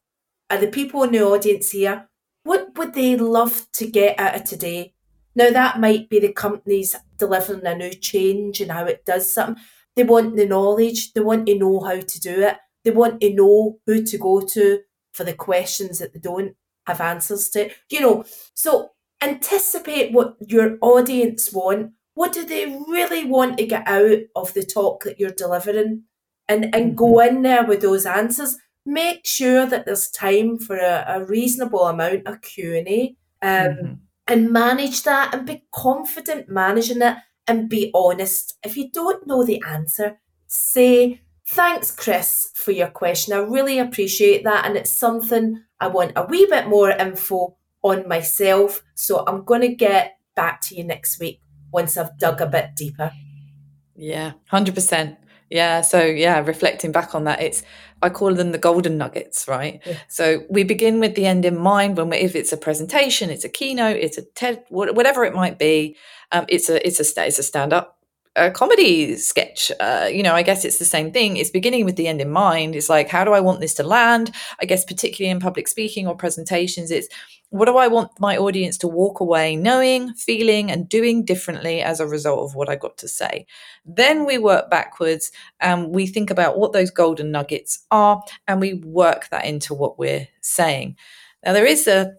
are 0.49 0.59
the 0.59 0.69
people 0.69 1.03
in 1.03 1.13
the 1.13 1.23
audience 1.23 1.71
here 1.71 2.09
what 2.47 2.79
would 2.79 2.95
they 2.95 3.17
love 3.17 3.67
to 3.73 3.87
get 3.87 4.19
out 4.21 4.37
of 4.37 4.45
today? 4.45 4.95
Now, 5.35 5.51
that 5.51 5.81
might 5.81 6.09
be 6.09 6.21
the 6.21 6.33
companies 6.33 6.95
delivering 7.19 7.67
a 7.67 7.75
new 7.75 7.93
change 7.93 8.61
and 8.61 8.71
how 8.71 8.85
it 8.85 9.05
does 9.05 9.33
something. 9.33 9.63
They 9.97 10.05
want 10.05 10.37
the 10.37 10.47
knowledge, 10.47 11.13
they 11.13 11.21
want 11.21 11.47
to 11.47 11.59
know 11.59 11.81
how 11.81 12.01
to 12.01 12.21
do 12.21 12.43
it, 12.43 12.57
they 12.85 12.93
want 12.93 13.21
to 13.21 13.35
know 13.35 13.79
who 13.85 14.05
to 14.05 14.19
go 14.19 14.41
to 14.41 14.81
for 15.13 15.25
the 15.25 15.35
questions 15.35 15.99
that 15.99 16.13
they 16.13 16.21
don't 16.21 16.55
have 16.87 17.01
answers 17.01 17.49
to. 17.51 17.71
You 17.91 18.01
know, 18.01 18.25
so 18.55 18.91
anticipate 19.21 20.13
what 20.13 20.37
your 20.47 20.79
audience 20.81 21.53
want. 21.53 21.93
What 22.15 22.33
do 22.33 22.45
they 22.45 22.67
really 22.89 23.25
want 23.25 23.59
to 23.59 23.67
get 23.67 23.89
out 23.89 24.21
of 24.37 24.55
the 24.55 24.63
talk 24.63 25.03
that 25.03 25.19
you're 25.19 25.31
delivering? 25.31 26.05
And 26.49 26.73
and 26.73 26.97
go 26.97 27.15
mm-hmm. 27.15 27.39
in 27.39 27.43
there 27.43 27.65
with 27.65 27.83
those 27.83 28.07
answers 28.07 28.57
make 28.87 29.27
sure 29.27 29.67
that 29.67 29.85
there's 29.85 30.11
time 30.11 30.59
for 30.59 30.77
a, 30.77 31.05
a 31.09 31.25
reasonable 31.25 31.85
amount 31.85 32.27
of 32.27 32.41
Q&A 32.41 33.17
um, 33.43 33.51
mm-hmm. 33.51 33.95
and 34.29 34.53
manage 34.53 35.03
that 35.03 35.35
and 35.35 35.47
be 35.47 35.65
confident 35.73 36.49
managing 36.49 37.03
it 37.03 37.17
and 37.47 37.69
be 37.69 37.91
honest. 37.95 38.59
If 38.65 38.77
you 38.77 38.91
don't 38.91 39.27
know 39.27 39.45
the 39.45 39.63
answer, 39.67 40.19
say, 40.47 41.21
thanks, 41.47 41.91
Chris, 41.91 42.51
for 42.55 42.73
your 42.73 42.89
question. 42.89 43.35
I 43.35 43.39
really 43.39 43.79
appreciate 43.79 44.45
that. 44.45 44.67
And 44.67 44.77
it's 44.77 44.91
something 44.91 45.63
I 45.81 45.89
want 45.89 46.13
a 46.17 46.27
wee 46.27 46.47
bit 46.47 46.69
more 46.69 46.91
info 46.91 47.57
on 47.83 48.09
myself. 48.09 48.83
So 48.95 49.25
I'm 49.27 49.45
going 49.45 49.61
to 49.63 49.75
get 49.75 50.19
back 50.35 50.61
to 50.63 50.77
you 50.77 50.85
next 50.85 51.21
week 51.21 51.41
once 51.73 51.97
I've 51.97 52.19
dug 52.19 52.41
a 52.41 52.47
bit 52.47 52.75
deeper. 52.75 53.13
Yeah, 53.95 54.33
100%. 54.53 55.17
Yeah. 55.51 55.81
So, 55.83 56.05
yeah, 56.05 56.41
reflecting 56.41 56.93
back 56.93 57.15
on 57.15 57.25
that, 57.25 57.41
it's, 57.41 57.63
I 58.03 58.11
call 58.11 58.35
them 58.35 58.53
the 58.53 58.59
golden 58.59 58.99
nuggets, 58.99 59.49
right? 59.49 59.81
Yeah. 59.87 59.97
So 60.09 60.45
we 60.51 60.65
begin 60.65 61.01
with 61.01 61.15
the 61.15 61.27
end 61.27 61.45
in 61.45 61.59
mind 61.59 61.97
when 61.97 62.11
we, 62.11 62.19
if 62.19 62.37
it's 62.37 62.53
a 62.53 62.57
presentation, 62.57 63.31
it's 63.31 63.45
a 63.45 63.49
keynote, 63.49 63.97
it's 63.97 64.19
a 64.19 64.23
TED, 64.23 64.65
whatever 64.69 65.25
it 65.25 65.35
might 65.35 65.59
be. 65.59 65.97
Um, 66.33 66.45
it's 66.49 66.69
a 66.69 66.87
it's 66.87 67.01
a 67.01 67.27
it's 67.27 67.39
a 67.39 67.43
stand 67.43 67.73
up 67.73 67.97
a 68.37 68.51
comedy 68.51 69.17
sketch. 69.17 69.73
Uh, 69.81 70.09
you 70.13 70.23
know, 70.23 70.35
I 70.35 70.43
guess 70.43 70.65
it's 70.65 70.79
the 70.79 70.85
same 70.85 71.11
thing. 71.11 71.37
It's 71.37 71.51
beginning 71.51 71.85
with 71.85 71.97
the 71.97 72.07
end 72.07 72.21
in 72.21 72.31
mind. 72.31 72.77
It's 72.77 72.89
like, 72.89 73.09
how 73.09 73.25
do 73.25 73.33
I 73.33 73.41
want 73.41 73.61
this 73.61 73.75
to 73.75 73.83
land? 73.83 74.31
I 74.61 74.67
guess, 74.67 74.85
particularly 74.85 75.31
in 75.31 75.41
public 75.41 75.67
speaking 75.69 76.07
or 76.07 76.15
presentations, 76.15 76.91
it's 76.91 77.09
what 77.51 77.67
do 77.67 77.77
I 77.77 77.87
want 77.89 78.11
my 78.19 78.37
audience 78.37 78.77
to 78.79 78.89
walk 78.89 79.21
away 79.21 79.57
knowing, 79.57 80.13
feeling, 80.15 80.71
and 80.71 80.89
doing 80.89 81.25
differently 81.25 81.81
as 81.81 82.01
a 82.01 82.07
result 82.07 82.41
of 82.41 82.55
what 82.55 82.69
I 82.69 82.77
got 82.77 82.99
to 82.99 83.09
say? 83.09 83.47
Then 83.85 84.27
we 84.27 84.39
work 84.39 84.71
backwards 84.71 85.31
and 85.61 85.95
we 85.95 86.07
think 86.07 86.31
about 86.31 86.59
what 86.59 86.73
those 86.73 86.91
golden 86.91 87.31
nuggets 87.31 87.87
are 87.91 88.23
and 88.49 88.61
we 88.61 88.75
work 88.75 89.29
that 89.31 89.47
into 89.47 89.75
what 89.75 89.99
we're 89.99 90.29
saying. 90.41 90.97
Now, 91.45 91.53
there 91.53 91.67
is 91.67 91.87
a 91.87 92.15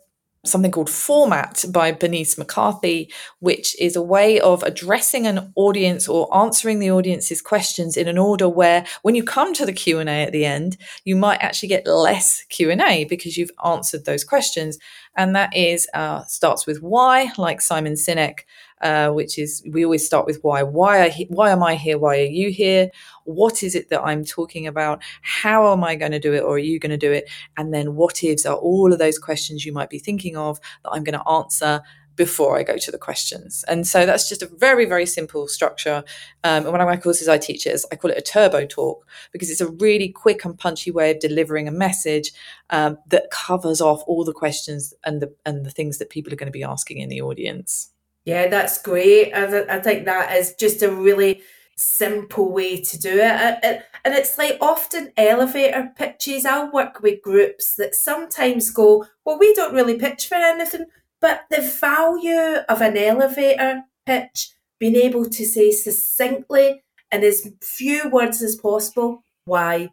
something 0.45 0.71
called 0.71 0.87
4MAT 0.87 1.71
by 1.71 1.91
Bernice 1.91 2.37
McCarthy, 2.37 3.11
which 3.39 3.79
is 3.79 3.95
a 3.95 4.01
way 4.01 4.39
of 4.39 4.63
addressing 4.63 5.27
an 5.27 5.51
audience 5.55 6.07
or 6.07 6.35
answering 6.35 6.79
the 6.79 6.91
audience's 6.91 7.41
questions 7.41 7.97
in 7.97 8.07
an 8.07 8.17
order 8.17 8.47
where 8.47 8.85
when 9.01 9.15
you 9.15 9.23
come 9.23 9.53
to 9.53 9.65
the 9.65 9.73
Q&A 9.73 10.03
at 10.05 10.31
the 10.31 10.45
end, 10.45 10.77
you 11.03 11.15
might 11.15 11.41
actually 11.41 11.69
get 11.69 11.87
less 11.87 12.43
Q&A 12.49 13.05
because 13.05 13.37
you've 13.37 13.51
answered 13.65 14.05
those 14.05 14.23
questions. 14.23 14.77
And 15.15 15.35
that 15.35 15.55
is 15.55 15.87
uh, 15.93 16.23
starts 16.25 16.67
with 16.67 16.81
why, 16.81 17.31
like 17.37 17.59
Simon 17.59 17.93
Sinek, 17.93 18.41
uh, 18.81 19.09
which 19.09 19.39
is 19.39 19.63
we 19.71 19.83
always 19.83 20.05
start 20.05 20.27
with 20.27 20.43
why. 20.43 20.61
Why, 20.63 21.05
I, 21.05 21.25
why 21.29 21.49
am 21.49 21.63
I 21.63 21.75
here? 21.75 21.97
Why 21.97 22.19
are 22.19 22.25
you 22.25 22.51
here? 22.51 22.89
What 23.27 23.61
is 23.61 23.75
it 23.75 23.89
that 23.89 24.01
I'm 24.01 24.23
talking 24.23 24.67
about? 24.67 25.03
How 25.21 25.73
am 25.73 25.83
I 25.83 25.95
going 25.95 26.13
to 26.13 26.19
do 26.19 26.33
it, 26.33 26.43
or 26.43 26.55
are 26.55 26.59
you 26.59 26.79
going 26.79 26.91
to 26.91 26.97
do 26.97 27.11
it? 27.11 27.29
And 27.57 27.73
then 27.73 27.95
what 27.95 28.23
ifs 28.23 28.45
are 28.45 28.55
all 28.55 28.93
of 28.93 28.99
those 28.99 29.19
questions 29.19 29.65
you 29.65 29.73
might 29.73 29.89
be 29.89 29.99
thinking 29.99 30.37
of 30.37 30.59
that 30.83 30.91
I'm 30.91 31.03
going 31.03 31.19
to 31.19 31.29
answer 31.29 31.81
before 32.15 32.57
I 32.57 32.63
go 32.63 32.77
to 32.77 32.91
the 32.91 32.97
questions. 32.97 33.63
And 33.67 33.85
so 33.85 34.05
that's 34.05 34.27
just 34.27 34.41
a 34.41 34.47
very, 34.47 34.85
very 34.85 35.05
simple 35.05 35.47
structure. 35.47 36.03
Um, 36.43 36.63
and 36.63 36.71
one 36.71 36.81
of 36.81 36.87
my 36.87 36.97
courses 36.97 37.27
I 37.27 37.37
teach 37.37 37.67
is 37.67 37.85
I 37.91 37.95
call 37.95 38.11
it 38.11 38.17
a 38.17 38.21
turbo 38.21 38.65
talk 38.65 39.05
because 39.31 39.49
it's 39.49 39.61
a 39.61 39.69
really 39.69 40.09
quick 40.09 40.43
and 40.43 40.57
punchy 40.57 40.89
way 40.89 41.11
of 41.11 41.19
delivering 41.19 41.67
a 41.67 41.71
message 41.71 42.31
um, 42.71 42.97
that 43.07 43.29
covers 43.29 43.81
off 43.81 44.03
all 44.07 44.23
the 44.23 44.33
questions 44.33 44.93
and 45.05 45.21
the 45.21 45.33
and 45.45 45.65
the 45.65 45.69
things 45.69 45.99
that 45.99 46.09
people 46.09 46.33
are 46.33 46.37
going 46.37 46.51
to 46.51 46.59
be 46.59 46.63
asking 46.63 46.97
in 46.97 47.09
the 47.09 47.21
audience. 47.21 47.91
Yeah, 48.25 48.47
that's 48.47 48.81
great. 48.81 49.31
I, 49.33 49.77
I 49.77 49.79
think 49.79 50.05
that 50.05 50.35
is 50.35 50.53
just 50.55 50.81
a 50.81 50.91
really 50.91 51.41
simple 51.77 52.51
way 52.51 52.81
to 52.81 52.99
do 52.99 53.19
it. 53.21 53.83
And 54.03 54.13
it's 54.13 54.37
like 54.37 54.57
often 54.59 55.13
elevator 55.15 55.91
pitches, 55.95 56.45
I'll 56.45 56.71
work 56.71 57.01
with 57.01 57.21
groups 57.21 57.75
that 57.75 57.95
sometimes 57.95 58.71
go, 58.71 59.05
Well, 59.23 59.39
we 59.39 59.53
don't 59.53 59.73
really 59.73 59.97
pitch 59.97 60.27
for 60.27 60.35
anything. 60.35 60.85
But 61.21 61.45
the 61.49 61.61
value 61.61 62.57
of 62.67 62.81
an 62.81 62.97
elevator 62.97 63.83
pitch, 64.05 64.51
being 64.79 64.95
able 64.95 65.25
to 65.25 65.45
say 65.45 65.71
succinctly 65.71 66.83
in 67.11 67.23
as 67.23 67.47
few 67.61 68.09
words 68.09 68.41
as 68.41 68.55
possible, 68.55 69.23
why. 69.45 69.89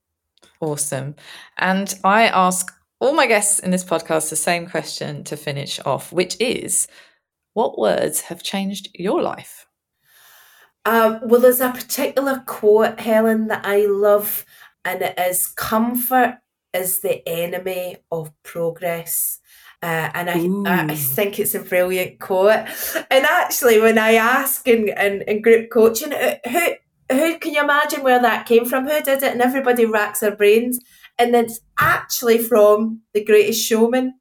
Awesome. 0.61 1.16
And 1.59 1.92
I 2.04 2.28
ask 2.28 2.72
all 3.01 3.12
my 3.12 3.26
guests 3.26 3.59
in 3.59 3.70
this 3.70 3.84
podcast 3.84 4.30
the 4.30 4.36
same 4.36 4.66
question 4.66 5.24
to 5.24 5.36
finish 5.36 5.78
off, 5.84 6.12
which 6.12 6.36
is 6.40 6.88
what 7.55 7.78
words 7.78 8.22
have 8.22 8.42
changed 8.42 8.88
your 8.94 9.22
life? 9.22 9.66
Um, 10.84 11.20
well, 11.24 11.40
there's 11.40 11.61
a 11.61 11.70
particular 11.70 12.42
quote, 12.47 13.01
Helen, 13.01 13.49
that 13.49 13.66
I 13.66 13.86
love, 13.86 14.44
and 14.84 15.03
it 15.03 15.18
is 15.18 15.49
comfort 15.49 16.38
is 16.72 17.01
the 17.01 17.26
enemy 17.28 17.97
of 18.12 18.30
progress. 18.42 19.40
Uh, 19.82 20.11
and 20.14 20.30
I, 20.30 20.90
I 20.90 20.94
think 20.94 21.38
it's 21.38 21.55
a 21.55 21.61
brilliant 21.61 22.18
quote. 22.18 22.66
And 23.11 23.24
actually, 23.24 23.80
when 23.80 23.99
I 23.99 24.14
ask 24.14 24.66
in, 24.66 24.88
in, 24.88 25.22
in 25.22 25.42
group 25.42 25.70
coaching, 25.70 26.12
who 26.12 26.74
who 27.11 27.38
can 27.38 27.55
you 27.55 27.62
imagine 27.62 28.03
where 28.03 28.20
that 28.20 28.47
came 28.47 28.64
from? 28.64 28.88
Who 28.88 29.01
did 29.01 29.22
it? 29.22 29.32
And 29.32 29.40
everybody 29.40 29.84
racks 29.84 30.20
their 30.20 30.34
brains. 30.34 30.80
And 31.19 31.35
it's 31.35 31.61
actually 31.79 32.39
from 32.39 33.03
The 33.14 33.25
Greatest 33.25 33.64
Showman, 33.64 34.14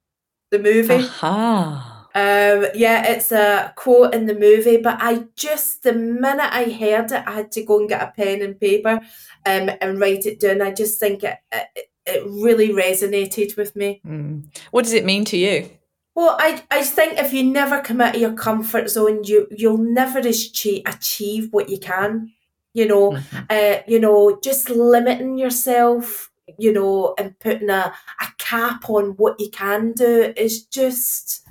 the 0.52 0.60
movie. 0.60 0.94
Aha. 0.94 2.08
Um, 2.16 2.68
yeah, 2.74 3.12
it's 3.12 3.34
a 3.34 3.74
quote 3.76 4.16
in 4.16 4.26
the 4.26 4.34
movie, 4.34 4.78
but 4.78 4.98
I 5.02 5.26
just, 5.36 5.84
the 5.84 5.92
minute 5.92 6.50
I 6.50 6.70
heard 6.70 7.12
it, 7.12 7.24
I 7.28 7.32
had 7.34 7.52
to 7.52 7.64
go 7.64 7.80
and 7.80 7.90
get 7.90 8.02
a 8.02 8.14
pen 8.16 8.42
and 8.42 8.58
paper 8.58 9.02
um, 9.46 9.70
and 9.82 10.00
write 10.00 10.26
it 10.26 10.40
down. 10.40 10.62
I 10.62 10.72
just 10.72 10.98
think 10.98 11.26
it, 11.26 11.38
it, 11.52 11.90
it 12.06 12.24
really 12.26 12.70
resonated 12.70 13.58
with 13.58 13.76
me. 13.76 14.00
Mm. 14.08 14.46
What 14.72 14.86
does 14.86 14.94
it 14.94 15.04
mean 15.04 15.26
to 15.26 15.38
you? 15.38 15.70
Well, 16.16 16.38
I, 16.40 16.64
I 16.72 16.84
think 16.84 17.18
if 17.18 17.34
you 17.34 17.44
never 17.44 17.82
come 17.82 18.00
out 18.00 18.16
of 18.16 18.22
your 18.22 18.32
comfort 18.32 18.90
zone, 18.90 19.26
you 19.26 19.50
you'll 19.52 19.78
never 19.78 20.20
achieve 20.20 20.84
achieve 20.86 21.50
what 21.52 21.68
you 21.68 21.78
can. 21.78 22.32
You 22.74 22.88
know, 22.88 23.12
mm-hmm. 23.12 23.38
uh, 23.50 23.82
you 23.86 24.00
know, 24.00 24.40
just 24.42 24.70
limiting 24.70 25.38
yourself, 25.38 26.32
you 26.58 26.72
know, 26.72 27.16
and 27.18 27.38
putting 27.40 27.70
a, 27.70 27.94
a 28.22 28.28
cap 28.38 28.90
on 28.90 29.12
what 29.18 29.40
you 29.40 29.50
can 29.50 29.94
do 29.94 30.34
is 30.36 30.66
just 30.66 31.46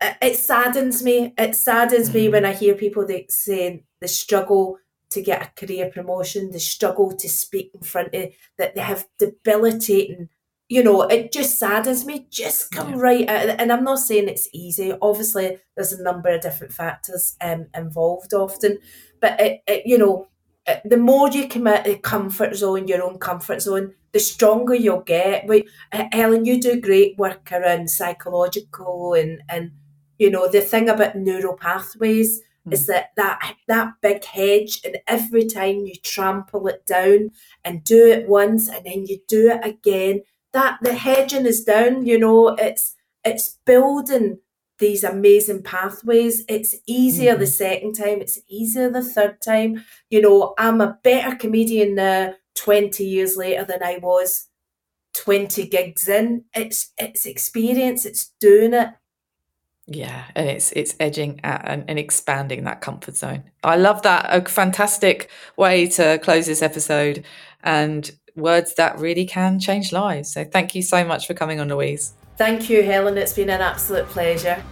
it 0.00 0.36
saddens 0.36 1.02
me. 1.02 1.34
It 1.36 1.54
saddens 1.54 2.08
mm-hmm. 2.08 2.18
me 2.18 2.28
when 2.28 2.44
I 2.44 2.52
hear 2.52 2.74
people 2.74 3.06
that 3.06 3.30
say 3.30 3.84
the 4.00 4.08
struggle 4.08 4.78
to 5.10 5.20
get 5.20 5.42
a 5.42 5.66
career 5.66 5.90
promotion, 5.90 6.52
the 6.52 6.60
struggle 6.60 7.12
to 7.16 7.28
speak 7.28 7.72
in 7.74 7.82
front 7.82 8.14
of 8.14 8.30
that 8.58 8.74
they 8.74 8.80
have 8.80 9.06
debilitating 9.18 10.28
you 10.70 10.84
know, 10.84 11.02
it 11.02 11.32
just 11.32 11.58
saddens 11.58 12.06
me. 12.06 12.28
Just 12.30 12.70
come 12.70 12.90
yeah. 12.90 13.00
right 13.00 13.28
out, 13.28 13.60
and 13.60 13.72
I'm 13.72 13.82
not 13.82 13.98
saying 13.98 14.28
it's 14.28 14.48
easy. 14.52 14.94
Obviously, 15.02 15.58
there's 15.74 15.92
a 15.92 16.02
number 16.02 16.28
of 16.30 16.40
different 16.40 16.72
factors 16.72 17.36
um, 17.40 17.66
involved 17.74 18.32
often, 18.32 18.78
but 19.20 19.38
it, 19.40 19.62
it, 19.66 19.82
you 19.84 19.98
know, 19.98 20.28
the 20.84 20.96
more 20.96 21.30
you 21.30 21.48
come 21.48 21.66
out 21.66 21.86
of 21.86 21.92
the 21.92 21.98
comfort 21.98 22.54
zone, 22.56 22.88
your 22.88 23.02
own 23.02 23.18
comfort 23.18 23.62
zone, 23.62 23.94
the 24.12 24.18
stronger 24.18 24.74
you'll 24.74 25.00
get. 25.00 25.46
But 25.46 25.64
Helen, 26.12 26.44
you 26.44 26.60
do 26.60 26.80
great 26.80 27.16
work 27.18 27.50
around 27.52 27.90
psychological 27.90 29.14
and 29.14 29.42
and 29.48 29.72
you 30.18 30.30
know 30.30 30.48
the 30.48 30.60
thing 30.60 30.88
about 30.88 31.16
neural 31.16 31.56
pathways 31.56 32.40
mm. 32.66 32.72
is 32.72 32.86
that 32.86 33.10
that 33.16 33.56
that 33.66 33.94
big 34.00 34.24
hedge 34.24 34.80
and 34.84 34.98
every 35.06 35.46
time 35.46 35.86
you 35.86 35.94
trample 36.02 36.68
it 36.68 36.84
down 36.86 37.30
and 37.64 37.82
do 37.82 38.06
it 38.06 38.28
once 38.28 38.68
and 38.68 38.84
then 38.84 39.06
you 39.06 39.18
do 39.26 39.50
it 39.50 39.64
again 39.64 40.20
that 40.52 40.78
the 40.82 40.94
hedging 40.94 41.46
is 41.46 41.64
down 41.64 42.04
you 42.04 42.18
know 42.18 42.48
it's 42.48 42.94
it's 43.24 43.58
building 43.64 44.38
these 44.80 45.04
amazing 45.04 45.62
pathways. 45.62 46.44
It's 46.48 46.74
easier 46.86 47.32
Mm-hmm. 47.32 47.40
the 47.40 47.46
second 47.46 47.92
time, 47.94 48.20
it's 48.20 48.40
easier 48.48 48.90
the 48.90 49.04
third 49.04 49.40
time. 49.40 49.84
You 50.10 50.20
know, 50.22 50.54
I'm 50.58 50.80
a 50.80 50.98
better 51.04 51.36
comedian 51.36 51.94
now 51.94 52.34
20 52.56 53.04
years 53.04 53.36
later 53.36 53.64
than 53.64 53.82
I 53.82 53.98
was 54.02 54.48
20 55.14 55.66
gigs 55.68 56.08
in. 56.08 56.44
It's 56.54 56.92
it's 56.98 57.26
experience, 57.26 58.04
it's 58.04 58.32
doing 58.40 58.74
it. 58.74 58.88
Yeah, 59.86 60.24
and 60.36 60.48
it's 60.48 60.72
it's 60.72 60.94
edging 61.00 61.40
at 61.42 61.62
and, 61.68 61.84
and 61.88 61.98
expanding 61.98 62.64
that 62.64 62.80
comfort 62.80 63.16
zone. 63.16 63.44
I 63.64 63.76
love 63.76 64.02
that. 64.02 64.26
A 64.28 64.48
fantastic 64.48 65.30
way 65.56 65.86
to 65.88 66.18
close 66.18 66.46
this 66.46 66.62
episode 66.62 67.24
and 67.62 68.10
words 68.36 68.74
that 68.74 68.98
really 68.98 69.26
can 69.26 69.58
change 69.58 69.92
lives. 69.92 70.32
So 70.32 70.44
thank 70.44 70.74
you 70.74 70.82
so 70.82 71.04
much 71.04 71.26
for 71.26 71.34
coming 71.34 71.58
on, 71.60 71.68
Louise. 71.68 72.12
Thank 72.40 72.70
you, 72.70 72.82
Helen. 72.82 73.18
It's 73.18 73.34
been 73.34 73.50
an 73.50 73.60
absolute 73.60 74.06
pleasure. 74.06 74.64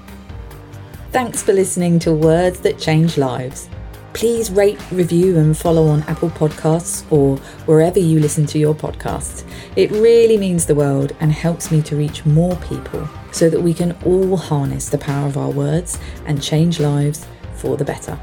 Thanks 1.12 1.42
for 1.42 1.52
listening 1.52 1.98
to 1.98 2.14
Words 2.14 2.60
That 2.60 2.78
Change 2.78 3.18
Lives. 3.18 3.68
Please 4.14 4.50
rate, 4.50 4.80
review, 4.90 5.36
and 5.36 5.54
follow 5.54 5.86
on 5.88 6.02
Apple 6.04 6.30
Podcasts 6.30 7.04
or 7.12 7.36
wherever 7.66 7.98
you 7.98 8.20
listen 8.20 8.46
to 8.46 8.58
your 8.58 8.74
podcasts. 8.74 9.44
It 9.76 9.90
really 9.90 10.38
means 10.38 10.64
the 10.64 10.74
world 10.74 11.14
and 11.20 11.30
helps 11.30 11.70
me 11.70 11.82
to 11.82 11.94
reach 11.94 12.24
more 12.24 12.56
people 12.56 13.06
so 13.32 13.50
that 13.50 13.60
we 13.60 13.74
can 13.74 13.92
all 14.02 14.38
harness 14.38 14.88
the 14.88 14.96
power 14.96 15.26
of 15.26 15.36
our 15.36 15.50
words 15.50 15.98
and 16.24 16.42
change 16.42 16.80
lives 16.80 17.26
for 17.56 17.76
the 17.76 17.84
better. 17.84 18.18